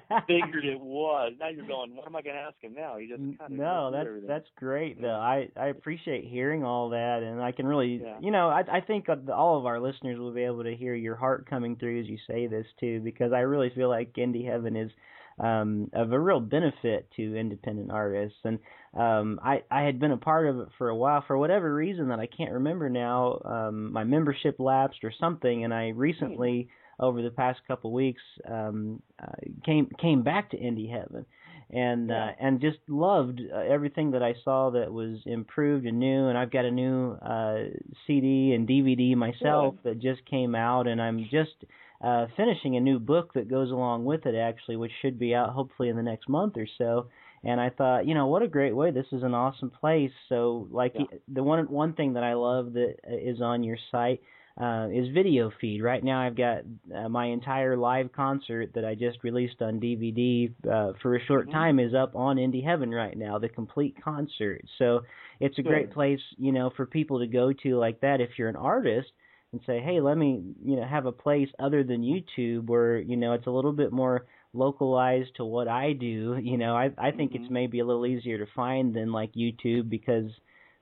I 0.10 0.20
figured 0.28 0.66
it 0.66 0.80
was. 0.82 1.32
Now 1.40 1.48
you're 1.48 1.66
going. 1.66 1.96
What 1.96 2.06
am 2.08 2.16
I 2.18 2.22
going 2.22 2.36
to 2.36 2.42
ask 2.42 2.56
him 2.62 2.74
now? 2.74 2.98
He 2.98 3.08
just 3.08 3.20
kind 3.20 3.40
of 3.40 3.52
no. 3.52 3.90
That's 3.92 4.08
everything. 4.08 4.28
that's 4.28 4.48
great. 4.58 5.02
Though 5.02 5.10
I 5.16 5.48
I 5.56 5.68
appreciate 5.68 6.26
hearing 6.26 6.66
all 6.66 6.90
that, 6.90 7.24
and 7.24 7.42
I 7.42 7.54
can 7.54 7.66
really, 7.66 8.02
Yeah. 8.04 8.18
you 8.20 8.32
know, 8.32 8.50
I 8.50 8.64
I 8.70 8.82
think 8.82 9.06
all 9.34 9.58
of 9.60 9.66
our 9.66 9.80
listeners 9.80 10.20
will 10.20 10.34
be 10.34 10.44
able 10.44 10.64
to 10.64 10.76
hear 10.76 10.94
your 10.94 11.16
heart 11.16 11.50
coming 11.50 11.78
through 11.78 12.02
as 12.02 12.08
you 12.08 12.18
say 12.28 12.48
this 12.48 12.66
too, 12.82 13.00
because 13.00 13.32
I 13.32 13.40
really 13.40 13.70
feel 13.74 13.88
like 13.88 14.12
Indie 14.16 14.46
Heaven 14.46 14.76
is 14.76 14.92
um, 15.40 15.90
of 15.94 16.12
a 16.12 16.20
real 16.20 16.40
benefit 16.40 17.08
to 17.16 17.36
independent 17.36 17.92
artists. 17.92 18.38
And 18.44 18.60
um, 18.98 19.40
I, 19.44 19.64
I 19.72 19.82
had 19.82 20.00
been 20.00 20.12
a 20.12 20.18
part 20.18 20.48
of 20.48 20.60
it 20.60 20.68
for 20.78 20.90
a 20.90 20.96
while 20.96 21.24
for 21.26 21.38
whatever 21.38 21.74
reason 21.74 22.10
that 22.10 22.20
I 22.20 22.28
can't 22.28 22.52
remember 22.52 22.90
now. 22.90 23.42
Um, 23.46 23.92
my 23.94 24.04
membership 24.04 24.58
lapsed 24.60 25.04
or 25.04 25.14
something, 25.20 25.64
and 25.64 25.74
I 25.74 25.90
recently, 25.90 26.70
over 27.00 27.22
the 27.22 27.32
past 27.32 27.60
couple 27.68 27.92
weeks, 27.92 28.22
um, 28.50 29.02
uh, 29.22 29.32
came 29.66 29.90
came 30.00 30.24
back 30.24 30.52
to 30.52 30.58
Indie 30.58 30.92
Heaven. 30.92 31.26
And 31.74 32.12
uh, 32.12 32.32
and 32.40 32.60
just 32.60 32.80
loved 32.90 33.40
uh, 33.54 33.58
everything 33.60 34.12
that 34.12 34.22
I 34.22 34.34
saw 34.44 34.72
that 34.72 34.92
was 34.92 35.20
improved 35.26 35.86
and 35.86 36.00
new. 36.00 36.28
And 36.28 36.38
I've 36.38 36.52
got 36.52 36.66
a 36.66 36.72
new 36.72 37.14
uh, 37.14 37.64
CD 38.06 38.54
and 38.54 38.68
DVD 38.68 39.16
myself 39.16 39.76
that 39.84 40.00
just 40.00 40.26
came 40.26 40.54
out, 40.54 40.88
and 40.88 41.02
I'm 41.02 41.20
just 41.32 41.64
uh, 42.04 42.28
finishing 42.36 42.76
a 42.76 42.82
new 42.82 43.00
book 43.00 43.34
that 43.36 43.50
goes 43.50 43.72
along 43.72 44.04
with 44.04 44.26
it, 44.26 44.36
actually, 44.36 44.76
which 44.76 44.92
should 45.02 45.18
be 45.18 45.34
out 45.34 45.52
hopefully 45.52 45.88
in 45.88 45.96
the 45.96 46.04
next 46.04 46.28
month 46.28 46.58
or 46.58 46.68
so. 46.78 47.08
And 47.44 47.60
I 47.62 47.70
thought, 47.70 48.06
you 48.06 48.16
know, 48.16 48.28
what 48.28 48.42
a 48.44 48.48
great 48.48 48.76
way! 48.76 48.92
This 48.92 49.08
is 49.12 49.24
an 49.24 49.34
awesome 49.34 49.72
place. 49.72 50.12
So, 50.30 50.68
like 50.72 50.94
Yeah. 50.96 51.06
the 51.28 51.42
one 51.44 51.66
one 51.70 51.94
thing 51.94 52.14
that 52.14 52.24
I 52.24 52.34
love 52.34 52.74
that 52.74 52.96
is 53.08 53.42
on 53.42 53.64
your 53.64 53.78
site 53.92 54.22
uh, 54.60 54.88
is 54.92 55.08
video 55.14 55.52
feed. 55.62 55.82
Right 55.82 56.04
now, 56.04 56.20
I've 56.22 56.36
got 56.36 56.64
uh, 56.96 57.08
my 57.10 57.26
entire 57.28 57.78
live 57.78 58.12
concert 58.12 58.72
that 58.76 58.86
I 58.86 58.96
just 58.96 59.24
released 59.24 59.62
on 59.62 59.80
DVD 59.80 60.70
uh, 60.70 60.94
for 61.02 61.16
a 61.16 61.24
short 61.26 61.50
Mhm. 61.50 61.52
time 61.52 61.80
is 61.80 61.94
up 61.94 62.16
on 62.16 62.38
Indie 62.38 62.64
Heaven 62.64 62.92
right 62.92 63.18
now, 63.18 63.38
the 63.40 63.50
complete 63.50 63.96
concert. 64.04 64.62
So 64.78 65.02
it's 65.40 65.58
a 65.58 65.64
great 65.64 65.92
place, 65.92 66.20
you 66.38 66.52
know, 66.52 66.72
for 66.76 66.86
people 66.86 67.20
to 67.20 67.28
go 67.28 67.52
to 67.64 67.78
like 67.78 68.02
that 68.02 68.22
if 68.22 68.32
you're 68.38 68.50
an 68.50 68.56
artist 68.56 69.10
and 69.52 69.62
say, 69.66 69.80
hey, 69.82 70.00
let 70.00 70.18
me, 70.18 70.42
you 70.64 70.76
know, 70.76 70.86
have 70.86 71.06
a 71.06 71.12
place 71.12 71.50
other 71.60 71.84
than 71.84 72.02
YouTube 72.04 72.68
where, 72.68 72.98
you 73.00 73.18
know, 73.18 73.34
it's 73.34 73.48
a 73.48 73.52
little 73.52 73.74
bit 73.74 73.92
more 73.92 74.26
localized 74.54 75.36
to 75.38 75.46
what 75.46 75.68
I 75.68 75.94
do. 75.94 76.38
You 76.42 76.58
know, 76.58 76.76
I 76.76 76.92
I 76.98 77.12
think 77.12 77.36
it's 77.36 77.46
Mhm. 77.46 77.50
maybe 77.50 77.80
a 77.80 77.86
little 77.86 78.06
easier 78.06 78.38
to 78.38 78.52
find 78.56 78.94
than 78.96 79.12
like 79.12 79.34
YouTube 79.34 79.90
because 79.90 80.30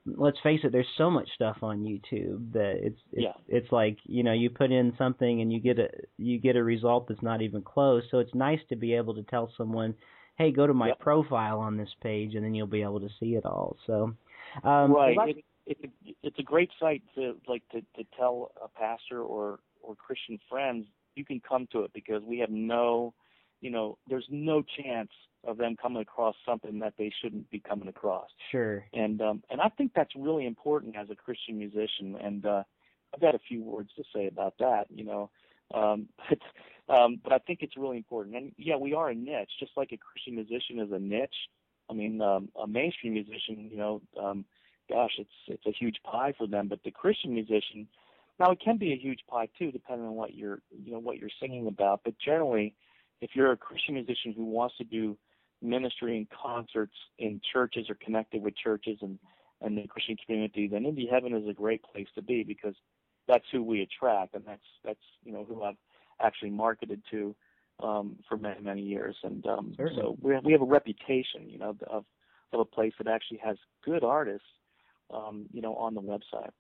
let's 0.06 0.40
face 0.42 0.62
it, 0.64 0.72
there's 0.72 0.88
so 0.98 1.10
much 1.10 1.30
stuff 1.36 1.58
on 1.62 1.80
YouTube 1.80 2.54
that 2.54 2.80
it's 2.82 3.00
it's, 3.12 3.24
Yeah. 3.24 3.34
it's 3.48 3.72
like 3.72 3.98
you 4.04 4.24
know 4.24 4.34
you 4.34 4.50
put 4.50 4.72
in 4.72 4.94
something 4.98 5.42
and 5.42 5.52
you 5.52 5.60
get 5.60 5.80
a 5.80 5.90
you 6.18 6.40
get 6.40 6.56
a 6.56 6.64
result 6.64 7.08
that's 7.08 7.22
not 7.22 7.42
even 7.42 7.62
close. 7.62 8.04
So 8.12 8.20
it's 8.20 8.34
nice 8.34 8.60
to 8.70 8.76
be 8.76 8.94
able 8.94 9.16
to 9.16 9.24
tell 9.24 9.52
someone, 9.58 9.96
hey, 10.38 10.52
go 10.52 10.68
to 10.68 10.74
my 10.74 10.90
Yep. 10.90 11.00
profile 11.00 11.60
on 11.60 11.78
this 11.78 11.94
page, 12.02 12.36
and 12.36 12.44
then 12.44 12.54
you'll 12.54 12.68
be 12.68 12.82
able 12.82 13.00
to 13.00 13.10
see 13.20 13.36
it 13.36 13.46
all. 13.46 13.78
So 13.88 14.16
um, 14.64 14.94
right. 14.94 15.18
well, 15.18 15.28
It, 15.28 15.44
it's 15.66 15.84
a, 15.84 16.16
it's 16.24 16.40
a 16.40 16.44
great 16.44 16.72
site 16.80 17.04
to 17.16 17.36
like 17.48 17.64
to, 17.70 17.82
to 17.82 18.08
tell 18.18 18.52
a 18.64 18.68
pastor 18.68 19.22
or 19.22 19.60
or 19.82 19.96
Christian 19.96 20.40
friends 20.50 20.86
you 21.16 21.26
can 21.26 21.42
come 21.48 21.68
to 21.72 21.84
it 21.84 21.92
because 21.94 22.24
we 22.24 22.40
have 22.40 22.50
no, 22.50 23.14
you 23.62 23.70
know, 23.70 23.98
there's 24.08 24.26
no 24.30 24.64
chance 24.82 25.10
of 25.46 25.58
them 25.58 25.76
coming 25.82 26.02
across 26.02 26.36
something 26.46 26.80
that 26.80 26.94
they 26.98 27.12
shouldn't 27.22 27.50
be 27.50 27.60
coming 27.60 27.88
across. 27.88 28.30
sure. 28.52 28.86
and 28.94 29.22
um, 29.22 29.44
and 29.50 29.62
I 29.62 29.70
think 29.70 29.94
that's 29.96 30.16
really 30.16 30.46
important 30.46 30.96
as 30.96 31.10
a 31.10 31.16
Christian 31.16 31.58
musician. 31.58 32.18
And 32.22 32.46
uh, 32.46 32.64
I've 33.14 33.22
got 33.22 33.36
a 33.36 33.40
few 33.40 33.64
words 33.64 33.90
to 33.96 34.04
say 34.14 34.28
about 34.28 34.56
that, 34.60 34.86
you 34.90 35.06
know. 35.06 35.30
Um, 35.74 36.10
but 36.30 36.40
um, 36.94 37.20
but 37.24 37.32
I 37.32 37.38
think 37.40 37.60
it's 37.62 37.78
really 37.78 37.98
important. 37.98 38.36
And 38.36 38.52
yeah, 38.58 38.76
we 38.76 38.94
are 38.94 39.10
a 39.10 39.16
niche, 39.16 39.52
just 39.60 39.72
like 39.78 39.92
a 39.92 39.98
Christian 39.98 40.36
musician 40.36 40.80
is 40.80 40.92
a 40.92 41.00
niche. 41.00 41.50
I 41.90 41.94
mean, 41.94 42.22
um, 42.22 42.50
a 42.62 42.68
mainstream 42.68 43.14
musician, 43.14 43.70
you 43.72 43.78
know, 43.78 44.02
um, 44.22 44.46
gosh, 44.90 45.14
it's 45.18 45.30
it's 45.48 45.66
a 45.66 45.72
huge 45.72 45.98
pie 46.04 46.34
for 46.38 46.48
them. 46.48 46.68
But 46.68 46.84
the 46.84 46.92
Christian 46.92 47.34
musician, 47.34 47.88
now 48.40 48.52
it 48.52 48.60
can 48.64 48.78
be 48.78 48.92
a 48.92 48.98
huge 48.98 49.22
pie 49.30 49.48
too, 49.58 49.72
depending 49.72 50.08
on 50.08 50.16
what 50.16 50.36
you're 50.36 50.60
you 50.84 50.92
know 50.92 51.00
what 51.00 51.18
you're 51.18 51.30
singing 51.40 51.68
about. 51.68 52.02
But 52.04 52.16
generally, 52.24 52.76
if 53.22 53.32
you're 53.34 53.52
a 53.52 53.58
Christian 53.58 53.96
musician 53.96 54.34
who 54.36 54.46
wants 54.46 54.78
to 54.78 54.84
do 54.84 55.18
ministry 55.62 56.18
and 56.18 56.28
concerts 56.30 56.96
in 57.18 57.42
churches 57.52 57.90
or 57.90 57.96
connected 58.04 58.42
with 58.42 58.56
churches 58.58 58.98
and 59.02 59.20
and 59.62 59.78
the 59.78 59.88
Christian 59.88 60.16
community, 60.26 60.70
then 60.70 60.84
Indie 60.84 61.12
Heaven 61.12 61.34
is 61.34 61.46
a 61.50 61.54
great 61.54 61.84
place 61.84 62.08
to 62.16 62.22
be 62.22 62.44
because 62.44 62.76
that's 63.28 63.44
who 63.52 63.62
we 63.62 63.82
attract, 63.82 64.36
and 64.36 64.44
that's 64.46 64.62
that's 64.84 65.00
you 65.24 65.34
know 65.34 65.44
who 65.44 65.64
I've 65.64 65.76
actually 66.22 66.52
marketed 66.52 67.02
to 67.12 67.36
um, 67.84 68.16
for 68.28 68.38
many 68.38 68.62
many 68.62 68.82
years, 68.82 69.16
and 69.24 69.46
um, 69.46 69.74
Certainly. 69.78 70.02
so 70.02 70.18
we 70.22 70.34
have, 70.34 70.46
we 70.46 70.52
have 70.52 70.62
a 70.62 70.66
reputation, 70.66 71.48
you 71.48 71.60
know, 71.60 71.76
of 71.90 72.06
of 72.54 72.60
a 72.60 72.66
place 72.66 72.94
that 72.98 73.08
actually 73.08 73.40
has 73.44 73.58
good 73.86 74.04
artists, 74.04 74.48
um, 75.14 75.46
you 75.54 75.62
know, 75.62 75.76
on 75.76 75.94
the 75.94 76.02
website. 76.02 76.52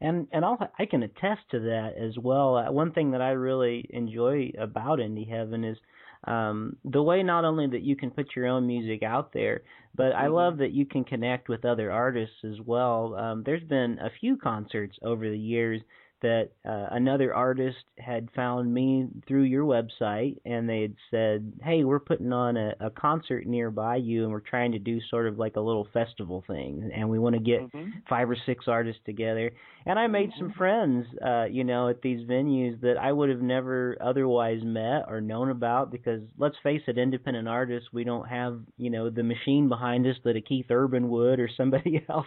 And 0.00 0.26
and 0.32 0.44
I'll 0.44 0.58
I 0.78 0.86
can 0.86 1.02
attest 1.02 1.42
to 1.52 1.60
that 1.60 1.94
as 1.98 2.18
well. 2.18 2.56
Uh, 2.56 2.72
one 2.72 2.92
thing 2.92 3.10
that 3.12 3.22
I 3.22 3.30
really 3.30 3.86
enjoy 3.90 4.50
about 4.58 4.98
Indie 4.98 5.28
Heaven 5.28 5.64
is 5.64 5.78
um, 6.24 6.76
the 6.84 7.02
way 7.02 7.22
not 7.22 7.44
only 7.44 7.66
that 7.68 7.82
you 7.82 7.96
can 7.96 8.10
put 8.10 8.34
your 8.34 8.46
own 8.46 8.66
music 8.66 9.02
out 9.02 9.32
there, 9.32 9.62
but 9.94 10.12
I 10.12 10.26
Mhm. 10.26 10.28
love 10.28 10.58
that 10.58 10.72
you 10.72 10.86
can 10.86 11.04
connect 11.04 11.48
with 11.48 11.64
other 11.64 11.90
artists 11.90 12.36
as 12.44 12.60
well. 12.64 13.14
Um, 13.14 13.42
there's 13.44 13.64
been 13.64 13.98
a 14.00 14.10
few 14.20 14.36
concerts 14.36 14.96
over 15.02 15.28
the 15.28 15.38
years 15.38 15.80
that 16.22 16.50
uh, 16.64 16.88
another 16.92 17.34
artist 17.34 17.76
had 17.98 18.28
found 18.34 18.72
me 18.72 19.06
through 19.26 19.42
your 19.42 19.64
website 19.64 20.36
and 20.44 20.68
they 20.68 20.82
had 20.82 20.94
said, 21.10 21.52
"Hey, 21.62 21.84
we're 21.84 21.98
putting 22.00 22.32
on 22.32 22.56
a, 22.56 22.74
a 22.80 22.90
concert 22.90 23.46
nearby 23.46 23.96
you 23.96 24.22
and 24.24 24.32
we're 24.32 24.40
trying 24.40 24.72
to 24.72 24.78
do 24.78 25.00
sort 25.10 25.26
of 25.26 25.38
like 25.38 25.56
a 25.56 25.60
little 25.60 25.86
festival 25.92 26.44
thing 26.46 26.90
and 26.94 27.08
we 27.08 27.18
want 27.18 27.34
to 27.34 27.40
get 27.40 27.68
Mhm. 27.72 28.02
five 28.08 28.28
or 28.30 28.36
six 28.46 28.66
artists 28.68 29.00
together 29.04 29.50
and 29.86 29.98
i 29.98 30.06
made 30.06 30.30
some 30.38 30.50
friends 30.56 31.06
uh 31.24 31.44
you 31.44 31.64
know 31.64 31.88
at 31.88 32.00
these 32.02 32.26
venues 32.28 32.80
that 32.80 32.96
i 32.98 33.12
would 33.12 33.28
have 33.28 33.40
never 33.40 33.96
otherwise 34.00 34.60
met 34.62 35.04
or 35.08 35.20
known 35.20 35.50
about 35.50 35.90
because 35.90 36.20
let's 36.38 36.56
face 36.62 36.82
it 36.86 36.98
independent 36.98 37.48
artists 37.48 37.88
we 37.92 38.04
don't 38.04 38.28
have 38.28 38.60
you 38.76 38.90
know 38.90 39.10
the 39.10 39.22
machine 39.22 39.68
behind 39.68 40.06
us 40.06 40.16
that 40.24 40.36
a 40.36 40.40
keith 40.40 40.66
urban 40.70 41.08
would 41.08 41.38
or 41.40 41.48
somebody 41.56 42.04
else 42.10 42.26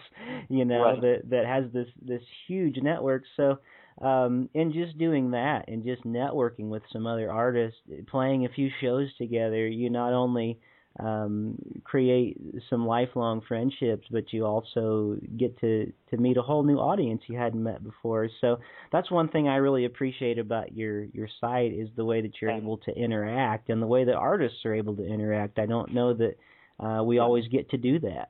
you 0.50 0.66
know 0.66 0.96
Right. 0.96 1.00
that 1.00 1.22
that 1.30 1.46
has 1.46 1.66
this 1.74 1.88
this 2.02 2.22
huge 2.48 2.78
network 2.82 3.24
so 3.36 3.58
um 4.02 4.50
in 4.54 4.72
just 4.72 4.98
doing 4.98 5.32
that 5.32 5.66
and 5.68 5.84
just 5.84 6.04
networking 6.04 6.70
with 6.70 6.84
some 6.92 7.06
other 7.06 7.32
artists 7.32 7.80
playing 8.08 8.46
a 8.46 8.50
few 8.50 8.70
shows 8.82 9.08
together 9.18 9.68
you 9.68 9.90
not 9.90 10.14
only 10.14 10.60
um, 11.00 11.58
create 11.84 12.38
some 12.70 12.86
lifelong 12.86 13.42
friendships, 13.48 14.06
but 14.12 14.34
you 14.34 14.46
also 14.46 15.18
get 15.38 15.58
to 15.60 15.92
to 16.10 16.18
meet 16.18 16.38
a 16.38 16.42
whole 16.42 16.64
new 16.64 16.78
audience 16.78 17.22
you 17.28 17.38
hadn't 17.38 17.64
met 17.64 17.84
before. 17.84 18.28
So 18.42 18.60
that's 18.92 19.10
one 19.10 19.30
thing 19.30 19.48
I 19.48 19.58
really 19.58 19.86
appreciate 19.86 20.40
about 20.40 20.76
your 20.76 21.04
your 21.06 21.28
site 21.40 21.72
is 21.72 21.90
the 21.96 22.06
way 22.06 22.22
that 22.22 22.34
you're 22.42 22.52
able 22.52 22.78
to 22.80 22.92
interact 22.92 23.70
and 23.70 23.82
the 23.82 23.88
way 23.88 24.04
that 24.06 24.16
artists 24.16 24.66
are 24.66 24.74
able 24.74 24.96
to 24.98 25.06
interact. 25.06 25.60
I 25.60 25.68
don't 25.68 25.94
know 25.94 26.14
that 26.16 26.36
uh, 26.84 27.04
we 27.04 27.20
always 27.20 27.48
get 27.48 27.70
to 27.70 27.78
do 27.78 28.00
that. 28.00 28.30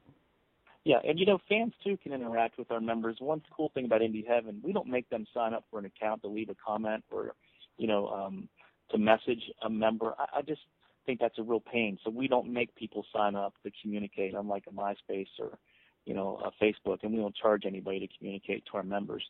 Yeah, 0.86 1.00
and 1.06 1.20
you 1.20 1.26
know, 1.26 1.40
fans 1.50 1.74
too 1.84 1.98
can 2.02 2.14
interact 2.14 2.58
with 2.58 2.72
our 2.72 2.80
members. 2.80 3.18
One 3.20 3.42
cool 3.56 3.70
thing 3.74 3.86
about 3.86 4.02
Indie 4.02 4.26
Heaven, 4.26 4.62
we 4.64 4.72
don't 4.72 4.88
make 4.88 5.10
them 5.10 5.26
sign 5.34 5.54
up 5.54 5.66
for 5.70 5.80
an 5.80 5.86
account 5.86 6.22
to 6.22 6.28
leave 6.30 6.50
a 6.50 6.56
comment 6.56 7.04
or, 7.12 7.34
you 7.78 7.88
know, 7.88 8.08
um, 8.08 8.48
to 8.92 8.98
message 8.98 9.52
a 9.62 9.70
member. 9.70 10.14
I, 10.18 10.40
I 10.40 10.42
just 10.42 10.62
think 11.06 11.20
that's 11.20 11.38
a 11.38 11.44
real 11.44 11.60
pain. 11.60 11.98
So 12.04 12.10
we 12.10 12.28
don't 12.28 12.52
make 12.52 12.74
people 12.76 13.06
sign 13.14 13.36
up 13.36 13.54
to 13.64 13.72
communicate, 13.82 14.34
unlike 14.34 14.64
a 14.68 14.72
MySpace 14.72 15.28
or, 15.38 15.58
you 16.06 16.14
know, 16.14 16.42
a 16.44 16.64
Facebook, 16.64 17.00
and 17.04 17.12
we 17.12 17.20
don't 17.20 17.36
charge 17.36 17.64
anybody 17.66 18.00
to 18.00 18.08
communicate 18.18 18.64
to 18.72 18.78
our 18.78 18.84
members. 18.84 19.24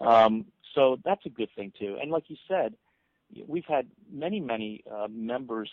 Um, 0.00 0.46
so 0.74 0.98
that's 1.04 1.24
a 1.26 1.30
good 1.30 1.48
thing 1.56 1.72
too. 1.78 1.98
And 2.00 2.10
like 2.10 2.24
you 2.28 2.36
said, 2.48 2.74
we've 3.46 3.64
had 3.66 3.86
many, 4.10 4.40
many 4.40 4.84
uh, 4.90 5.08
members 5.10 5.70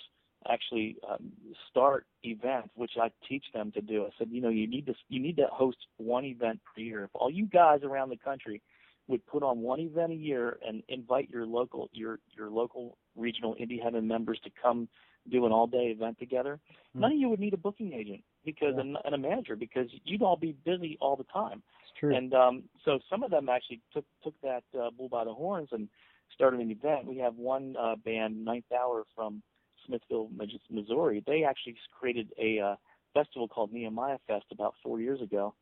actually 0.50 0.98
um, 1.10 1.32
start 1.70 2.06
events, 2.24 2.70
which 2.76 2.92
I 3.02 3.12
teach 3.28 3.46
them 3.54 3.72
to 3.74 3.82
do. 3.82 4.06
I 4.06 4.10
said, 4.18 4.30
you 4.32 4.42
know, 4.42 4.50
you 4.50 4.68
need 4.68 4.86
to 4.86 4.94
you 5.10 5.20
need 5.20 5.38
to 5.38 5.48
host 5.52 5.78
one 5.98 6.26
event 6.26 6.60
per 6.64 6.82
year. 6.82 7.04
If 7.04 7.10
all 7.14 7.30
you 7.30 7.46
guys 7.46 7.82
around 7.84 8.10
the 8.10 8.18
country 8.18 8.62
would 9.08 9.26
put 9.26 9.42
on 9.44 9.60
one 9.60 9.80
event 9.80 10.12
a 10.12 10.16
year 10.16 10.60
and 10.66 10.84
invite 10.88 11.30
your 11.30 11.46
local 11.46 11.90
your 11.94 12.20
your 12.38 12.50
local 12.50 12.98
regional 13.16 13.56
indie 13.56 13.82
heaven 13.82 14.08
members 14.08 14.40
to 14.44 14.50
come 14.62 14.88
do 15.30 15.46
an 15.46 15.52
all 15.52 15.68
day 15.68 15.88
event 15.88 16.18
together, 16.20 16.60
Hmm. 16.94 17.02
none 17.02 17.12
of 17.12 17.18
you 17.18 17.30
would 17.30 17.40
need 17.40 17.54
a 17.54 17.58
booking 17.58 17.94
agent 17.94 18.24
because 18.46 18.76
Yeah. 18.76 18.82
and, 18.82 18.98
and 19.06 19.14
a 19.16 19.18
manager 19.18 19.56
because 19.56 19.90
you'd 20.06 20.22
all 20.22 20.38
be 20.38 20.54
busy 20.64 20.98
all 21.02 21.16
the 21.16 21.26
time. 21.26 21.62
It's 21.84 21.92
true. 22.00 22.16
And 22.16 22.34
um, 22.34 22.64
so 22.86 23.00
some 23.10 23.24
of 23.24 23.30
them 23.32 23.50
actually 23.50 23.82
took 23.94 24.06
took 24.24 24.34
that 24.42 24.64
uh, 24.80 24.90
bull 24.92 25.10
by 25.10 25.24
the 25.26 25.34
horns 25.34 25.70
and 25.72 25.90
started 26.34 26.60
an 26.62 26.72
event. 26.72 27.06
We 27.06 27.18
have 27.18 27.36
one 27.36 27.76
uh, 27.78 27.96
band, 27.98 28.44
Ninth 28.46 28.72
Hour 28.72 29.04
from 29.16 29.42
Smithville, 29.90 30.30
Missouri. 30.70 31.24
They 31.26 31.44
actually 31.44 31.76
created 32.00 32.32
a 32.40 32.60
uh, 32.60 32.76
festival 33.14 33.48
called 33.48 33.74
Nehemiah 33.74 34.20
Fest 34.28 34.46
about 34.52 34.76
four 34.84 35.02
years 35.02 35.22
ago. 35.22 35.56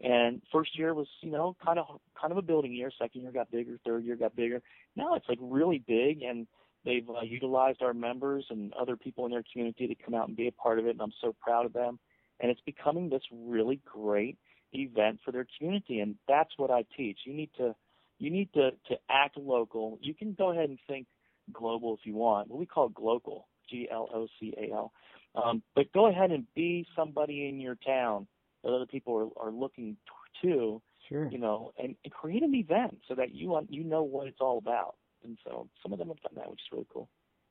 And 0.00 0.42
first 0.50 0.76
year 0.78 0.92
was, 0.94 1.06
you 1.20 1.30
know, 1.30 1.56
kind 1.64 1.78
of 1.78 2.00
kind 2.20 2.32
of 2.32 2.38
a 2.38 2.42
building 2.42 2.72
year. 2.72 2.90
Second 3.00 3.22
year 3.22 3.30
got 3.30 3.50
bigger. 3.50 3.78
Third 3.86 4.04
year 4.04 4.16
got 4.16 4.34
bigger. 4.34 4.60
Now 4.96 5.14
it's 5.14 5.28
like 5.28 5.38
really 5.40 5.82
big, 5.86 6.22
and 6.22 6.46
they've 6.84 7.08
uh, 7.08 7.22
utilized 7.22 7.80
our 7.80 7.94
members 7.94 8.44
and 8.50 8.72
other 8.74 8.96
people 8.96 9.24
in 9.24 9.30
their 9.30 9.44
community 9.52 9.86
to 9.86 9.94
come 9.94 10.14
out 10.14 10.26
and 10.26 10.36
be 10.36 10.48
a 10.48 10.52
part 10.52 10.78
of 10.78 10.86
it. 10.86 10.90
And 10.90 11.00
I'm 11.00 11.12
so 11.20 11.34
proud 11.40 11.64
of 11.64 11.72
them. 11.72 11.98
And 12.40 12.50
it's 12.50 12.60
becoming 12.66 13.08
this 13.08 13.22
really 13.32 13.80
great 13.84 14.36
event 14.72 15.20
for 15.24 15.30
their 15.30 15.46
community, 15.56 16.00
and 16.00 16.16
that's 16.26 16.50
what 16.56 16.70
I 16.70 16.84
teach. 16.96 17.18
You 17.24 17.34
need 17.34 17.50
to 17.58 17.76
you 18.18 18.30
need 18.30 18.52
to 18.54 18.70
to 18.88 18.96
act 19.08 19.36
local. 19.36 19.98
You 20.02 20.14
can 20.14 20.34
go 20.36 20.50
ahead 20.50 20.68
and 20.68 20.78
think 20.88 21.06
global 21.52 21.94
if 21.94 22.00
you 22.04 22.14
want. 22.14 22.48
What 22.48 22.58
we 22.58 22.66
call 22.66 22.90
glocal, 22.90 23.44
G 23.74 23.88
L 23.90 24.08
O 24.14 24.26
C 24.38 24.54
A 24.56 24.72
L. 24.72 24.92
Um, 25.34 25.62
but 25.74 25.92
go 25.92 26.06
ahead 26.06 26.30
and 26.30 26.46
be 26.54 26.86
somebody 26.94 27.48
in 27.48 27.60
your 27.60 27.76
town 27.84 28.26
that 28.62 28.72
other 28.72 28.86
people 28.86 29.32
are, 29.36 29.48
are 29.48 29.52
looking 29.52 29.96
to, 30.42 30.80
sure. 31.08 31.28
you 31.30 31.38
know, 31.38 31.72
and, 31.78 31.96
and 32.04 32.12
create 32.12 32.42
an 32.42 32.54
event 32.54 32.98
so 33.08 33.14
that 33.14 33.34
you 33.34 33.54
un- 33.56 33.66
you 33.68 33.82
know 33.82 34.02
what 34.02 34.28
it's 34.28 34.40
all 34.40 34.58
about. 34.58 34.94
And 35.24 35.38
so 35.44 35.68
some 35.82 35.92
of 35.92 35.98
them 35.98 36.08
have 36.08 36.20
done 36.20 36.34
that, 36.36 36.50
which 36.50 36.60
is 36.60 36.72
really 36.72 36.86
cool. 36.92 37.08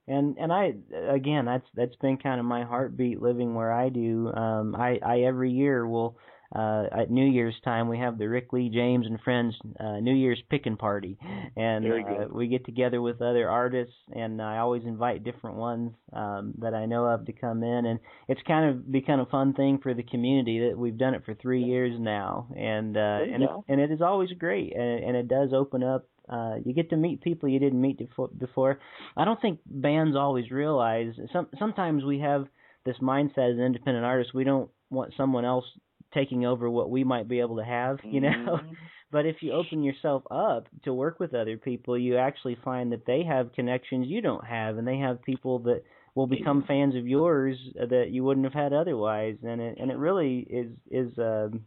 and 0.08 0.38
and 0.38 0.52
I 0.52 0.74
again 1.10 1.46
that's 1.46 1.66
that's 1.76 1.96
been 1.98 2.18
kind 2.18 2.40
of 2.40 2.46
my 2.46 2.64
heartbeat 2.64 3.22
living 3.22 3.56
where 3.56 3.72
I 3.72 3.90
do. 3.90 4.32
Um, 4.34 4.76
I 4.76 5.00
I 5.04 5.22
every 5.22 5.52
year 5.52 5.88
will 5.88 6.18
uh, 6.56 6.86
at 6.92 7.10
New 7.10 7.26
Year's 7.26 7.56
time 7.64 7.88
we 7.88 7.98
have 7.98 8.18
the 8.18 8.30
Rick 8.30 8.54
Lee 8.54 8.70
James 8.70 9.08
and 9.08 9.20
Friends 9.22 9.56
uh, 9.80 10.00
New 10.00 10.14
Year's 10.14 10.42
picking 10.50 10.78
party, 10.78 11.18
and 11.56 11.86
uh, 11.86 12.28
we 12.32 12.48
get 12.48 12.66
together 12.66 13.02
with 13.02 13.22
other 13.22 13.50
artists, 13.50 13.96
and 14.14 14.42
I 14.42 14.58
always 14.58 14.84
invite 14.86 15.24
different 15.24 15.58
ones 15.58 15.94
um, 16.14 16.54
that 16.60 16.74
I 16.74 16.86
know 16.86 17.06
of 17.06 17.26
to 17.26 17.34
come 17.34 17.64
in, 17.64 17.86
and 17.86 18.00
it's 18.28 18.42
kind 18.48 18.70
of 18.70 18.92
become 18.92 19.20
a 19.20 19.26
fun 19.26 19.54
thing 19.54 19.80
for 19.82 19.94
the 19.94 20.04
community 20.04 20.68
that 20.70 20.78
we've 20.78 20.98
done 20.98 21.16
it 21.16 21.26
for 21.26 21.34
three 21.34 21.64
years 21.64 21.96
now, 22.00 22.48
and 22.56 22.96
uh, 22.98 23.20
and 23.34 23.44
it, 23.44 23.50
and 23.68 23.82
it 23.82 23.92
is 23.92 24.02
always 24.02 24.30
great, 24.38 24.76
and, 24.76 25.04
and 25.04 25.18
it 25.18 25.28
does 25.28 25.50
open 25.54 25.84
up. 25.84 26.08
Uh, 26.30 26.56
you 26.64 26.74
get 26.74 26.90
to 26.90 26.96
meet 26.96 27.22
people 27.22 27.50
you 27.50 27.60
didn't 27.60 27.82
meet 27.82 27.98
before. 27.98 28.30
before. 28.30 28.80
I 29.18 29.26
don't 29.26 29.42
think 29.42 29.60
bands 29.66 30.16
always 30.16 30.52
realize. 30.52 31.14
Some 31.34 31.48
sometimes 31.58 32.04
we 32.04 32.20
have 32.20 32.46
this 32.86 32.98
mindset 33.02 33.54
as 33.54 33.60
independent 33.60 34.06
artists. 34.06 34.34
We 34.34 34.44
don't 34.44 34.70
want 34.90 35.14
someone 35.18 35.46
else 35.46 35.66
taking 36.14 36.46
over 36.46 36.70
what 36.70 36.90
we 36.90 37.04
might 37.04 37.28
be 37.28 37.40
able 37.40 37.58
to 37.58 37.64
have, 37.66 38.00
you 38.10 38.22
know. 38.22 38.60
Mhm. 38.62 38.78
But 39.12 39.26
if 39.26 39.42
you 39.42 39.52
open 39.54 39.84
yourself 39.84 40.24
up 40.32 40.68
to 40.84 40.94
work 40.94 41.20
with 41.20 41.34
other 41.36 41.58
people, 41.58 41.98
you 41.98 42.18
actually 42.18 42.56
find 42.64 42.92
that 42.92 43.06
they 43.06 43.24
have 43.24 43.54
connections 43.54 44.08
you 44.08 44.22
don't 44.22 44.44
have, 44.46 44.78
and 44.78 44.88
they 44.88 44.98
have 44.98 45.22
people 45.22 45.60
that 45.60 45.84
will 46.16 46.28
become 46.28 46.64
fans 46.64 46.96
of 46.96 47.08
yours 47.08 47.58
that 47.76 48.10
you 48.10 48.24
wouldn't 48.24 48.46
have 48.46 48.54
had 48.54 48.74
otherwise. 48.74 49.38
And 49.44 49.62
it 49.62 49.78
and 49.80 49.92
it 49.92 49.98
really 49.98 50.40
is 50.50 50.72
is 50.90 51.18
um, 51.20 51.66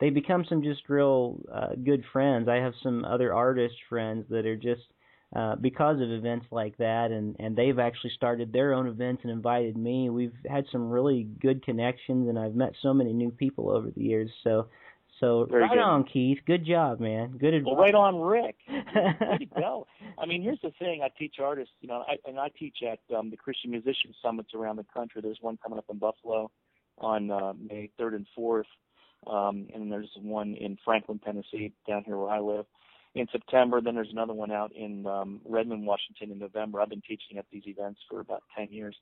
they 0.00 0.10
become 0.10 0.44
some 0.48 0.62
just 0.62 0.88
real 0.88 1.40
uh, 1.52 1.74
good 1.82 2.04
friends. 2.12 2.48
I 2.48 2.56
have 2.56 2.74
some 2.82 3.04
other 3.04 3.32
artist 3.34 3.74
friends 3.88 4.26
that 4.30 4.46
are 4.46 4.56
just 4.56 4.82
uh, 5.34 5.56
because 5.56 6.00
of 6.00 6.10
events 6.10 6.46
like 6.50 6.76
that, 6.76 7.10
and 7.10 7.36
and 7.38 7.56
they've 7.56 7.78
actually 7.78 8.10
started 8.16 8.52
their 8.52 8.74
own 8.74 8.86
events 8.86 9.22
and 9.22 9.32
invited 9.32 9.76
me. 9.76 10.10
We've 10.10 10.34
had 10.48 10.66
some 10.70 10.90
really 10.90 11.24
good 11.40 11.64
connections, 11.64 12.28
and 12.28 12.38
I've 12.38 12.54
met 12.54 12.72
so 12.82 12.92
many 12.92 13.12
new 13.12 13.30
people 13.30 13.70
over 13.70 13.90
the 13.90 14.02
years. 14.02 14.30
So. 14.44 14.68
So 15.20 15.46
Very 15.48 15.62
right 15.62 15.70
good. 15.70 15.78
on, 15.78 16.04
Keith. 16.04 16.38
Good 16.46 16.66
job, 16.66 16.98
man. 16.98 17.36
Good 17.38 17.54
advice. 17.54 17.70
Well, 17.72 17.80
right 17.80 17.94
on, 17.94 18.20
Rick. 18.20 18.56
Way 18.68 19.38
to 19.38 19.60
go. 19.60 19.86
I 20.18 20.26
mean, 20.26 20.42
here's 20.42 20.58
the 20.62 20.72
thing. 20.80 21.02
I 21.04 21.10
teach 21.16 21.36
artists, 21.40 21.72
you 21.80 21.86
know, 21.86 22.02
I, 22.08 22.16
and 22.28 22.40
I 22.40 22.48
teach 22.58 22.78
at 22.82 22.98
um, 23.16 23.30
the 23.30 23.36
Christian 23.36 23.70
Musician 23.70 24.12
Summits 24.20 24.48
around 24.52 24.76
the 24.76 24.86
country. 24.92 25.20
There's 25.22 25.38
one 25.40 25.58
coming 25.62 25.78
up 25.78 25.84
in 25.90 25.98
Buffalo 25.98 26.50
on 26.98 27.30
uh, 27.30 27.52
May 27.52 27.90
3rd 28.00 28.16
and 28.16 28.26
4th, 28.36 28.64
um, 29.28 29.68
and 29.72 29.92
there's 29.92 30.10
one 30.20 30.54
in 30.54 30.76
Franklin, 30.84 31.20
Tennessee, 31.20 31.72
down 31.86 32.02
here 32.04 32.16
where 32.16 32.30
I 32.30 32.40
live. 32.40 32.64
In 33.14 33.26
September, 33.30 33.82
then 33.82 33.94
there's 33.94 34.10
another 34.10 34.32
one 34.32 34.50
out 34.50 34.72
in 34.74 35.06
um, 35.06 35.42
Redmond, 35.44 35.86
Washington, 35.86 36.30
in 36.30 36.38
November. 36.38 36.80
I've 36.80 36.88
been 36.88 37.02
teaching 37.02 37.36
at 37.36 37.44
these 37.52 37.64
events 37.66 38.00
for 38.08 38.20
about 38.20 38.42
10 38.56 38.68
years, 38.70 38.96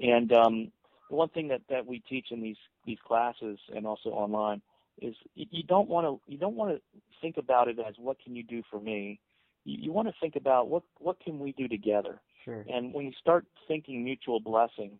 and 0.00 0.32
um, 0.32 0.72
the 1.10 1.16
one 1.16 1.28
thing 1.28 1.48
that 1.48 1.60
that 1.68 1.86
we 1.86 2.00
teach 2.08 2.28
in 2.30 2.40
these 2.40 2.56
these 2.86 2.98
classes 3.06 3.58
and 3.74 3.86
also 3.86 4.08
online 4.08 4.62
is 5.00 5.14
you 5.34 5.46
you 5.50 5.62
don't 5.62 5.88
want 5.88 6.06
to 6.06 6.32
you 6.32 6.38
don't 6.38 6.56
want 6.56 6.74
to 6.74 6.80
think 7.20 7.36
about 7.36 7.68
it 7.68 7.78
as 7.78 7.94
what 7.98 8.18
can 8.22 8.34
you 8.34 8.42
do 8.42 8.62
for 8.70 8.80
me. 8.80 9.20
You, 9.64 9.78
you 9.82 9.92
want 9.92 10.08
to 10.08 10.14
think 10.20 10.36
about 10.36 10.68
what 10.68 10.82
what 10.98 11.20
can 11.20 11.38
we 11.38 11.52
do 11.52 11.68
together. 11.68 12.20
Sure. 12.44 12.64
And 12.72 12.92
when 12.92 13.04
you 13.04 13.12
start 13.20 13.46
thinking 13.68 14.02
mutual 14.02 14.40
blessing, 14.40 14.98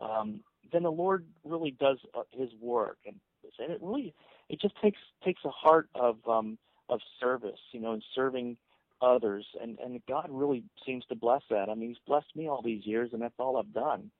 um, 0.00 0.40
then 0.72 0.82
the 0.82 0.90
Lord 0.92 1.24
really 1.44 1.76
does 1.78 1.98
uh, 2.14 2.22
His 2.32 2.50
work, 2.60 2.98
and, 3.06 3.16
and 3.58 3.72
it 3.72 3.78
really 3.80 4.14
it 4.48 4.60
just 4.60 4.74
takes 4.82 4.98
takes 5.24 5.42
a 5.44 5.50
heart 5.50 5.88
of 5.94 6.16
um, 6.28 6.58
of 6.92 7.00
service, 7.20 7.60
you 7.72 7.80
know, 7.80 7.92
and 7.92 8.04
serving 8.14 8.56
others, 9.00 9.46
and 9.60 9.78
and 9.78 10.00
God 10.08 10.28
really 10.30 10.64
seems 10.86 11.04
to 11.06 11.14
bless 11.14 11.42
that. 11.50 11.68
I 11.68 11.74
mean, 11.74 11.88
He's 11.90 11.98
blessed 12.06 12.34
me 12.36 12.48
all 12.48 12.62
these 12.62 12.86
years, 12.86 13.10
and 13.12 13.22
that's 13.22 13.34
all 13.38 13.56
I've 13.56 13.72
done. 13.72 14.10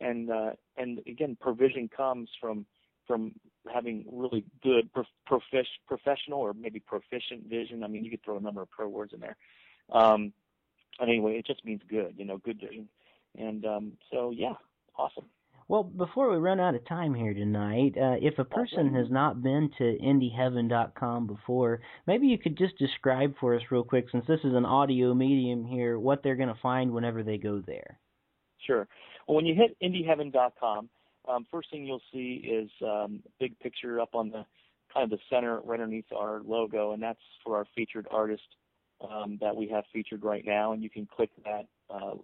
And 0.00 0.30
uh, 0.30 0.50
and 0.76 0.98
again, 1.06 1.36
provision 1.40 1.88
comes 1.94 2.28
from 2.40 2.66
from 3.06 3.32
having 3.72 4.04
really 4.10 4.44
good 4.62 4.92
prof- 4.92 5.06
profish- 5.30 5.80
professional 5.86 6.40
or 6.40 6.54
maybe 6.54 6.80
proficient 6.80 7.48
vision. 7.48 7.84
I 7.84 7.88
mean, 7.88 8.04
you 8.04 8.10
could 8.10 8.24
throw 8.24 8.36
a 8.36 8.40
number 8.40 8.62
of 8.62 8.70
pro 8.70 8.88
words 8.88 9.12
in 9.12 9.20
there. 9.20 9.36
Um, 9.90 10.32
but 10.98 11.08
anyway, 11.08 11.36
it 11.38 11.46
just 11.46 11.64
means 11.64 11.82
good, 11.88 12.14
you 12.16 12.24
know, 12.24 12.38
good 12.38 12.60
vision. 12.60 12.88
And 13.36 13.64
um, 13.64 13.92
so, 14.10 14.30
yeah, 14.30 14.54
awesome. 14.96 15.24
Well, 15.68 15.84
before 15.84 16.30
we 16.30 16.36
run 16.36 16.60
out 16.60 16.74
of 16.74 16.86
time 16.86 17.14
here 17.14 17.34
tonight, 17.34 17.94
uh, 17.96 18.16
if 18.20 18.38
a 18.38 18.44
person 18.44 18.94
has 18.94 19.10
not 19.10 19.42
been 19.42 19.70
to 19.78 19.98
indieheaven.com 19.98 21.26
before, 21.26 21.80
maybe 22.06 22.26
you 22.26 22.38
could 22.38 22.58
just 22.58 22.76
describe 22.78 23.34
for 23.38 23.54
us 23.54 23.62
real 23.70 23.84
quick, 23.84 24.06
since 24.10 24.26
this 24.26 24.40
is 24.40 24.54
an 24.54 24.64
audio 24.64 25.14
medium 25.14 25.64
here, 25.64 25.98
what 25.98 26.22
they're 26.22 26.36
going 26.36 26.48
to 26.48 26.60
find 26.60 26.92
whenever 26.92 27.22
they 27.22 27.38
go 27.38 27.62
there. 27.66 27.98
Sure. 28.66 28.86
Well, 29.26 29.36
when 29.36 29.46
you 29.46 29.54
hit 29.54 29.76
indieheaven.com, 29.82 30.88
um, 31.28 31.46
first 31.50 31.70
thing 31.70 31.86
you'll 31.86 32.02
see 32.12 32.44
is 32.44 32.70
um, 32.82 33.22
a 33.24 33.30
big 33.38 33.58
picture 33.60 34.00
up 34.00 34.14
on 34.14 34.30
the 34.30 34.44
kind 34.92 35.04
of 35.04 35.10
the 35.10 35.18
center 35.30 35.60
right 35.60 35.80
underneath 35.80 36.12
our 36.16 36.42
logo, 36.44 36.92
and 36.92 37.02
that's 37.02 37.20
for 37.44 37.56
our 37.56 37.66
featured 37.74 38.06
artist 38.10 38.42
um, 39.00 39.38
that 39.40 39.54
we 39.54 39.68
have 39.68 39.84
featured 39.92 40.24
right 40.24 40.44
now. 40.44 40.72
And 40.72 40.82
you 40.82 40.90
can 40.90 41.06
click 41.06 41.30
that 41.44 41.66
uh, 41.90 42.14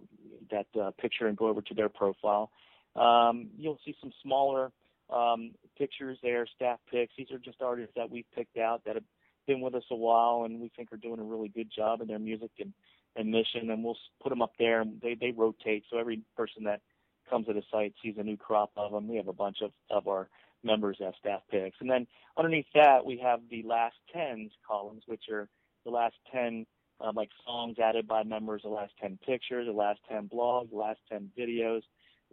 that 0.51 0.67
uh, 0.79 0.91
picture 0.99 1.27
and 1.27 1.37
go 1.37 1.47
over 1.47 1.61
to 1.61 1.73
their 1.73 1.89
profile. 1.89 2.51
Um, 2.95 3.49
you'll 3.57 3.79
see 3.85 3.95
some 4.01 4.11
smaller 4.21 4.71
um, 5.09 5.51
pictures 5.77 6.17
there, 6.21 6.45
staff 6.55 6.79
picks. 6.91 7.13
These 7.17 7.31
are 7.31 7.39
just 7.39 7.61
artists 7.61 7.93
that 7.95 8.09
we've 8.09 8.29
picked 8.35 8.57
out 8.57 8.83
that 8.85 8.95
have 8.95 9.03
been 9.47 9.61
with 9.61 9.75
us 9.75 9.83
a 9.91 9.95
while, 9.95 10.43
and 10.45 10.59
we 10.59 10.71
think 10.75 10.91
are 10.91 10.97
doing 10.97 11.19
a 11.19 11.23
really 11.23 11.49
good 11.49 11.71
job 11.75 12.01
in 12.01 12.07
their 12.07 12.19
music 12.19 12.51
and, 12.59 12.73
and 13.15 13.31
mission. 13.31 13.71
And 13.71 13.83
we'll 13.83 13.97
put 14.21 14.29
them 14.29 14.41
up 14.41 14.53
there, 14.59 14.81
and 14.81 14.99
they 15.01 15.15
they 15.15 15.31
rotate. 15.31 15.83
So 15.89 15.97
every 15.97 16.21
person 16.35 16.63
that 16.65 16.81
comes 17.29 17.47
to 17.47 17.53
the 17.53 17.63
site 17.71 17.93
sees 18.03 18.15
a 18.17 18.23
new 18.23 18.37
crop 18.37 18.71
of 18.75 18.91
them. 18.91 19.07
We 19.07 19.17
have 19.17 19.27
a 19.27 19.33
bunch 19.33 19.57
of 19.61 19.71
of 19.89 20.07
our 20.07 20.29
members 20.63 20.97
as 21.05 21.13
staff 21.19 21.41
picks, 21.49 21.77
and 21.79 21.89
then 21.89 22.05
underneath 22.37 22.67
that 22.73 23.05
we 23.05 23.17
have 23.17 23.39
the 23.49 23.63
last 23.63 23.95
tens 24.13 24.51
columns, 24.67 25.03
which 25.07 25.23
are 25.31 25.47
the 25.85 25.91
last 25.91 26.15
ten 26.31 26.65
um, 27.01 27.15
like 27.15 27.29
songs 27.45 27.77
added 27.79 28.07
by 28.07 28.23
members, 28.23 28.61
the 28.63 28.69
last 28.69 28.93
ten 28.99 29.17
pictures, 29.25 29.67
the 29.67 29.71
last 29.71 29.99
ten 30.09 30.27
blogs, 30.27 30.69
the 30.69 30.77
last 30.77 30.99
ten 31.09 31.31
videos, 31.37 31.81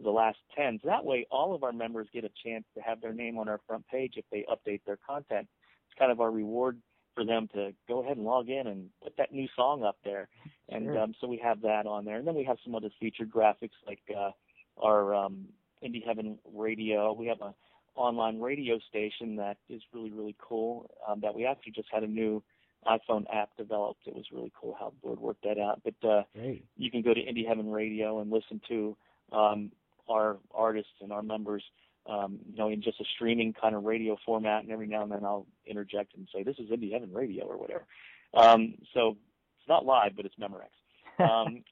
the 0.03 0.09
last 0.09 0.37
ten. 0.55 0.79
So 0.81 0.89
that 0.89 1.03
way, 1.05 1.27
all 1.31 1.53
of 1.55 1.63
our 1.63 1.71
members 1.73 2.07
get 2.13 2.23
a 2.23 2.31
chance 2.43 2.65
to 2.75 2.81
have 2.81 3.01
their 3.01 3.13
name 3.13 3.37
on 3.37 3.47
our 3.49 3.59
front 3.67 3.85
page 3.87 4.13
if 4.17 4.25
they 4.31 4.45
update 4.49 4.81
their 4.85 4.97
content. 5.07 5.47
It's 5.89 5.97
kind 5.99 6.11
of 6.11 6.19
our 6.21 6.31
reward 6.31 6.77
for 7.15 7.25
them 7.25 7.47
to 7.55 7.73
go 7.87 8.03
ahead 8.03 8.17
and 8.17 8.25
log 8.25 8.49
in 8.49 8.67
and 8.67 8.89
put 9.03 9.17
that 9.17 9.31
new 9.33 9.47
song 9.55 9.83
up 9.83 9.97
there. 10.03 10.27
And 10.69 10.85
Sure. 10.85 10.99
um, 10.99 11.15
so 11.19 11.27
we 11.27 11.37
have 11.37 11.61
that 11.61 11.87
on 11.87 12.05
there, 12.05 12.17
and 12.17 12.27
then 12.27 12.35
we 12.35 12.43
have 12.43 12.57
some 12.63 12.75
other 12.75 12.89
featured 12.99 13.31
graphics 13.31 13.71
like. 13.87 14.01
Uh, 14.15 14.31
our 14.81 15.13
um, 15.15 15.45
Indie 15.83 16.05
Heaven 16.05 16.37
Radio. 16.53 17.13
We 17.13 17.27
have 17.27 17.41
a 17.41 17.53
online 17.95 18.39
radio 18.39 18.77
station 18.87 19.35
that 19.37 19.57
is 19.69 19.81
really 19.93 20.11
really 20.11 20.35
cool. 20.39 20.89
Um, 21.07 21.19
that 21.21 21.33
we 21.33 21.45
actually 21.45 21.71
just 21.71 21.87
had 21.91 22.03
a 22.03 22.07
new 22.07 22.43
iPhone 22.85 23.25
app 23.33 23.49
developed. 23.57 24.01
It 24.05 24.15
was 24.15 24.25
really 24.31 24.51
cool 24.59 24.75
how 24.79 24.93
the 25.01 25.07
Lord 25.07 25.19
worked 25.19 25.43
that 25.43 25.57
out. 25.59 25.81
But 25.83 26.07
uh, 26.07 26.23
Great. 26.35 26.63
you 26.77 26.91
can 26.91 27.01
go 27.01 27.13
to 27.13 27.19
Indie 27.19 27.47
Heaven 27.47 27.71
Radio 27.71 28.19
and 28.21 28.31
listen 28.31 28.61
to 28.69 28.95
um, 29.31 29.71
our 30.09 30.37
artists 30.53 30.91
and 31.01 31.11
our 31.11 31.23
members. 31.23 31.63
Um, 32.09 32.39
you 32.49 32.57
know, 32.57 32.69
in 32.69 32.81
just 32.81 33.01
a 33.01 33.03
streaming 33.15 33.51
kind 33.51 33.75
of 33.75 33.83
radio 33.83 34.15
format, 34.25 34.63
and 34.63 34.71
every 34.71 34.87
now 34.87 35.03
and 35.03 35.11
then 35.11 35.25
I'll 35.25 35.45
interject 35.65 36.15
and 36.15 36.25
say, 36.33 36.41
"This 36.41 36.55
is 36.57 36.69
Indie 36.69 36.93
Heaven 36.93 37.11
Radio" 37.11 37.43
or 37.43 37.57
whatever. 37.57 37.85
Um, 38.33 38.75
so 38.93 39.17
it's 39.59 39.67
not 39.67 39.85
live, 39.85 40.15
but 40.15 40.25
it's 40.25 40.35
Memorex 40.35 40.69
um, 41.19 41.63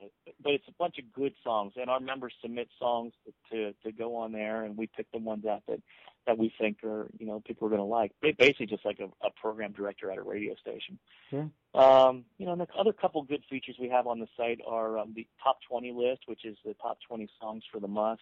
but 0.43 0.53
it's 0.53 0.67
a 0.67 0.73
bunch 0.79 0.97
of 0.97 1.11
good 1.13 1.33
songs, 1.43 1.73
and 1.75 1.89
our 1.89 1.99
members 1.99 2.33
submit 2.41 2.67
songs 2.79 3.13
to 3.51 3.73
to 3.83 3.91
go 3.91 4.15
on 4.15 4.31
there, 4.31 4.63
and 4.63 4.75
we 4.75 4.87
pick 4.87 5.11
the 5.11 5.19
ones 5.19 5.45
out 5.45 5.61
that 5.67 5.79
that 6.25 6.37
we 6.37 6.53
think 6.59 6.83
are 6.83 7.07
you 7.19 7.25
know 7.25 7.41
people 7.45 7.67
are 7.67 7.69
going 7.69 7.79
to 7.81 7.85
like. 7.85 8.11
Ba- 8.21 8.33
Basically, 8.37 8.65
just 8.65 8.85
like 8.85 8.99
a, 8.99 9.05
a 9.25 9.31
program 9.39 9.71
director 9.71 10.11
at 10.11 10.17
a 10.17 10.21
radio 10.21 10.55
station. 10.55 10.97
Sure. 11.29 11.49
Um, 11.73 12.25
you 12.37 12.45
know, 12.45 12.53
and 12.53 12.61
the 12.61 12.67
other 12.77 12.93
couple 12.93 13.21
good 13.23 13.43
features 13.49 13.75
we 13.79 13.89
have 13.89 14.07
on 14.07 14.19
the 14.19 14.27
site 14.37 14.59
are 14.67 14.97
um, 14.97 15.13
the 15.15 15.27
top 15.43 15.59
20 15.69 15.91
list, 15.91 16.21
which 16.27 16.45
is 16.45 16.57
the 16.65 16.73
top 16.75 16.97
20 17.07 17.29
songs 17.39 17.63
for 17.71 17.79
the 17.79 17.87
month, 17.87 18.19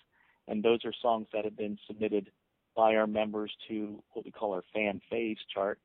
and 0.48 0.64
those 0.64 0.84
are 0.86 0.94
songs 1.02 1.28
that 1.34 1.46
have 1.46 1.58
been 1.58 1.78
submitted 1.88 2.32
by 2.76 2.96
our 2.96 3.08
members 3.08 3.52
to 3.68 4.02
what 4.14 4.26
we 4.26 4.32
call 4.32 4.54
our 4.54 4.64
fan 4.74 5.02
faves 5.12 5.38
chart, 5.54 5.80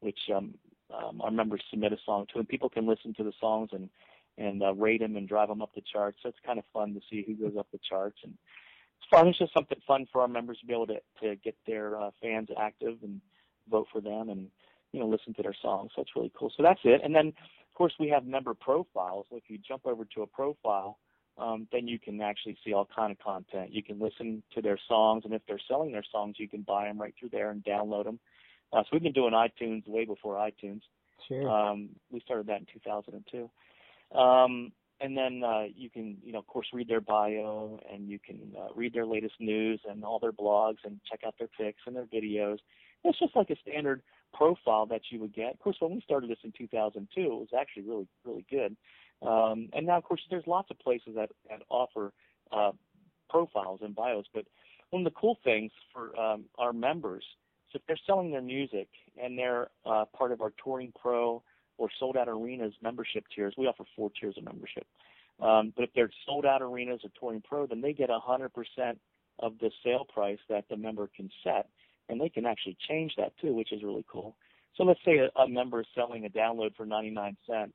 which 0.00 0.18
um, 0.34 0.54
um, 0.92 1.20
our 1.20 1.30
members 1.30 1.62
submit 1.70 1.92
a 1.92 1.98
song 2.04 2.26
to, 2.32 2.38
and 2.38 2.48
people 2.48 2.68
can 2.68 2.86
listen 2.86 3.14
to 3.14 3.24
the 3.24 3.32
songs 3.40 3.70
and 3.72 3.88
and 4.36 4.64
uh, 4.64 4.74
rate 4.74 5.00
them 5.00 5.14
and 5.16 5.28
drive 5.28 5.48
them 5.48 5.62
up 5.62 5.72
the 5.76 5.80
charts. 5.80 6.18
So 6.22 6.28
it's 6.28 6.38
kind 6.44 6.58
of 6.58 6.64
fun 6.72 6.92
to 6.94 7.00
see 7.08 7.22
who 7.24 7.34
goes 7.34 7.56
up 7.56 7.68
the 7.72 7.78
charts, 7.88 8.18
and 8.24 8.34
fun. 9.10 9.28
It's 9.28 9.38
just 9.38 9.52
something 9.52 9.78
fun 9.86 10.06
for 10.12 10.20
our 10.22 10.28
members 10.28 10.58
to 10.60 10.66
be 10.66 10.72
able 10.72 10.86
to 10.88 11.00
to 11.22 11.36
get 11.36 11.56
their 11.66 12.00
uh, 12.00 12.10
fans 12.22 12.48
active 12.58 12.98
and 13.02 13.20
vote 13.70 13.86
for 13.92 14.00
them, 14.00 14.28
and 14.28 14.48
you 14.92 15.00
know 15.00 15.06
listen 15.06 15.34
to 15.34 15.42
their 15.42 15.56
songs. 15.60 15.92
So 15.94 16.02
it's 16.02 16.10
really 16.16 16.32
cool. 16.38 16.52
So 16.56 16.62
that's 16.62 16.80
it. 16.84 17.00
And 17.04 17.14
then 17.14 17.28
of 17.28 17.74
course 17.74 17.94
we 17.98 18.08
have 18.08 18.26
member 18.26 18.54
profiles. 18.54 19.26
If 19.30 19.44
you 19.48 19.58
jump 19.58 19.86
over 19.86 20.04
to 20.14 20.22
a 20.22 20.26
profile, 20.26 20.98
um, 21.38 21.66
then 21.72 21.88
you 21.88 21.98
can 21.98 22.20
actually 22.20 22.56
see 22.64 22.72
all 22.72 22.88
kind 22.94 23.10
of 23.10 23.18
content. 23.18 23.72
You 23.72 23.82
can 23.82 23.98
listen 23.98 24.42
to 24.54 24.62
their 24.62 24.78
songs, 24.88 25.24
and 25.24 25.34
if 25.34 25.42
they're 25.46 25.60
selling 25.68 25.92
their 25.92 26.04
songs, 26.10 26.36
you 26.38 26.48
can 26.48 26.62
buy 26.62 26.84
them 26.84 27.00
right 27.00 27.14
through 27.18 27.30
there 27.30 27.50
and 27.50 27.64
download 27.64 28.04
them. 28.04 28.20
Uh, 28.72 28.82
so 28.82 28.88
we've 28.92 29.02
been 29.02 29.12
doing 29.12 29.32
iTunes 29.32 29.86
way 29.86 30.04
before 30.04 30.36
iTunes. 30.36 30.82
Sure. 31.28 31.48
Um, 31.48 31.90
we 32.10 32.20
started 32.20 32.46
that 32.48 32.60
in 32.60 32.66
2002. 32.72 33.50
Um, 34.18 34.72
and 35.00 35.16
then 35.16 35.42
uh, 35.44 35.64
you 35.74 35.90
can, 35.90 36.16
you 36.22 36.32
know, 36.32 36.38
of 36.38 36.46
course, 36.46 36.66
read 36.72 36.88
their 36.88 37.00
bio 37.00 37.80
and 37.92 38.08
you 38.08 38.18
can 38.18 38.52
uh, 38.58 38.68
read 38.74 38.94
their 38.94 39.06
latest 39.06 39.34
news 39.40 39.80
and 39.88 40.04
all 40.04 40.18
their 40.18 40.32
blogs 40.32 40.78
and 40.84 41.00
check 41.10 41.20
out 41.26 41.34
their 41.38 41.48
pics 41.48 41.80
and 41.86 41.96
their 41.96 42.06
videos. 42.06 42.58
It's 43.02 43.18
just 43.18 43.36
like 43.36 43.50
a 43.50 43.56
standard 43.68 44.02
profile 44.32 44.86
that 44.86 45.02
you 45.10 45.20
would 45.20 45.34
get. 45.34 45.54
Of 45.54 45.60
course, 45.60 45.76
when 45.80 45.94
we 45.94 46.00
started 46.00 46.30
this 46.30 46.38
in 46.44 46.52
2002, 46.56 47.20
it 47.20 47.28
was 47.28 47.48
actually 47.58 47.82
really, 47.82 48.06
really 48.24 48.46
good. 48.50 48.76
Um, 49.26 49.68
and 49.72 49.86
now, 49.86 49.98
of 49.98 50.04
course, 50.04 50.20
there's 50.30 50.46
lots 50.46 50.70
of 50.70 50.78
places 50.78 51.14
that, 51.16 51.30
that 51.48 51.62
offer 51.68 52.12
uh, 52.52 52.72
profiles 53.28 53.80
and 53.82 53.94
bios. 53.94 54.26
But 54.32 54.46
one 54.90 55.06
of 55.06 55.12
the 55.12 55.18
cool 55.18 55.38
things 55.42 55.72
for 55.92 56.18
um, 56.18 56.44
our 56.58 56.72
members, 56.72 57.24
so 57.72 57.78
if 57.78 57.82
they're 57.86 57.98
selling 58.06 58.30
their 58.30 58.42
music 58.42 58.88
and 59.20 59.38
they're 59.38 59.68
uh, 59.84 60.04
part 60.16 60.32
of 60.32 60.40
our 60.40 60.52
Touring 60.62 60.92
Pro 61.00 61.42
or 61.78 61.88
Sold 61.98 62.16
Out 62.16 62.28
Arenas 62.28 62.74
membership 62.82 63.24
tiers, 63.34 63.54
we 63.56 63.66
offer 63.66 63.84
four 63.96 64.10
tiers 64.18 64.36
of 64.38 64.44
membership. 64.44 64.86
Um, 65.40 65.72
but 65.74 65.84
if 65.84 65.90
they're 65.94 66.10
Sold 66.26 66.46
Out 66.46 66.62
Arenas 66.62 67.00
or 67.04 67.10
Touring 67.18 67.42
Pro, 67.42 67.66
then 67.66 67.80
they 67.80 67.92
get 67.92 68.10
100% 68.10 68.48
of 69.40 69.58
the 69.58 69.70
sale 69.82 70.06
price 70.12 70.38
that 70.48 70.64
the 70.68 70.76
member 70.76 71.08
can 71.14 71.28
set, 71.42 71.68
and 72.08 72.20
they 72.20 72.28
can 72.28 72.46
actually 72.46 72.76
change 72.88 73.14
that 73.16 73.32
too, 73.40 73.52
which 73.52 73.72
is 73.72 73.82
really 73.82 74.04
cool. 74.10 74.36
So 74.76 74.84
let's 74.84 75.00
say 75.04 75.18
a, 75.18 75.40
a 75.40 75.48
member 75.48 75.80
is 75.80 75.86
selling 75.94 76.24
a 76.24 76.28
download 76.28 76.76
for 76.76 76.86
99 76.86 77.36
cents. 77.48 77.74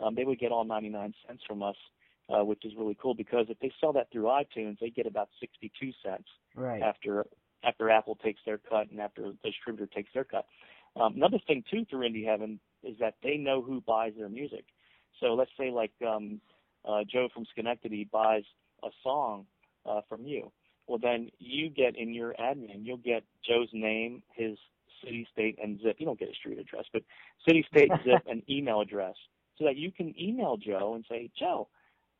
Um, 0.00 0.14
they 0.14 0.24
would 0.24 0.38
get 0.38 0.52
all 0.52 0.64
99 0.64 1.14
cents 1.26 1.42
from 1.46 1.62
us, 1.62 1.76
uh, 2.28 2.44
which 2.44 2.64
is 2.64 2.72
really 2.76 2.96
cool 3.00 3.14
because 3.14 3.46
if 3.48 3.58
they 3.60 3.72
sell 3.80 3.92
that 3.92 4.10
through 4.10 4.24
iTunes, 4.24 4.78
they 4.80 4.90
get 4.90 5.06
about 5.06 5.28
62 5.40 5.92
cents 6.02 6.28
right. 6.56 6.82
after 6.82 7.26
after 7.62 7.88
Apple 7.88 8.16
takes 8.16 8.40
their 8.44 8.58
cut 8.58 8.90
and 8.90 9.00
after 9.00 9.22
the 9.22 9.36
distributor 9.42 9.86
takes 9.86 10.10
their 10.12 10.24
cut. 10.24 10.44
Um, 10.96 11.14
another 11.16 11.38
thing 11.46 11.64
too 11.70 11.84
through 11.90 12.08
Indie 12.08 12.26
Heaven 12.26 12.60
is 12.82 12.96
that 13.00 13.14
they 13.22 13.36
know 13.36 13.62
who 13.62 13.80
buys 13.80 14.12
their 14.16 14.28
music. 14.28 14.64
So 15.20 15.34
let's 15.34 15.50
say 15.58 15.70
like 15.70 15.92
um, 16.06 16.40
uh, 16.84 17.00
Joe 17.10 17.28
from 17.32 17.46
Schenectady 17.52 18.08
buys 18.12 18.44
a 18.82 18.88
song 19.02 19.46
uh, 19.86 20.00
from 20.08 20.24
you. 20.26 20.52
Well, 20.86 20.98
then 20.98 21.30
you 21.38 21.70
get 21.70 21.96
in 21.96 22.12
your 22.12 22.34
admin, 22.38 22.84
you'll 22.84 22.98
get 22.98 23.24
Joe's 23.46 23.70
name, 23.72 24.22
his 24.34 24.58
city, 25.02 25.26
state, 25.32 25.58
and 25.62 25.80
zip. 25.82 25.96
You 25.98 26.06
don't 26.06 26.18
get 26.18 26.28
a 26.28 26.34
street 26.34 26.58
address, 26.58 26.84
but 26.92 27.02
city, 27.46 27.64
state, 27.70 27.90
zip, 28.04 28.22
and 28.28 28.42
email 28.50 28.80
address, 28.80 29.14
so 29.58 29.64
that 29.64 29.76
you 29.76 29.90
can 29.90 30.14
email 30.20 30.56
Joe 30.56 30.94
and 30.94 31.04
say, 31.08 31.30
Joe, 31.38 31.68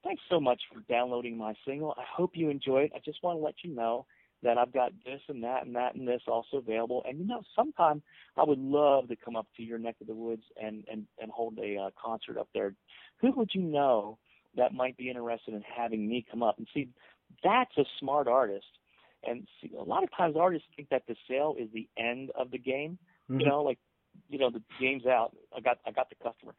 thanks 0.02 0.22
so 0.30 0.40
much 0.40 0.62
for 0.72 0.80
downloading 0.90 1.36
my 1.36 1.54
single. 1.66 1.94
I 1.98 2.04
hope 2.10 2.32
you 2.34 2.48
enjoy 2.48 2.82
it. 2.82 2.92
I 2.94 3.00
just 3.04 3.22
want 3.22 3.38
to 3.38 3.44
let 3.44 3.56
you 3.62 3.74
know 3.74 4.06
that 4.44 4.58
I've 4.58 4.72
got 4.72 4.92
this 5.04 5.20
and 5.28 5.42
that 5.42 5.66
and 5.66 5.74
that 5.74 5.94
and 5.94 6.06
this 6.06 6.22
also 6.28 6.58
available. 6.58 7.02
And 7.08 7.18
you 7.18 7.26
know, 7.26 7.42
sometime 7.56 8.02
I 8.36 8.44
would 8.44 8.58
love 8.58 9.08
to 9.08 9.16
come 9.16 9.36
up 9.36 9.46
to 9.56 9.62
your 9.62 9.78
neck 9.78 9.96
of 10.00 10.06
the 10.06 10.14
woods 10.14 10.44
and 10.62 10.84
and 10.90 11.06
and 11.20 11.30
hold 11.30 11.58
a 11.58 11.76
uh, 11.76 11.90
concert 12.02 12.38
up 12.38 12.48
there. 12.54 12.74
Who 13.20 13.32
would 13.32 13.50
you 13.52 13.62
know 13.62 14.18
that 14.56 14.72
might 14.72 14.96
be 14.96 15.08
interested 15.08 15.54
in 15.54 15.62
having 15.62 16.08
me 16.08 16.24
come 16.30 16.42
up 16.42 16.58
and 16.58 16.68
see? 16.72 16.88
That's 17.42 17.76
a 17.76 17.84
smart 17.98 18.28
artist. 18.28 18.66
And 19.26 19.48
see, 19.60 19.72
a 19.78 19.82
lot 19.82 20.04
of 20.04 20.10
times 20.14 20.36
artists 20.38 20.68
think 20.76 20.90
that 20.90 21.02
the 21.08 21.16
sale 21.28 21.56
is 21.58 21.68
the 21.72 21.88
end 21.96 22.30
of 22.38 22.50
the 22.50 22.58
game. 22.58 22.98
Mhm. 23.30 23.40
You 23.40 23.46
know, 23.46 23.62
like 23.62 23.78
you 24.28 24.38
know 24.38 24.50
the 24.50 24.62
game's 24.78 25.06
out. 25.06 25.34
I 25.56 25.60
got 25.60 25.78
I 25.86 25.90
got 25.90 26.10
the 26.10 26.16
customer. 26.16 26.54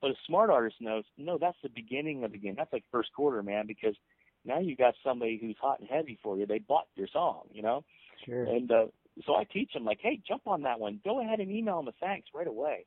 But 0.00 0.10
a 0.10 0.14
smart 0.26 0.50
artist 0.50 0.76
knows, 0.80 1.04
no, 1.16 1.38
that's 1.38 1.56
the 1.62 1.70
beginning 1.70 2.24
of 2.24 2.32
the 2.32 2.38
game. 2.38 2.54
That's 2.56 2.72
like 2.72 2.84
first 2.92 3.10
quarter, 3.14 3.42
man, 3.42 3.66
because 3.66 3.96
now 4.44 4.58
you 4.58 4.76
got 4.76 4.94
somebody 5.02 5.38
who's 5.40 5.56
hot 5.60 5.80
and 5.80 5.88
heavy 5.88 6.18
for 6.22 6.36
you. 6.36 6.46
They 6.46 6.58
bought 6.58 6.86
your 6.96 7.08
song, 7.12 7.42
you 7.52 7.62
know? 7.62 7.84
Sure. 8.24 8.44
And 8.44 8.70
uh, 8.70 8.86
so 9.26 9.34
I 9.36 9.44
teach 9.44 9.72
them, 9.72 9.84
like, 9.84 9.98
hey, 10.02 10.20
jump 10.26 10.46
on 10.46 10.62
that 10.62 10.80
one. 10.80 11.00
Go 11.04 11.20
ahead 11.20 11.40
and 11.40 11.50
email 11.50 11.76
them 11.78 11.88
a 11.88 11.92
thanks 12.04 12.28
right 12.34 12.46
away. 12.46 12.86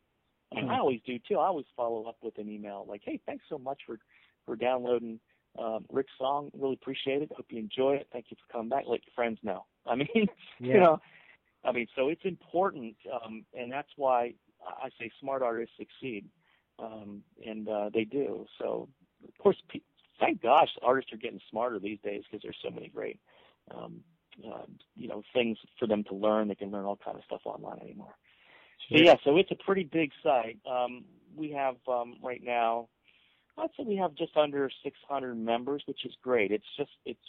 I 0.51 0.55
mean, 0.55 0.65
Hmm. 0.65 0.71
I 0.71 0.79
always 0.79 1.01
do 1.05 1.17
too. 1.19 1.35
I 1.39 1.47
always 1.47 1.65
follow 1.75 2.05
up 2.05 2.17
with 2.21 2.37
an 2.37 2.49
email, 2.49 2.85
like, 2.87 3.01
hey, 3.03 3.19
thanks 3.25 3.45
so 3.49 3.57
much 3.57 3.81
for 3.85 3.99
for 4.45 4.55
downloading 4.55 5.19
um, 5.59 5.85
Rick's 5.91 6.13
song. 6.17 6.49
Really 6.57 6.75
appreciate 6.75 7.21
it. 7.21 7.31
Hope 7.35 7.47
you 7.49 7.59
enjoy 7.59 7.95
it. 7.95 8.07
Thank 8.13 8.27
you 8.29 8.37
for 8.37 8.53
coming 8.53 8.69
back. 8.69 8.85
Let 8.87 9.01
your 9.05 9.11
friends 9.13 9.39
know. 9.43 9.65
I 9.85 9.95
mean, 9.95 10.07
Yeah. 10.59 10.73
you 10.73 10.79
know, 10.79 11.01
I 11.65 11.71
mean, 11.73 11.87
so 11.95 12.07
it's 12.07 12.23
important, 12.23 12.95
um, 13.11 13.43
and 13.53 13.69
that's 13.71 13.89
why 13.97 14.33
I 14.65 14.89
say 14.99 15.11
smart 15.19 15.41
artists 15.41 15.75
succeed, 15.77 16.25
um, 16.79 17.23
and 17.45 17.67
uh, 17.67 17.89
they 17.93 18.05
do. 18.05 18.45
So, 18.57 18.87
of 19.27 19.37
course, 19.37 19.57
pe- 19.69 19.81
thank 20.19 20.41
gosh, 20.41 20.69
artists 20.81 21.13
are 21.13 21.17
getting 21.17 21.39
smarter 21.49 21.79
these 21.79 21.99
days 22.03 22.23
because 22.29 22.43
there's 22.43 22.57
so 22.63 22.69
many 22.69 22.89
great, 22.89 23.19
um, 23.73 24.01
uh, 24.45 24.65
you 24.95 25.07
know, 25.07 25.23
things 25.33 25.57
for 25.79 25.87
them 25.87 26.03
to 26.05 26.15
learn. 26.15 26.47
They 26.47 26.55
can 26.55 26.71
learn 26.71 26.85
all 26.85 26.99
kind 27.03 27.17
of 27.17 27.23
stuff 27.23 27.41
online 27.45 27.79
anymore. 27.81 28.15
So 28.89 28.97
yeah, 28.97 29.15
so 29.23 29.37
it's 29.37 29.51
a 29.51 29.55
pretty 29.55 29.83
big 29.83 30.11
site. 30.23 30.59
Um, 30.69 31.03
we 31.35 31.51
have 31.51 31.75
um, 31.87 32.15
right 32.23 32.41
now, 32.43 32.87
I'd 33.57 33.69
say 33.75 33.83
we 33.85 33.97
have 33.97 34.15
just 34.15 34.37
under 34.37 34.69
600 34.83 35.35
members, 35.35 35.83
which 35.87 36.05
is 36.05 36.13
great. 36.23 36.51
It's 36.51 36.65
just 36.77 36.91
it's 37.05 37.19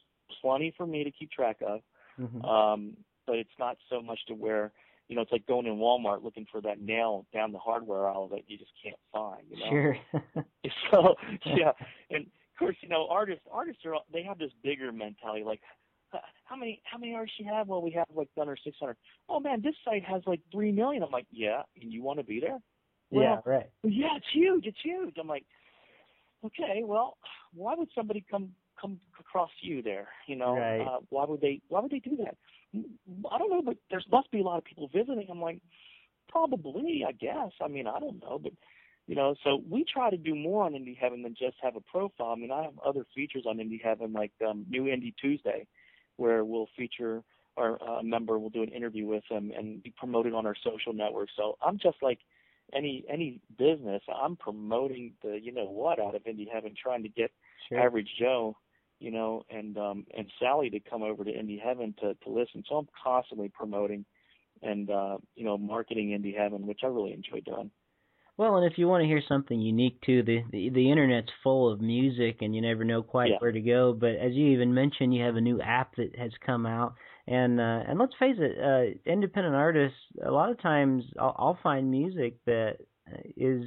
plenty 0.40 0.74
for 0.76 0.86
me 0.86 1.04
to 1.04 1.10
keep 1.10 1.30
track 1.30 1.56
of 1.66 1.80
Mhm. 2.18 2.44
um, 2.44 2.96
but 3.26 3.36
it's 3.36 3.58
not 3.58 3.76
so 3.88 4.02
much 4.02 4.18
to 4.26 4.34
where 4.34 4.72
you 5.08 5.16
know 5.16 5.22
it's 5.22 5.32
like 5.32 5.46
going 5.46 5.66
in 5.66 5.76
Walmart 5.76 6.22
looking 6.22 6.46
for 6.50 6.60
that 6.62 6.80
nail 6.80 7.26
down 7.32 7.52
the 7.52 7.58
hardware 7.58 8.08
aisle 8.08 8.28
that 8.28 8.48
you 8.48 8.58
just 8.58 8.72
can't 8.82 8.98
find. 9.12 9.42
You 9.50 9.58
know? 9.58 9.70
Sure. 9.70 9.96
So 10.90 11.14
yeah, 11.46 11.72
and 12.10 12.26
course 12.58 12.76
you 12.80 12.88
know 12.88 13.06
artists 13.10 13.44
artists 13.50 13.82
are 13.86 13.94
they 14.12 14.22
have 14.22 14.38
this 14.38 14.52
bigger 14.62 14.92
mentality 14.92 15.44
like. 15.44 15.60
How 16.44 16.56
many 16.56 16.80
how 16.90 16.96
many 16.96 17.14
artists 17.14 17.38
you 17.38 17.44
have? 17.52 17.68
Well, 17.68 17.82
we 17.82 17.90
have 17.90 18.06
like 18.14 18.30
under 18.40 18.56
600. 18.56 18.96
Oh 19.28 19.40
man, 19.40 19.60
this 19.60 19.74
site 19.84 20.02
has 20.06 20.22
like 20.26 20.40
three 20.50 20.72
million. 20.72 21.02
I'm 21.02 21.10
like, 21.10 21.26
yeah, 21.30 21.60
and 21.82 21.92
you 21.92 22.02
want 22.02 22.18
to 22.18 22.24
be 22.24 22.40
there? 22.40 22.56
yeah, 23.10 23.40
right. 23.44 23.66
yeah, 23.82 24.16
it's 24.16 24.26
huge. 24.32 24.64
It's 24.64 24.78
huge. 24.82 25.16
I'm 25.20 25.26
like, 25.28 25.44
okay, 26.46 26.82
well, 26.82 27.18
why 27.52 27.74
would 27.74 27.88
somebody 27.94 28.24
come 28.30 28.52
come 28.80 28.98
across 29.20 29.50
you 29.60 29.82
there? 29.82 30.08
You 30.26 30.36
know, 30.36 30.56
Right. 30.56 30.80
uh, 30.80 31.00
why 31.10 31.26
would 31.26 31.42
they 31.42 31.60
why 31.68 31.80
would 31.80 31.90
they 31.90 31.98
do 31.98 32.16
that? 32.24 32.36
I 33.30 33.38
don't 33.38 33.50
know, 33.50 33.62
but 33.62 33.76
there 33.90 34.00
must 34.10 34.30
be 34.30 34.40
a 34.40 34.44
lot 34.44 34.56
of 34.58 34.64
people 34.64 34.88
visiting. 34.88 35.26
I'm 35.30 35.42
like, 35.42 35.60
probably, 36.28 37.04
I 37.06 37.12
guess. 37.12 37.52
I 37.60 37.68
mean, 37.68 37.86
I 37.86 37.98
don't 37.98 38.20
know, 38.20 38.38
but 38.42 38.52
you 39.08 39.14
know, 39.14 39.34
so 39.42 39.62
we 39.68 39.84
try 39.90 40.10
to 40.10 40.18
do 40.18 40.34
more 40.34 40.64
on 40.64 40.74
Indie 40.74 40.96
Heaven 40.96 41.22
than 41.22 41.34
just 41.34 41.56
have 41.62 41.76
a 41.76 41.80
profile. 41.80 42.28
I 42.28 42.36
mean, 42.36 42.52
I 42.52 42.62
have 42.62 42.78
other 42.84 43.06
features 43.14 43.44
on 43.48 43.56
Indie 43.56 43.82
Heaven, 43.82 44.12
like 44.12 44.32
um, 44.46 44.66
New 44.68 44.84
Indie 44.84 45.14
Tuesday, 45.18 45.66
where 46.18 46.44
we'll 46.44 46.68
feature 46.76 47.24
our 47.56 47.82
uh, 47.82 48.02
member, 48.02 48.38
we'll 48.38 48.50
do 48.50 48.62
an 48.62 48.68
interview 48.68 49.06
with 49.06 49.24
them 49.30 49.50
and 49.56 49.82
be 49.82 49.92
promoted 49.96 50.34
on 50.34 50.46
our 50.46 50.54
social 50.62 50.92
networks. 50.92 51.32
So 51.36 51.56
I'm 51.64 51.78
just 51.78 51.96
like 52.02 52.18
any 52.74 53.04
any 53.08 53.40
business. 53.56 54.02
I'm 54.14 54.36
promoting 54.36 55.14
the 55.22 55.40
you 55.42 55.52
know 55.52 55.64
what 55.64 55.98
out 55.98 56.14
of 56.14 56.24
Indie 56.24 56.46
Heaven, 56.52 56.74
trying 56.80 57.02
to 57.02 57.08
get 57.08 57.32
Sure. 57.68 57.80
average 57.80 58.08
Joe, 58.18 58.56
you 59.00 59.10
know, 59.10 59.42
and 59.50 59.76
um 59.78 60.06
and 60.16 60.30
Sally 60.38 60.70
to 60.70 60.80
come 60.80 61.02
over 61.02 61.24
to 61.24 61.32
Indie 61.32 61.60
Heaven 61.60 61.94
to 62.00 62.14
to 62.14 62.30
listen. 62.30 62.62
So 62.68 62.76
I'm 62.76 62.88
constantly 63.02 63.48
promoting 63.48 64.04
and 64.62 64.90
uh 64.90 65.16
you 65.34 65.44
know 65.44 65.56
marketing 65.56 66.10
Indie 66.10 66.36
Heaven, 66.36 66.66
which 66.66 66.80
I 66.84 66.88
really 66.88 67.12
enjoy 67.14 67.40
doing. 67.40 67.70
Well, 68.38 68.56
and 68.56 68.70
if 68.70 68.78
you 68.78 68.86
want 68.86 69.02
to 69.02 69.06
hear 69.08 69.20
something 69.28 69.60
unique 69.60 70.00
too, 70.00 70.22
the, 70.22 70.44
the 70.52 70.70
the 70.70 70.90
internet's 70.90 71.30
full 71.42 71.70
of 71.72 71.80
music, 71.80 72.36
and 72.40 72.54
you 72.54 72.62
never 72.62 72.84
know 72.84 73.02
quite 73.02 73.32
Yeah. 73.32 73.38
where 73.40 73.52
to 73.52 73.60
go. 73.60 73.92
But 73.92 74.12
as 74.14 74.32
you 74.32 74.46
even 74.50 74.72
mentioned, 74.72 75.12
you 75.12 75.24
have 75.24 75.34
a 75.36 75.40
new 75.40 75.60
app 75.60 75.96
that 75.96 76.16
has 76.16 76.30
come 76.46 76.64
out, 76.64 76.94
and 77.26 77.60
uh, 77.60 77.82
and 77.88 77.98
let's 77.98 78.14
face 78.18 78.36
it, 78.38 78.56
uh, 78.58 79.10
independent 79.10 79.56
artists. 79.56 79.98
A 80.24 80.30
lot 80.30 80.50
of 80.52 80.60
times, 80.62 81.04
I'll, 81.18 81.34
I'll 81.36 81.58
find 81.64 81.90
music 81.90 82.36
that 82.46 82.76
is 83.36 83.64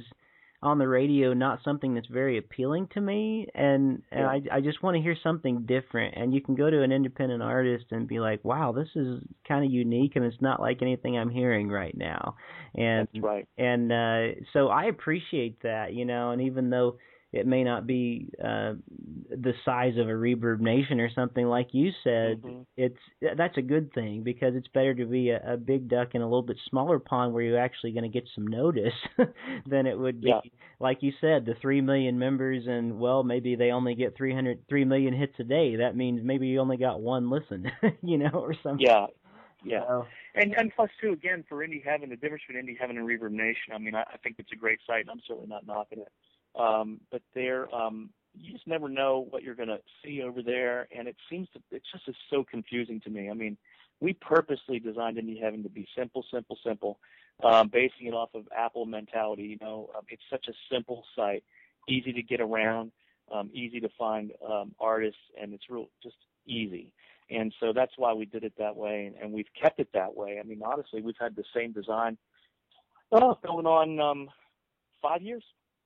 on 0.62 0.78
the 0.78 0.88
radio 0.88 1.32
not 1.34 1.60
something 1.64 1.94
that's 1.94 2.06
very 2.08 2.38
appealing 2.38 2.88
to 2.94 3.00
me, 3.00 3.46
and 3.54 4.02
and 4.12 4.24
Yeah. 4.24 4.26
I 4.26 4.42
I 4.50 4.60
just 4.60 4.82
want 4.82 4.96
to 4.96 5.02
hear 5.02 5.16
something 5.22 5.66
different. 5.66 6.14
And 6.16 6.32
you 6.34 6.40
can 6.40 6.54
go 6.54 6.70
to 6.70 6.82
an 6.82 6.92
independent 6.92 7.42
artist 7.42 7.86
and 7.90 8.06
be 8.08 8.20
like, 8.20 8.44
wow, 8.44 8.72
this 8.72 8.88
is 8.94 9.22
kind 9.46 9.64
of 9.64 9.70
unique, 9.70 10.16
and 10.16 10.24
it's 10.24 10.40
not 10.40 10.60
like 10.60 10.82
anything 10.82 11.18
I'm 11.18 11.30
hearing 11.30 11.68
right 11.68 11.96
now. 11.96 12.36
And 12.74 13.08
That's 13.12 13.22
right. 13.22 13.46
and 13.58 13.92
uh 13.92 14.40
so 14.52 14.68
I 14.68 14.84
appreciate 14.84 15.62
that, 15.62 15.94
you 15.94 16.04
know, 16.04 16.30
and 16.30 16.42
even 16.42 16.70
though 16.70 16.96
it 17.32 17.46
may 17.46 17.64
not 17.64 17.86
be 17.86 18.28
uh 18.42 18.74
the 19.30 19.54
size 19.64 19.96
of 19.96 20.08
a 20.08 20.12
Reverb 20.12 20.60
Nation 20.60 21.00
or 21.00 21.08
something 21.14 21.46
like 21.46 21.68
you 21.72 21.90
said, 22.04 22.42
Mhm. 22.42 22.66
it's 22.76 22.98
that's 23.36 23.56
a 23.56 23.62
good 23.62 23.92
thing 23.94 24.22
because 24.22 24.54
it's 24.54 24.68
better 24.68 24.94
to 24.94 25.06
be 25.06 25.30
a, 25.30 25.54
a 25.54 25.56
big 25.56 25.88
duck 25.88 26.14
in 26.14 26.20
a 26.20 26.24
little 26.26 26.42
bit 26.42 26.58
smaller 26.68 26.98
pond 26.98 27.32
where 27.32 27.42
you're 27.42 27.58
actually 27.58 27.92
going 27.92 28.02
to 28.04 28.08
get 28.20 28.28
some 28.34 28.46
notice 28.46 28.92
than 29.66 29.86
it 29.86 29.98
would 29.98 30.20
be 30.20 30.28
Yeah. 30.28 30.40
like 30.80 31.02
you 31.02 31.12
said 31.20 31.46
the 31.46 31.54
3 31.62 31.80
million 31.80 32.18
members 32.18 32.66
and 32.66 32.98
well 32.98 33.22
maybe 33.22 33.54
they 33.56 33.70
only 33.70 33.94
get 33.94 34.16
300 34.16 34.68
3 34.68 34.84
million 34.84 35.14
hits 35.14 35.34
a 35.38 35.44
day 35.44 35.76
that 35.76 35.96
means 35.96 36.20
maybe 36.22 36.46
you 36.48 36.60
only 36.60 36.76
got 36.76 37.00
one 37.00 37.30
listen 37.30 37.70
you 38.02 38.18
know 38.18 38.30
or 38.34 38.54
something 38.62 38.86
Yeah. 38.86 39.06
Yeah. 39.64 39.84
So, 39.86 40.06
And 40.34 40.54
and 40.58 40.72
plus 40.74 40.90
too, 41.00 41.12
again, 41.12 41.44
for 41.48 41.58
Indie 41.64 41.84
Heaven, 41.84 42.10
the 42.10 42.16
difference 42.16 42.42
between 42.48 42.66
Indie 42.66 42.76
Heaven 42.78 42.98
and 42.98 43.06
Reverb 43.06 43.30
Nation, 43.30 43.72
I 43.72 43.78
mean, 43.78 43.94
I, 43.94 44.00
I 44.02 44.16
think 44.22 44.36
it's 44.40 44.50
a 44.52 44.56
great 44.56 44.80
site 44.84 45.02
and 45.02 45.10
I'm 45.10 45.20
certainly 45.26 45.48
not 45.48 45.66
knocking 45.66 46.00
it. 46.00 46.08
Um, 46.58 47.00
but 47.10 47.22
there 47.34 47.72
um 47.74 48.10
you 48.34 48.52
just 48.52 48.66
never 48.66 48.88
know 48.88 49.26
what 49.30 49.42
you're 49.42 49.54
gonna 49.54 49.78
see 50.04 50.22
over 50.22 50.42
there 50.42 50.88
and 50.96 51.06
it 51.06 51.16
seems 51.30 51.48
to 51.52 51.60
it 51.70 51.82
just 51.90 52.08
is 52.08 52.16
so 52.30 52.44
confusing 52.44 53.00
to 53.00 53.10
me. 53.10 53.30
I 53.30 53.34
mean, 53.34 53.56
we 54.00 54.14
purposely 54.14 54.78
designed 54.78 55.16
Indie 55.16 55.40
Heaven 55.40 55.62
to 55.62 55.68
be 55.68 55.86
simple, 55.96 56.24
simple, 56.32 56.58
simple, 56.64 56.98
um, 57.44 57.68
basing 57.68 58.06
it 58.06 58.14
off 58.14 58.30
of 58.34 58.44
Apple 58.56 58.84
mentality, 58.84 59.44
you 59.44 59.58
know. 59.60 59.90
Um, 59.96 60.04
it's 60.08 60.22
such 60.30 60.46
a 60.48 60.52
simple 60.70 61.04
site, 61.16 61.44
easy 61.88 62.12
to 62.12 62.22
get 62.22 62.40
around, 62.40 62.92
um, 63.32 63.50
easy 63.52 63.80
to 63.80 63.88
find 63.98 64.32
um 64.48 64.74
artists 64.80 65.20
and 65.40 65.54
it's 65.54 65.64
real 65.70 65.88
just 66.02 66.16
easy. 66.46 66.92
And 67.30 67.54
so 67.60 67.72
that's 67.72 67.92
why 67.96 68.12
we 68.12 68.26
did 68.26 68.44
it 68.44 68.52
that 68.58 68.76
way, 68.76 69.06
and, 69.06 69.16
and 69.16 69.32
we've 69.32 69.46
kept 69.60 69.80
it 69.80 69.88
that 69.94 70.14
way. 70.14 70.38
I 70.38 70.42
mean, 70.42 70.60
honestly, 70.62 71.00
we've 71.00 71.14
had 71.18 71.34
the 71.34 71.44
same 71.54 71.72
design 71.72 72.18
oh, 73.12 73.38
going 73.44 73.66
on 73.66 74.00
um, 74.00 74.28
five 75.00 75.22
years, 75.22 75.44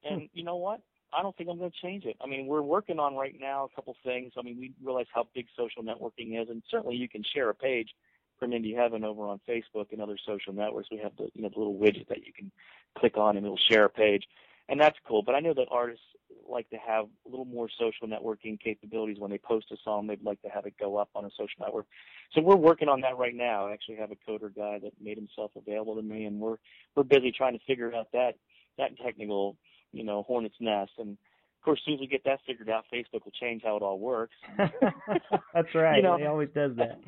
and 0.09 0.29
you 0.33 0.45
know 0.45 0.57
what? 0.57 0.81
I 1.13 1.23
don't 1.23 1.37
think 1.37 1.49
I'm 1.49 1.59
going 1.59 1.71
to 1.71 1.77
change 1.81 2.05
it. 2.05 2.17
I 2.21 2.27
mean, 2.27 2.47
we're 2.47 2.63
working 2.63 2.99
on 2.99 3.15
right 3.15 3.35
now 3.39 3.65
a 3.65 3.75
couple 3.75 3.97
things. 4.05 4.33
I 4.37 4.43
mean, 4.43 4.59
we 4.59 4.73
realize 4.83 5.07
how 5.15 5.29
big 5.35 5.47
social 5.57 5.83
networking 5.83 6.41
is, 6.41 6.49
and 6.51 6.63
certainly 6.71 6.97
you 6.97 7.09
can 7.09 7.23
share 7.35 7.49
a 7.49 7.55
page 7.55 7.91
from 8.39 8.51
Indie 8.51 8.77
Heaven 8.77 9.05
over 9.05 9.27
on 9.27 9.41
Facebook 9.49 9.93
and 9.93 10.03
other 10.03 10.19
social 10.27 10.53
networks. 10.53 10.89
We 10.91 10.99
have 10.99 11.13
the 11.17 11.29
you 11.35 11.43
know 11.43 11.49
the 11.49 11.59
little 11.59 11.77
widget 11.77 12.09
that 12.09 12.27
you 12.27 12.33
can 12.33 12.51
click 12.99 13.17
on 13.17 13.37
and 13.37 13.47
it'll 13.47 13.59
share 13.71 13.85
a 13.85 13.91
page, 13.91 14.25
and 14.69 14.81
that's 14.81 14.97
cool. 15.07 15.23
But 15.23 15.35
I 15.35 15.41
know 15.41 15.55
that 15.55 15.69
artists 15.71 16.05
like 16.49 16.69
to 16.71 16.77
have 16.77 17.07
a 17.27 17.29
little 17.29 17.45
more 17.45 17.69
social 17.79 18.07
networking 18.07 18.61
capabilities 18.61 19.19
when 19.19 19.31
they 19.31 19.39
post 19.39 19.67
a 19.73 19.77
song. 19.85 20.07
They'd 20.07 20.23
like 20.23 20.41
to 20.43 20.49
have 20.49 20.67
it 20.67 20.75
go 20.79 20.97
up 20.97 21.09
on 21.15 21.25
a 21.25 21.31
social 21.31 21.61
network. 21.61 21.87
So 22.33 22.41
we're 22.41 22.57
working 22.57 22.89
on 22.89 23.01
that 23.03 23.17
right 23.17 23.35
now. 23.35 23.69
I 23.69 23.73
actually 23.73 23.97
have 23.97 24.11
a 24.11 24.31
coder 24.31 24.55
guy 24.55 24.79
that 24.81 24.93
made 25.01 25.17
himself 25.17 25.53
available 25.57 25.97
to 25.97 26.03
me, 26.03 26.25
and 26.25 26.41
we're 26.41 26.57
we're 26.95 27.05
busy 27.05 27.33
trying 27.33 27.59
to 27.59 27.65
figure 27.65 27.95
out 27.95 28.09
that 28.13 28.35
that 28.79 28.97
technical 28.99 29.57
you 29.93 30.05
know 30.05 30.23
hornet's 30.23 30.57
nest. 30.61 30.93
And 30.99 31.13
of 31.13 31.65
course, 31.65 31.81
as 31.83 31.85
soon 31.85 31.95
as 31.95 32.01
we 32.01 32.07
get 32.07 32.25
that 32.25 32.41
figured 32.47 32.69
out, 32.71 32.85
Facebook 32.93 33.25
will 33.25 33.33
change 33.41 33.63
how 33.65 33.77
it 33.77 33.83
all 33.83 33.99
works. 33.99 34.35
That's 34.57 35.75
right. 35.75 35.97
You 35.97 36.03
know, 36.03 36.17
he 36.17 36.25
always 36.25 36.51
does 36.55 36.73
that. 36.77 37.01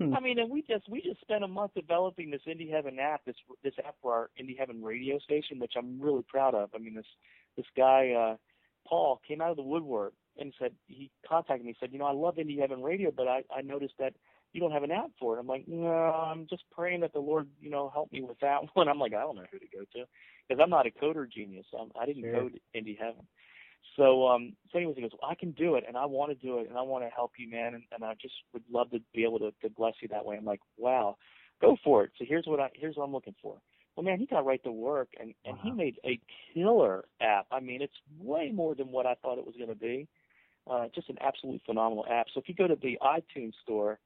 I 0.16 0.20
mean, 0.20 0.38
and 0.38 0.50
we 0.50 0.62
just 0.62 0.88
we 0.88 1.02
just 1.02 1.20
spent 1.20 1.42
a 1.42 1.48
month 1.48 1.72
developing 1.74 2.30
this 2.30 2.42
Indie 2.46 2.70
Heaven 2.70 2.98
app, 2.98 3.24
this 3.24 3.36
this 3.64 3.74
app 3.84 3.96
for 4.00 4.12
our 4.12 4.30
Indie 4.40 4.58
Heaven 4.58 4.82
radio 4.82 5.18
station, 5.18 5.58
which 5.58 5.72
I'm 5.76 6.00
really 6.00 6.24
proud 6.28 6.54
of. 6.54 6.70
I 6.74 6.78
mean, 6.78 6.94
this 6.94 7.06
this 7.56 7.66
guy 7.76 8.12
uh, 8.12 8.36
Paul 8.86 9.20
came 9.26 9.40
out 9.40 9.50
of 9.50 9.56
the 9.56 9.62
woodwork 9.62 10.14
and 10.38 10.52
said 10.58 10.72
he 10.86 11.10
contacted 11.28 11.66
me 11.66 11.74
said, 11.80 11.92
you 11.92 11.98
know, 11.98 12.04
I 12.04 12.12
love 12.12 12.36
Indie 12.36 12.60
Heaven 12.60 12.82
Radio, 12.82 13.10
but 13.14 13.26
I 13.26 13.42
I 13.54 13.62
noticed 13.62 13.94
that 13.98 14.14
you 14.56 14.62
don't 14.62 14.72
have 14.72 14.82
an 14.82 14.90
app 14.90 15.10
for 15.20 15.36
it. 15.36 15.40
I'm 15.40 15.46
like, 15.46 15.68
no, 15.68 15.86
I'm 15.86 16.46
just 16.48 16.64
praying 16.70 17.02
that 17.02 17.12
the 17.12 17.20
Lord, 17.20 17.46
you 17.60 17.70
know, 17.70 17.90
help 17.92 18.10
me 18.10 18.22
with 18.22 18.40
that 18.40 18.60
one. 18.74 18.88
I'm 18.88 18.98
like, 18.98 19.12
I 19.12 19.20
don't 19.20 19.36
know 19.36 19.44
who 19.52 19.58
to 19.58 19.66
go 19.66 19.80
to 19.80 20.06
because 20.48 20.60
I'm 20.62 20.70
not 20.70 20.86
a 20.86 20.90
coder 20.90 21.30
genius. 21.30 21.66
I'm, 21.78 21.90
I 22.00 22.06
didn't 22.06 22.22
Sure. 22.22 22.32
code 22.32 22.58
Indie 22.74 22.98
Heaven. 22.98 23.26
So, 23.96 24.26
um, 24.26 24.54
so 24.72 24.78
anyways, 24.78 24.96
he 24.96 25.02
goes, 25.02 25.12
well, 25.20 25.30
I 25.30 25.34
can 25.34 25.52
do 25.52 25.76
it, 25.76 25.84
and 25.86 25.96
I 25.96 26.06
want 26.06 26.30
to 26.30 26.46
do 26.46 26.58
it, 26.58 26.68
and 26.68 26.76
I 26.76 26.82
want 26.82 27.04
to 27.04 27.10
help 27.10 27.32
you, 27.38 27.48
man, 27.50 27.74
and, 27.74 27.84
and 27.92 28.02
I 28.02 28.14
just 28.20 28.34
would 28.52 28.64
love 28.70 28.90
to 28.90 28.98
be 29.14 29.22
able 29.22 29.38
to, 29.38 29.52
to 29.62 29.70
bless 29.70 29.94
you 30.00 30.08
that 30.08 30.24
way. 30.24 30.36
I'm 30.36 30.44
like, 30.44 30.60
wow, 30.76 31.16
go 31.60 31.76
for 31.84 32.04
it. 32.04 32.10
So 32.18 32.24
here's 32.26 32.46
what 32.46 32.58
I 32.58 32.70
here's 32.74 32.96
what 32.96 33.04
I'm 33.04 33.12
looking 33.12 33.36
for. 33.40 33.58
Well, 33.94 34.04
man, 34.04 34.18
he 34.18 34.26
got 34.26 34.44
right 34.44 34.62
to 34.64 34.72
work, 34.72 35.08
and 35.20 35.34
and 35.44 35.56
he 35.62 35.70
made 35.70 35.96
a 36.04 36.18
killer 36.52 37.04
app. 37.20 37.46
I 37.52 37.60
mean, 37.60 37.80
it's 37.80 37.94
way 38.18 38.50
more 38.52 38.74
than 38.74 38.90
what 38.90 39.06
I 39.06 39.14
thought 39.14 39.38
it 39.38 39.46
was 39.46 39.54
going 39.56 39.68
to 39.68 39.74
be. 39.74 40.08
Uh, 40.68 40.86
just 40.94 41.08
an 41.08 41.16
absolutely 41.20 41.62
phenomenal 41.64 42.04
app. 42.10 42.26
So 42.34 42.40
if 42.40 42.48
you 42.48 42.54
go 42.54 42.66
to 42.66 42.76
the 42.82 42.98
iTunes 43.00 43.52
store 43.62 44.00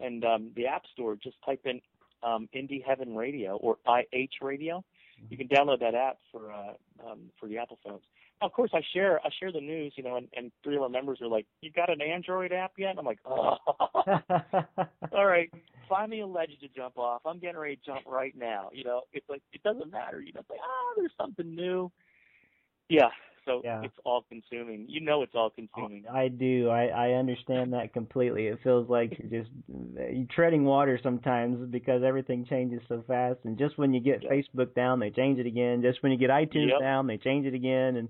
and 0.00 0.24
um, 0.24 0.50
the 0.56 0.66
App 0.66 0.82
Store, 0.92 1.16
just 1.16 1.36
type 1.44 1.60
in 1.64 1.80
um, 2.22 2.48
Indie 2.54 2.84
Heaven 2.84 3.14
Radio 3.14 3.56
or 3.56 3.78
IH 3.86 4.40
Radio. 4.40 4.84
You 5.30 5.36
can 5.36 5.48
download 5.48 5.80
that 5.80 5.94
app 5.94 6.18
for 6.32 6.52
uh, 6.52 7.08
um, 7.08 7.30
for 7.38 7.48
the 7.48 7.58
Apple 7.58 7.78
phones. 7.84 8.02
Now, 8.40 8.48
of 8.48 8.52
course, 8.52 8.70
I 8.74 8.80
share 8.92 9.20
I 9.24 9.28
share 9.38 9.52
the 9.52 9.60
news, 9.60 9.92
you 9.96 10.02
know, 10.02 10.16
and, 10.16 10.28
and 10.36 10.50
three 10.64 10.76
of 10.76 10.82
our 10.82 10.88
members 10.88 11.20
are 11.22 11.28
like, 11.28 11.46
"You 11.60 11.70
got 11.70 11.90
an 11.90 12.02
Android 12.02 12.52
app 12.52 12.72
yet?" 12.76 12.90
And 12.90 12.98
I'm 12.98 13.06
like, 13.06 13.20
"Oh, 13.24 13.56
all 15.12 15.26
right, 15.26 15.50
find 15.88 16.10
me 16.10 16.20
a 16.20 16.26
ledge 16.26 16.50
to 16.60 16.68
jump 16.68 16.98
off. 16.98 17.22
I'm 17.24 17.38
getting 17.38 17.58
ready 17.58 17.76
to 17.76 17.82
jump 17.86 18.00
right 18.06 18.34
now." 18.36 18.70
You 18.72 18.84
know, 18.84 19.02
it's 19.12 19.28
like 19.28 19.42
it 19.52 19.62
doesn't 19.62 19.92
matter. 19.92 20.20
You 20.20 20.32
know, 20.32 20.40
it's 20.40 20.50
like, 20.50 20.60
ah, 20.60 20.94
there's 20.96 21.12
something 21.20 21.54
new. 21.54 21.90
Yeah, 22.88 23.10
so 23.44 23.60
Yeah. 23.64 23.82
it's 23.82 23.98
all 24.04 24.22
consuming. 24.28 24.86
You 24.88 25.00
know, 25.00 25.22
it's 25.22 25.34
all 25.34 25.50
consuming. 25.50 26.04
I 26.12 26.28
do. 26.28 26.68
I 26.70 26.86
I 26.86 27.10
understand 27.12 27.72
that 27.74 27.92
completely. 27.92 28.46
It 28.46 28.58
feels 28.62 28.88
like 28.88 29.18
you're 29.18 29.42
just 29.42 29.50
you're 30.12 30.26
treading 30.34 30.64
water 30.64 30.98
sometimes 31.02 31.68
because 31.70 32.02
everything 32.02 32.44
changes 32.44 32.80
so 32.88 33.02
fast. 33.06 33.38
And 33.44 33.58
just 33.58 33.78
when 33.78 33.92
you 33.94 34.00
get. 34.00 34.22
Facebook 34.32 34.74
down, 34.74 34.98
they 34.98 35.10
change 35.10 35.38
it 35.38 35.46
again. 35.46 35.82
Just 35.82 36.02
when 36.02 36.10
you 36.10 36.18
get 36.18 36.30
iTunes 36.30 36.70
Yep. 36.70 36.80
down, 36.80 37.06
they 37.06 37.18
change 37.18 37.44
it 37.44 37.54
again. 37.54 37.96
And 37.96 38.08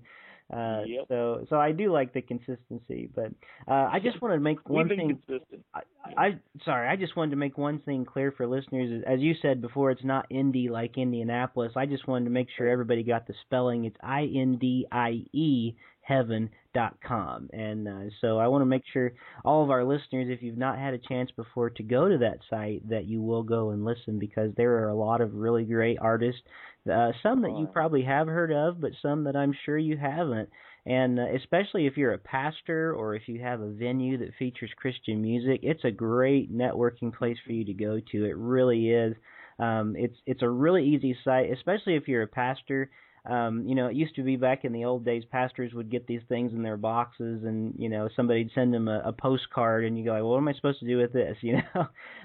uh, 0.53 0.81
Yep. 0.85 1.05
so 1.07 1.45
so 1.49 1.55
I 1.59 1.71
do 1.71 1.91
like 1.91 2.13
the 2.13 2.21
consistency. 2.21 3.09
But 3.13 3.31
uh, 3.67 3.89
I 3.91 3.99
just 4.03 4.21
wanted 4.21 4.35
to 4.35 4.41
make 4.41 4.67
one 4.69 4.87
We've 4.87 4.97
been 4.97 5.07
thing 5.07 5.19
consistent. 5.27 5.63
I, 5.73 5.81
I 6.17 6.39
sorry, 6.65 6.87
I 6.89 6.95
just 6.95 7.15
wanted 7.15 7.31
to 7.31 7.37
make 7.37 7.57
one 7.57 7.79
thing 7.79 8.05
clear 8.05 8.31
for 8.31 8.47
listeners. 8.47 9.03
As 9.07 9.19
you 9.19 9.33
said 9.41 9.61
before, 9.61 9.91
it's 9.91 10.03
not 10.03 10.25
Indy 10.29 10.69
like 10.69 10.97
Indianapolis. 10.97 11.73
I 11.75 11.85
just 11.85 12.07
wanted 12.07 12.25
to 12.25 12.31
make 12.31 12.47
sure 12.57 12.67
everybody 12.67 13.03
got 13.03 13.27
the 13.27 13.33
spelling. 13.45 13.85
It's 13.85 13.97
I 14.03 14.23
N 14.23 14.57
D 14.59 14.85
I 14.91 15.23
E 15.33 15.73
heaven 16.03 16.49
dot 16.73 16.97
com. 17.05 17.49
And 17.53 17.87
uh, 17.87 18.09
so 18.21 18.37
I 18.37 18.47
want 18.47 18.61
to 18.61 18.65
make 18.65 18.83
sure 18.91 19.13
all 19.43 19.63
of 19.63 19.69
our 19.69 19.83
listeners, 19.83 20.27
if 20.29 20.43
you've 20.43 20.57
not 20.57 20.77
had 20.77 20.93
a 20.93 20.97
chance 20.99 21.31
before 21.31 21.69
to 21.71 21.83
go 21.83 22.09
to 22.09 22.17
that 22.19 22.39
site, 22.49 22.87
that 22.89 23.05
you 23.05 23.21
will 23.21 23.43
go 23.43 23.71
and 23.71 23.85
listen 23.85 24.19
because 24.19 24.51
there 24.55 24.83
are 24.83 24.89
a 24.89 24.95
lot 24.95 25.21
of 25.21 25.33
really 25.33 25.63
great 25.63 25.97
artists. 26.01 26.41
Uh, 26.91 27.11
some 27.21 27.41
that 27.41 27.57
you 27.57 27.65
probably 27.71 28.03
have 28.03 28.27
heard 28.27 28.51
of, 28.51 28.81
but 28.81 28.91
some 29.01 29.23
that 29.23 29.35
I'm 29.35 29.55
sure 29.65 29.77
you 29.77 29.95
haven't. 29.95 30.49
And 30.85 31.17
uh, 31.17 31.27
especially 31.33 31.87
if 31.87 31.95
you're 31.95 32.13
a 32.13 32.17
pastor 32.17 32.93
or 32.93 33.15
if 33.15 33.29
you 33.29 33.41
have 33.41 33.61
a 33.61 33.71
venue 33.71 34.17
that 34.17 34.35
features 34.37 34.69
Christian 34.75 35.21
music, 35.21 35.61
it's 35.63 35.85
a 35.85 35.91
great 35.91 36.53
networking 36.53 37.15
place 37.15 37.37
for 37.45 37.53
you 37.53 37.63
to 37.63 37.73
go 37.73 38.01
to. 38.11 38.25
It 38.25 38.35
really 38.35 38.89
is. 38.89 39.15
Um, 39.59 39.95
it's 39.97 40.17
it's 40.25 40.41
a 40.41 40.49
really 40.49 40.83
easy 40.83 41.15
site, 41.23 41.53
especially 41.53 41.95
if 41.95 42.07
you're 42.09 42.23
a 42.23 42.27
pastor. 42.27 42.89
Um, 43.25 43.65
you 43.67 43.75
know, 43.75 43.87
it 43.87 43.95
used 43.95 44.15
to 44.15 44.23
be 44.23 44.35
back 44.35 44.63
in 44.65 44.71
the 44.73 44.85
old 44.85 45.05
days, 45.05 45.23
pastors 45.31 45.73
would 45.73 45.89
get 45.89 46.07
these 46.07 46.21
things 46.27 46.53
in 46.53 46.61
their 46.63 46.77
boxes, 46.77 47.43
and 47.43 47.73
you 47.77 47.89
know, 47.89 48.09
somebody'd 48.15 48.51
send 48.53 48.73
them 48.73 48.87
a, 48.87 49.01
a 49.05 49.13
postcard, 49.13 49.85
and 49.85 49.97
you 49.97 50.03
go, 50.05 50.13
well, 50.13 50.29
what 50.29 50.37
am 50.37 50.47
I 50.47 50.53
supposed 50.53 50.79
to 50.79 50.87
do 50.87 50.97
with 50.97 51.13
this? 51.13 51.37
You 51.41 51.57
know, 51.57 51.81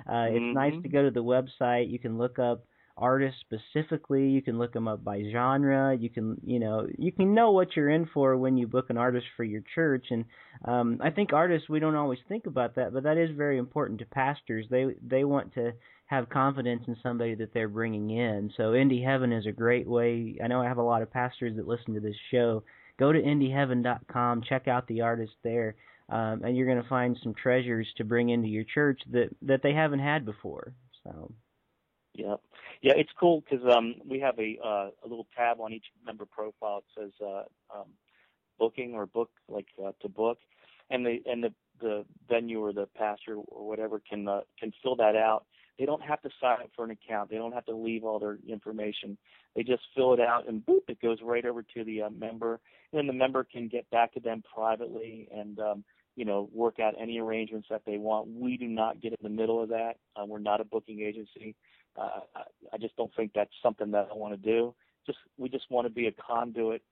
uh, 0.09 0.27
it's 0.31 0.47
nice 0.53 0.75
Mhm. 0.75 0.83
to 0.83 0.89
go 0.89 1.03
to 1.03 1.11
the 1.11 1.23
website. 1.23 1.91
You 1.91 1.99
can 1.99 2.19
look 2.19 2.39
up 2.39 2.65
artists 2.97 3.41
specifically. 3.41 4.29
You 4.29 4.43
can 4.43 4.59
look 4.59 4.73
them 4.73 4.89
up 4.89 5.05
by 5.05 5.23
genre. 5.31 5.97
You 5.97 6.11
can, 6.11 6.37
you 6.45 6.59
know, 6.59 6.87
you 6.99 7.13
can 7.13 7.35
know 7.35 7.51
what 7.53 7.77
you're 7.77 7.91
in 7.91 8.07
for 8.13 8.37
when 8.37 8.57
you 8.57 8.67
book 8.67 8.91
an 8.91 8.97
artist 8.99 9.27
for 9.37 9.45
your 9.45 9.63
church. 9.75 10.07
And 10.11 10.25
um, 10.65 10.99
I 11.03 11.11
think 11.11 11.33
artists 11.33 11.69
we 11.69 11.81
don't 11.81 11.95
always 11.97 12.19
think 12.29 12.47
about 12.47 12.75
that, 12.77 12.93
but 12.93 13.05
that 13.05 13.17
is 13.19 13.31
very 13.37 13.59
important 13.59 14.01
to 14.01 14.07
pastors. 14.07 14.67
They 14.71 14.87
they 15.07 15.25
want 15.25 15.55
to 15.55 15.73
have 16.09 16.29
confidence 16.31 16.83
in 16.87 16.97
somebody 17.03 17.35
that 17.35 17.53
they're 17.53 17.69
bringing 17.69 18.11
in. 18.11 18.51
So 18.57 18.73
Indie 18.73 19.05
Heaven 19.05 19.31
is 19.31 19.47
a 19.47 19.53
great 19.53 19.87
way. 19.87 20.37
I 20.43 20.47
know 20.47 20.63
I 20.63 20.67
have 20.67 20.79
a 20.79 20.83
lot 20.83 21.03
of 21.03 21.13
pastors 21.13 21.55
that 21.57 21.69
listen 21.69 21.95
to 21.95 22.01
this 22.01 22.17
show. 22.31 22.65
Go 22.99 23.13
to 23.13 23.21
indieheaven.com, 23.21 24.43
check 24.49 24.69
out 24.69 24.89
the 24.89 25.03
artists 25.03 25.37
there, 25.45 25.77
um, 26.09 26.43
and 26.43 26.57
you're 26.57 26.67
going 26.67 26.83
to 26.83 26.89
find 26.89 27.17
some 27.23 27.35
treasures 27.35 27.87
to 27.99 28.05
bring 28.05 28.31
into 28.31 28.49
your 28.49 28.65
church 28.65 29.01
that 29.13 29.29
that 29.43 29.63
they 29.63 29.75
haven't 29.75 30.01
had 30.01 30.25
before. 30.25 30.73
So 31.05 31.31
Yeah, 32.15 32.37
yeah, 32.81 32.95
it's 32.97 33.13
cool 33.21 33.43
because 33.43 33.65
um, 33.71 33.97
we 34.09 34.19
have 34.21 34.39
a 34.39 34.59
uh, 34.65 34.89
a 35.05 35.07
little 35.07 35.27
tab 35.37 35.61
on 35.61 35.75
each 35.75 35.87
member 36.05 36.25
profile. 36.25 36.79
It 36.79 36.85
says 36.99 37.13
uh, 37.21 37.79
um, 37.79 37.89
booking 38.59 38.95
or 38.95 39.05
book 39.05 39.31
like 39.47 39.69
uh, 39.85 39.93
to 40.01 40.09
book, 40.09 40.39
and 40.89 41.05
the 41.05 41.19
and 41.27 41.45
the 41.45 41.53
the 41.81 42.05
venue 42.29 42.65
or 42.65 42.73
the 42.73 42.89
pastor 42.97 43.35
or 43.37 43.69
whatever 43.69 44.01
can 44.01 44.27
uh, 44.27 44.41
can 44.59 44.73
fill 44.83 44.97
that 44.97 45.15
out. 45.15 45.45
They 45.79 45.87
don't 45.87 46.03
have 46.03 46.21
to 46.23 46.31
sign 46.41 46.61
up 46.61 46.71
for 46.75 46.85
an 46.85 46.91
account. 46.91 47.31
They 47.31 47.37
don't 47.37 47.53
have 47.53 47.67
to 47.67 47.77
leave 47.77 48.05
all 48.05 48.19
their 48.19 48.39
information. 48.49 49.17
They 49.55 49.63
just 49.63 49.83
fill 49.95 50.13
it 50.13 50.21
out 50.21 50.49
and 50.49 50.65
boop, 50.65 50.83
it 50.89 51.01
goes 51.01 51.19
right 51.23 51.45
over 51.45 51.63
to 51.63 51.85
the 51.85 52.03
uh, 52.03 52.11
member, 52.11 52.61
and 52.93 52.99
then 52.99 53.07
the 53.07 53.13
member 53.13 53.45
can 53.45 53.69
get 53.69 53.89
back 53.91 54.13
to 54.15 54.21
them 54.21 54.43
privately 54.55 55.29
and 55.35 55.59
um, 55.61 55.85
you 56.17 56.25
know 56.25 56.49
work 56.53 56.81
out 56.81 56.95
any 57.01 57.21
arrangements 57.21 57.69
that 57.71 57.83
they 57.87 57.97
want. 57.97 58.29
We 58.29 58.57
do 58.57 58.67
not 58.67 59.01
get 59.01 59.13
in 59.13 59.19
the 59.23 59.29
middle 59.29 59.63
of 59.63 59.69
that. 59.71 59.95
Uh, 60.17 60.25
we're 60.27 60.39
not 60.39 60.61
a 60.61 60.65
booking 60.65 61.01
agency. 61.01 61.55
Uh, 61.97 62.21
I, 62.73 62.79
just 62.79 62.97
don't 62.97 63.15
think 63.17 63.33
that's 63.35 63.51
something 63.63 63.91
that 63.93 64.09
I 64.11 64.15
want 64.15 64.35
to 64.35 64.37
do. 64.37 64.75
Just 65.07 65.19
we 65.37 65.49
just 65.49 65.71
want 65.71 65.87
to 65.87 65.93
be 65.93 66.07
a 66.07 66.13
conduit 66.13 66.83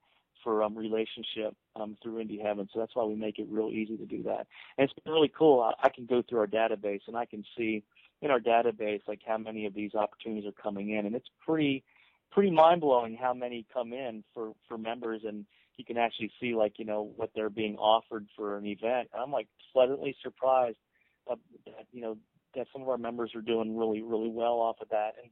for 0.43 0.63
um, 0.63 0.77
relationship 0.77 1.55
um, 1.75 1.97
through 2.01 2.23
Indie 2.23 2.41
Heaven. 2.41 2.67
So 2.73 2.79
that's 2.79 2.95
why 2.95 3.03
we 3.03 3.15
make 3.15 3.39
it 3.39 3.47
real 3.49 3.69
easy 3.69 3.97
to 3.97 4.05
do 4.05 4.23
that. 4.23 4.47
And 4.77 4.89
it's 4.89 4.93
been 4.93 5.11
really 5.11 5.31
cool. 5.37 5.61
I, 5.61 5.87
I 5.87 5.89
can 5.89 6.05
go 6.05 6.21
through 6.21 6.39
our 6.39 6.47
database 6.47 7.01
and 7.07 7.17
I 7.17 7.25
can 7.25 7.43
see 7.57 7.83
in 8.21 8.31
our 8.31 8.39
database 8.39 9.01
like 9.07 9.21
how 9.25 9.37
many 9.37 9.65
of 9.65 9.73
these 9.73 9.93
opportunities 9.93 10.47
are 10.47 10.61
coming 10.63 10.91
in, 10.91 11.05
and 11.05 11.15
it's 11.15 11.29
pretty 11.45 11.83
pretty 12.31 12.51
mind 12.51 12.81
blowing 12.81 13.17
how 13.19 13.33
many 13.33 13.65
come 13.73 13.93
in 13.93 14.23
for 14.33 14.53
for 14.67 14.77
members 14.77 15.21
and 15.25 15.45
you 15.77 15.85
can 15.85 15.97
actually 15.97 16.31
see 16.39 16.55
like 16.55 16.73
you 16.77 16.85
know 16.85 17.11
what 17.15 17.29
they're 17.35 17.49
being 17.49 17.75
offered 17.77 18.27
for 18.35 18.57
an 18.57 18.65
event. 18.65 19.09
And 19.13 19.21
i'm 19.21 19.31
like 19.31 19.47
pleasantly 19.73 20.15
surprised 20.21 20.77
uh, 21.29 21.35
that 21.65 21.85
you 21.91 22.01
know 22.01 22.17
that 22.55 22.67
some 22.73 22.81
of 22.81 22.89
our 22.89 22.97
members 22.97 23.31
are 23.35 23.41
doing 23.41 23.77
really 23.77 24.01
really 24.01 24.29
well 24.29 24.59
off 24.59 24.77
of 24.81 24.89
that. 24.89 25.13
And 25.21 25.31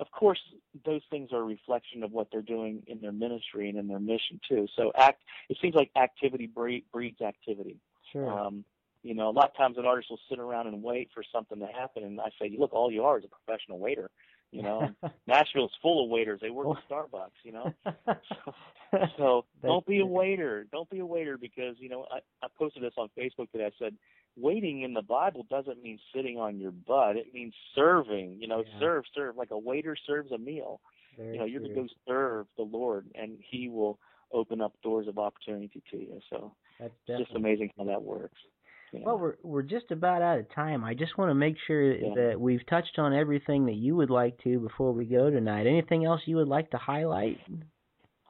of 0.00 0.10
course 0.10 0.40
those 0.84 1.02
things 1.10 1.30
are 1.32 1.40
a 1.40 1.44
reflection 1.44 2.02
of 2.02 2.10
what 2.12 2.28
they're 2.30 2.42
doing 2.42 2.82
in 2.88 3.00
their 3.00 3.12
ministry 3.12 3.68
and 3.68 3.78
in 3.78 3.88
their 3.88 4.00
mission 4.00 4.40
too. 4.48 4.66
So 4.76 4.92
act 4.96 5.22
it 5.48 5.56
seems 5.62 5.74
like 5.74 5.90
activity 5.96 6.46
breeds 6.46 7.20
activity. 7.20 7.78
Sure. 8.12 8.30
um 8.30 8.64
you 9.04 9.14
know 9.14 9.28
a 9.28 9.30
lot 9.30 9.50
of 9.50 9.56
times 9.56 9.78
an 9.78 9.86
artist 9.86 10.10
will 10.10 10.20
sit 10.28 10.40
around 10.40 10.66
and 10.66 10.82
wait 10.82 11.10
for 11.14 11.22
something 11.32 11.60
to 11.60 11.66
happen 11.66 12.02
and 12.02 12.20
i 12.20 12.28
say 12.40 12.54
look 12.58 12.72
all 12.72 12.90
you 12.90 13.04
are 13.04 13.18
is 13.18 13.24
a 13.24 13.28
professional 13.28 13.78
waiter 13.78 14.10
you 14.50 14.62
know 14.62 14.88
nashville's 15.28 15.72
full 15.80 16.04
of 16.04 16.10
waiters 16.10 16.40
they 16.42 16.50
work 16.50 16.76
at 16.76 16.82
oh. 16.90 16.94
starbucks 16.94 17.38
you 17.44 17.52
know 17.52 17.72
so 19.16 19.44
That's 19.62 19.70
don't 19.70 19.86
be 19.86 20.00
a 20.00 20.06
waiter. 20.06 20.66
Don't 20.70 20.88
be 20.90 21.00
a 21.00 21.06
waiter 21.06 21.38
because 21.38 21.76
you 21.78 21.88
know 21.88 22.06
I, 22.12 22.18
I 22.42 22.48
posted 22.58 22.82
this 22.82 22.94
on 22.96 23.08
Facebook 23.18 23.50
today. 23.50 23.66
I 23.66 23.70
said 23.78 23.94
waiting 24.36 24.82
in 24.82 24.94
the 24.94 25.02
Bible 25.02 25.46
doesn't 25.48 25.82
mean 25.82 25.98
sitting 26.14 26.38
on 26.38 26.58
your 26.58 26.72
butt. 26.72 27.16
It 27.16 27.32
means 27.32 27.54
serving. 27.74 28.38
You 28.40 28.48
know, 28.48 28.64
Yeah. 28.66 28.80
serve, 28.80 29.04
serve 29.14 29.36
like 29.36 29.50
a 29.50 29.58
waiter 29.58 29.96
serves 30.06 30.32
a 30.32 30.38
meal. 30.38 30.80
Very 31.16 31.34
you 31.34 31.38
know, 31.38 31.44
you're 31.44 31.60
going 31.60 31.74
to 31.74 31.80
go 31.82 31.88
serve 32.06 32.46
the 32.56 32.64
Lord, 32.64 33.06
and 33.14 33.38
He 33.40 33.68
will 33.68 33.98
open 34.32 34.60
up 34.60 34.74
doors 34.82 35.06
of 35.06 35.18
opportunity 35.18 35.82
to 35.90 35.96
you. 35.96 36.20
So 36.28 36.52
That's 36.80 36.92
it's 37.06 37.20
just 37.20 37.36
amazing 37.36 37.70
how 37.78 37.84
that 37.84 38.02
works. 38.02 38.40
Well, 39.02 39.18
we're 39.18 39.34
we're 39.42 39.62
just 39.62 39.90
about 39.90 40.22
out 40.22 40.38
of 40.38 40.50
time. 40.54 40.84
I 40.84 40.94
just 40.94 41.16
want 41.18 41.30
to 41.30 41.34
make 41.34 41.56
sure 41.66 41.94
Yeah. 41.94 42.14
that 42.14 42.40
we've 42.40 42.64
touched 42.66 42.98
on 42.98 43.12
everything 43.14 43.66
that 43.66 43.74
you 43.74 43.96
would 43.96 44.10
like 44.10 44.38
to 44.44 44.58
before 44.60 44.92
we 44.92 45.04
go 45.06 45.30
tonight. 45.30 45.66
Anything 45.66 46.04
else 46.04 46.20
you 46.26 46.36
would 46.36 46.48
like 46.48 46.70
to 46.70 46.78
highlight? 46.78 47.40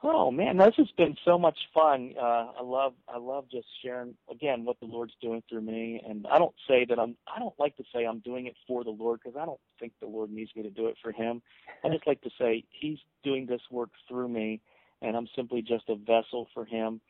Oh 0.03 0.29
man, 0.29 0.57
this 0.57 0.75
has 0.77 0.91
been 0.97 1.15
so 1.25 1.37
much 1.39 1.57
fun. 1.73 2.13
Uh, 2.19 2.51
I 2.59 2.61
love, 2.63 2.93
I 3.07 3.17
love 3.17 3.45
just 3.49 3.65
sharing 3.83 4.13
again 4.29 4.63
what 4.63 4.79
the 4.79 4.85
Lord's 4.85 5.15
doing 5.19 5.41
through 5.49 5.61
me. 5.61 5.99
And 6.07 6.27
I 6.27 6.37
don't 6.37 6.53
say 6.67 6.85
that 6.89 6.99
I'm, 6.99 7.15
I 7.33 7.39
don't 7.39 7.57
like 7.57 7.75
to 7.77 7.83
say 7.93 8.05
I'm 8.05 8.19
doing 8.19 8.45
it 8.45 8.55
for 8.67 8.83
the 8.83 8.91
Lord 8.91 9.19
because 9.23 9.35
I 9.39 9.45
don't 9.45 9.59
think 9.79 9.93
the 9.99 10.05
Lord 10.07 10.29
needs 10.29 10.51
me 10.55 10.61
to 10.61 10.69
do 10.69 10.87
it 10.87 10.97
for 11.01 11.11
Him. 11.11 11.41
I 11.83 11.89
just 11.89 12.05
like 12.05 12.21
to 12.21 12.29
say 12.39 12.63
He's 12.69 12.99
doing 13.23 13.47
this 13.47 13.61
work 13.71 13.89
through 14.07 14.29
me, 14.29 14.61
and 15.01 15.15
I'm 15.17 15.27
simply 15.35 15.63
just 15.63 15.89
a 15.89 15.95
vessel 15.95 16.49
for 16.53 16.65
Him. 16.65 17.01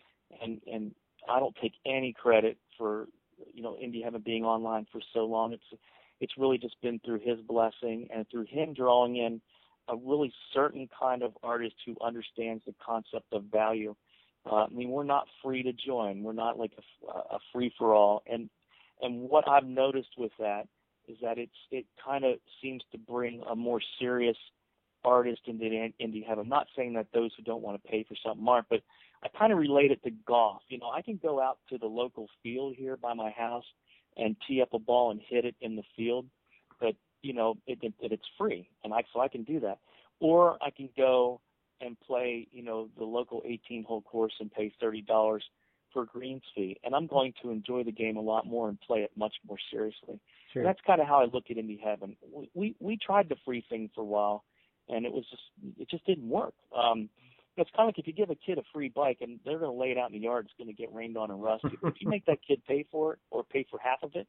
and 0.42 0.62
and 0.72 0.94
I 1.28 1.40
don't 1.40 1.56
take 1.62 1.74
any 1.86 2.14
credit 2.14 2.58
for 2.78 3.08
you 3.54 3.64
know 3.64 3.78
Heaven 4.04 4.22
being 4.26 4.44
online 4.44 4.88
for 4.92 5.02
so 5.14 5.26
long. 5.26 5.54
It's 5.54 5.82
it's 6.20 6.34
really 6.38 6.58
just 6.58 6.82
been 6.82 7.00
through 7.00 7.20
his 7.20 7.40
blessing 7.42 8.08
and 8.14 8.26
through 8.30 8.46
him 8.50 8.74
drawing 8.74 9.18
in 9.18 9.42
a 9.88 9.96
really 9.96 10.34
certain 10.54 10.90
kind 11.00 11.22
of 11.22 11.34
artist 11.44 11.76
who 11.86 11.96
understands 12.04 12.64
the 12.66 12.74
concept 12.84 13.26
of 13.32 13.44
value. 13.52 13.96
Uh, 14.50 14.66
I 14.66 14.70
mean, 14.70 14.90
we're 14.90 15.04
not 15.04 15.28
free 15.44 15.64
to 15.64 15.74
join. 15.74 16.24
We're 16.24 16.34
not 16.34 16.58
like 16.58 16.72
a, 16.78 17.12
a 17.36 17.40
free 17.52 17.74
for 17.78 17.94
all. 17.94 18.24
And 18.28 18.50
and 19.02 19.30
what 19.30 19.48
I've 19.48 19.66
noticed 19.66 20.12
with 20.18 20.32
that 20.40 20.68
is 21.08 21.18
that 21.22 21.38
it's 21.38 21.52
it 21.72 21.86
kind 22.04 22.24
of 22.24 22.40
seems 22.62 22.84
to 22.92 22.98
bring 22.98 23.44
a 23.50 23.56
more 23.56 23.82
serious 24.00 24.38
artist 25.04 25.42
into 25.46 25.66
indie 25.66 26.26
heaven. 26.26 26.44
I'm 26.44 26.50
not 26.50 26.68
saying 26.76 26.94
that 26.94 27.08
those 27.14 27.32
who 27.38 27.44
don't 27.44 27.62
want 27.62 27.82
to 27.82 27.90
pay 27.90 28.04
for 28.08 28.16
something 28.26 28.48
aren't, 28.48 28.70
but 28.70 28.82
I 29.26 29.38
kind 29.38 29.52
of 29.52 29.58
relate 29.58 29.92
it 29.92 30.04
to 30.04 30.12
golf. 30.28 30.62
You 30.70 30.78
know, 30.78 30.90
I 30.90 31.02
can 31.02 31.20
go 31.22 31.42
out 31.42 31.58
to 31.70 31.80
the 31.80 31.88
local 31.88 32.28
field 32.44 32.76
here 32.78 32.96
by 32.96 33.14
my 33.14 33.32
house 33.32 33.66
and 34.18 34.36
tee 34.48 34.62
up 34.62 34.70
a 34.74 34.80
ball 34.80 35.10
and 35.12 35.20
hit 35.28 35.46
it 35.46 35.56
in 35.62 35.76
the 35.76 35.84
field, 35.96 36.28
but 36.80 36.96
you 37.24 37.34
know, 37.34 37.56
it, 37.66 37.80
it, 37.82 37.94
it's 38.00 38.24
free, 38.38 38.70
and 38.84 38.94
I 38.94 39.04
so 39.12 39.20
I 39.20 39.28
can 39.28 39.44
do 39.44 39.60
that. 39.62 39.80
Or 40.20 40.58
I 40.62 40.70
can 40.70 40.90
go 40.96 41.42
and 41.82 42.00
play, 42.00 42.48
you 42.52 42.64
know, 42.64 42.88
the 42.98 43.04
local 43.04 43.42
18-hole 43.42 44.04
course 44.04 44.34
and 44.40 44.52
pay 44.52 44.72
thirty 44.80 45.02
dollars 45.02 45.44
for 45.92 46.04
a 46.04 46.06
greens 46.06 46.44
fee, 46.54 46.78
and 46.84 46.94
I'm 46.94 47.08
going 47.08 47.34
to 47.42 47.50
enjoy 47.50 47.84
the 47.84 47.92
game 47.92 48.18
a 48.18 48.22
lot 48.22 48.46
more 48.46 48.70
and 48.70 48.80
play 48.80 49.00
it 49.00 49.12
much 49.16 49.34
more 49.48 49.58
seriously. 49.72 50.20
Sure. 50.54 50.62
And 50.62 50.66
that's 50.66 50.80
kind 50.86 51.02
of 51.02 51.08
how 51.08 51.22
I 51.22 51.26
look 51.26 51.46
at 51.50 51.58
Indie 51.58 51.82
Heaven. 51.82 52.16
We, 52.32 52.50
we 52.54 52.76
we 52.80 52.98
tried 52.98 53.30
the 53.30 53.38
free 53.44 53.66
thing 53.70 53.90
for 53.96 54.02
a 54.02 54.06
while, 54.06 54.44
and 54.88 55.04
it 55.04 55.12
was 55.12 55.26
just 55.32 55.44
it 55.80 55.90
just 55.90 56.06
didn't 56.06 56.30
work. 56.30 56.54
Um, 56.78 57.10
it's 57.58 57.70
kind 57.76 57.88
of 57.88 57.96
like 57.96 58.00
if 58.00 58.08
you 58.08 58.14
give 58.14 58.30
a 58.30 58.36
kid 58.36 58.58
a 58.58 58.64
free 58.74 58.90
bike 58.90 59.20
and 59.22 59.40
they're 59.46 59.60
going 59.60 59.72
to 59.72 59.78
lay 59.78 59.92
it 59.92 59.98
out 59.98 60.10
in 60.10 60.14
the 60.14 60.24
yard, 60.24 60.46
it's 60.46 60.54
going 60.58 60.68
to 60.68 60.82
get 60.82 60.94
rained 60.94 61.18
on 61.18 61.32
and 61.32 61.42
rusted. 61.42 61.72
if 61.84 61.96
you 62.00 62.10
make 62.10 62.26
that 62.26 62.40
kid 62.46 62.62
pay 62.68 62.86
for 62.92 63.14
it 63.14 63.20
or 63.32 63.44
pay 63.44 63.66
for 63.70 63.80
half 63.80 64.04
of 64.04 64.12
it, 64.16 64.28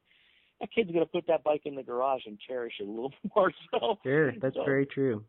that 0.61 0.71
kid's 0.73 0.91
going 0.91 1.05
to 1.05 1.11
put 1.11 1.27
that 1.27 1.43
bike 1.45 1.63
in 1.65 1.75
the 1.75 1.83
garage 1.83 2.23
and 2.27 2.39
cherish 2.39 2.75
it 2.81 2.87
a 2.87 2.91
little 2.91 3.13
more. 3.37 3.53
So 3.71 3.99
sure, 4.03 4.33
that's 4.41 4.55
so, 4.55 4.65
very 4.65 4.87
true. 4.87 5.25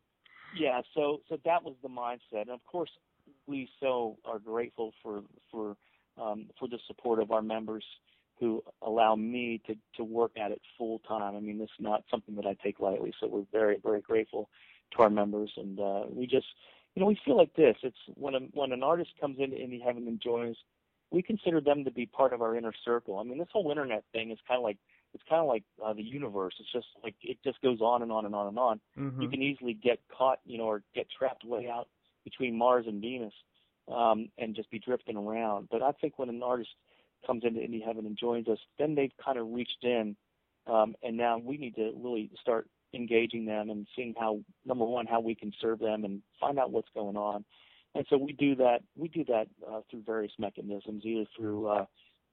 Yeah, 0.58 0.82
so 0.94 1.22
so 1.28 1.38
that 1.44 1.64
was 1.64 1.76
the 1.82 1.90
mindset, 1.90 2.44
and 2.44 2.52
of 2.52 2.66
course 2.66 2.90
we 3.46 3.70
so 3.80 4.18
are 4.26 4.40
grateful 4.40 4.94
for 5.04 5.22
for 5.52 5.76
um, 6.22 6.48
for 6.58 6.68
the 6.68 6.80
support 6.88 7.22
of 7.22 7.32
our 7.32 7.42
members 7.42 7.84
who 8.40 8.64
allow 8.82 9.16
me 9.16 9.62
to 9.68 9.76
to 9.98 10.04
work 10.04 10.32
at 10.38 10.52
it 10.52 10.62
full 10.78 11.00
time. 11.00 11.36
I 11.36 11.40
mean, 11.40 11.58
this 11.58 11.70
is 11.78 11.84
not 11.84 12.04
something 12.10 12.36
that 12.36 12.46
I 12.46 12.56
take 12.64 12.80
lightly, 12.80 13.14
so 13.20 13.28
we're 13.28 13.46
very 13.52 13.78
very 13.84 14.02
grateful 14.02 14.50
to 14.96 15.04
our 15.04 15.10
members, 15.10 15.52
and 15.58 15.80
uh, 15.80 16.04
we 16.10 16.26
just 16.28 16.48
you 16.98 17.02
know 17.02 17.10
we 17.10 17.20
feel 17.24 17.38
like 17.38 17.54
this. 17.54 17.76
It's 17.84 17.96
when 18.16 18.34
a, 18.34 18.40
when 18.54 18.72
an 18.72 18.82
artist 18.82 19.12
comes 19.22 19.38
into 19.38 19.56
Indie 19.56 19.84
Heaven 19.84 20.08
and 20.08 20.20
joins, 20.20 20.58
we 21.12 21.22
consider 21.22 21.62
them 21.62 21.86
to 21.86 21.92
be 21.92 22.08
part 22.08 22.34
of 22.34 22.42
our 22.42 22.56
inner 22.56 22.74
circle. 22.84 23.20
I 23.20 23.24
mean, 23.24 23.38
this 23.38 23.50
whole 23.54 23.70
internet 23.70 24.04
thing 24.14 24.32
is 24.32 24.40
kind 24.48 24.58
of 24.58 24.64
like 24.64 24.80
it's 25.14 25.22
kind 25.30 25.40
of 25.40 25.48
like 25.48 25.62
uh, 25.86 25.94
the 25.94 26.02
universe. 26.02 26.56
It's 26.60 26.72
just 26.72 26.88
like 27.04 27.14
it 27.22 27.38
just 27.44 27.62
goes 27.62 27.82
on 27.82 28.02
and 28.02 28.12
on 28.12 28.26
and 28.26 28.34
on 28.34 28.48
and 28.48 28.58
on. 28.58 28.80
Mm-hmm. 28.98 29.22
You 29.22 29.30
can 29.30 29.44
easily 29.44 29.76
get 29.76 30.00
caught, 30.12 30.40
you 30.44 30.58
know, 30.58 30.64
or 30.64 30.82
get 30.96 31.06
trapped 31.16 31.46
way 31.46 31.70
out 31.72 31.88
between 32.24 32.58
Mars 32.58 32.86
and 32.88 33.00
Venus, 33.00 33.34
um, 33.96 34.30
and 34.40 34.56
just 34.56 34.72
be 34.72 34.80
drifting 34.80 35.18
around. 35.18 35.68
But 35.70 35.84
I 35.84 35.92
think 35.92 36.18
when 36.18 36.30
an 36.30 36.42
artist 36.42 36.72
comes 37.28 37.44
into 37.44 37.60
Indie 37.60 37.86
Heaven 37.86 38.08
and 38.08 38.18
joins 38.18 38.48
us, 38.48 38.58
then 38.80 38.96
they've 38.96 39.14
kind 39.24 39.38
of 39.38 39.46
reached 39.52 39.84
in, 39.84 40.16
um, 40.66 40.96
and 41.04 41.16
now 41.16 41.38
we 41.38 41.58
need 41.58 41.76
to 41.76 41.94
really 41.96 42.32
start 42.42 42.68
engaging 42.94 43.46
them 43.46 43.70
and 43.70 43.88
seeing 43.96 44.14
how 44.18 44.40
number 44.66 44.86
one 44.86 45.06
how 45.06 45.20
we 45.20 45.36
can 45.36 45.52
serve 45.62 45.80
them 45.80 46.06
and 46.06 46.22
find 46.40 46.58
out 46.60 46.72
what's 46.72 46.90
going 46.94 47.18
on. 47.18 47.44
And 47.96 48.06
so 48.10 48.18
we 48.18 48.34
do 48.34 48.56
that. 48.56 48.80
We 48.96 49.08
do 49.08 49.26
that 49.26 49.48
uh, 49.68 49.82
through 49.90 50.04
various 50.06 50.34
mechanisms, 50.38 51.04
either 51.06 51.26
through 51.36 51.68
uh, 51.68 51.86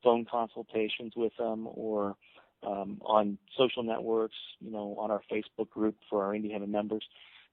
phone 0.02 0.26
consultations 0.30 1.14
with 1.16 1.32
them 1.38 1.66
or 1.72 2.16
um, 2.66 3.00
on 3.04 3.38
social 3.56 3.82
networks, 3.82 4.36
you 4.60 4.70
know, 4.70 4.96
on 4.98 5.10
our 5.10 5.22
Facebook 5.30 5.70
group 5.70 5.96
for 6.08 6.24
our 6.24 6.34
Heaven 6.34 6.70
members. 6.70 7.04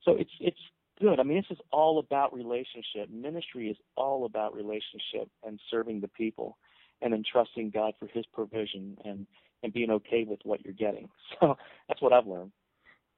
So 0.04 0.16
it's 0.16 0.32
it's 0.40 0.60
good. 1.00 1.20
I 1.20 1.24
mean, 1.24 1.38
this 1.38 1.58
is 1.58 1.64
all 1.72 2.00
about 2.00 2.34
relationship. 2.34 3.10
Ministry 3.10 3.70
is 3.70 3.78
all 3.96 4.26
about 4.26 4.54
relationship 4.54 5.30
and 5.46 5.60
serving 5.70 6.02
the 6.02 6.08
people, 6.08 6.58
and 7.02 7.14
entrusting 7.14 7.72
God 7.72 7.94
for 8.00 8.08
His 8.08 8.26
provision 8.34 8.98
and 9.06 9.26
and 9.64 9.72
being 9.72 9.92
okay 9.92 10.24
with 10.24 10.40
what 10.44 10.64
you're 10.64 10.74
getting. 10.74 11.10
So 11.40 11.58
that's 11.88 12.02
what 12.02 12.14
I've 12.14 12.28
learned. 12.28 12.52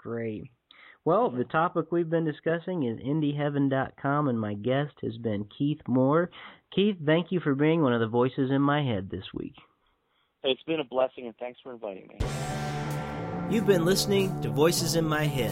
Great. 0.04 0.52
Well, 1.06 1.30
the 1.30 1.46
topic 1.46 1.92
we've 1.92 2.10
been 2.10 2.26
discussing 2.26 2.84
is 2.84 3.00
IndieHeaven.com, 3.00 4.28
and 4.28 4.40
my 4.40 4.54
guest 4.54 4.94
has 5.02 5.18
been 5.18 5.48
Keith 5.58 5.82
Mohr. 5.88 6.28
Keith, 6.76 6.98
thank 7.06 7.32
you 7.32 7.40
for 7.40 7.56
being 7.56 7.82
one 7.82 7.94
of 7.94 8.00
the 8.02 8.08
voices 8.08 8.52
in 8.52 8.62
my 8.62 8.84
head 8.84 9.10
this 9.10 9.26
week. 9.34 9.56
It's 10.44 10.64
been 10.64 10.82
a 10.82 10.86
blessing, 10.86 11.26
and 11.26 11.36
thanks 11.38 11.60
for 11.64 11.74
inviting 11.74 12.08
me. 12.08 12.18
You've 13.50 13.66
been 13.66 13.86
listening 13.86 14.42
to 14.42 14.50
Voices 14.50 14.96
in 14.96 15.06
My 15.06 15.24
Head, 15.24 15.52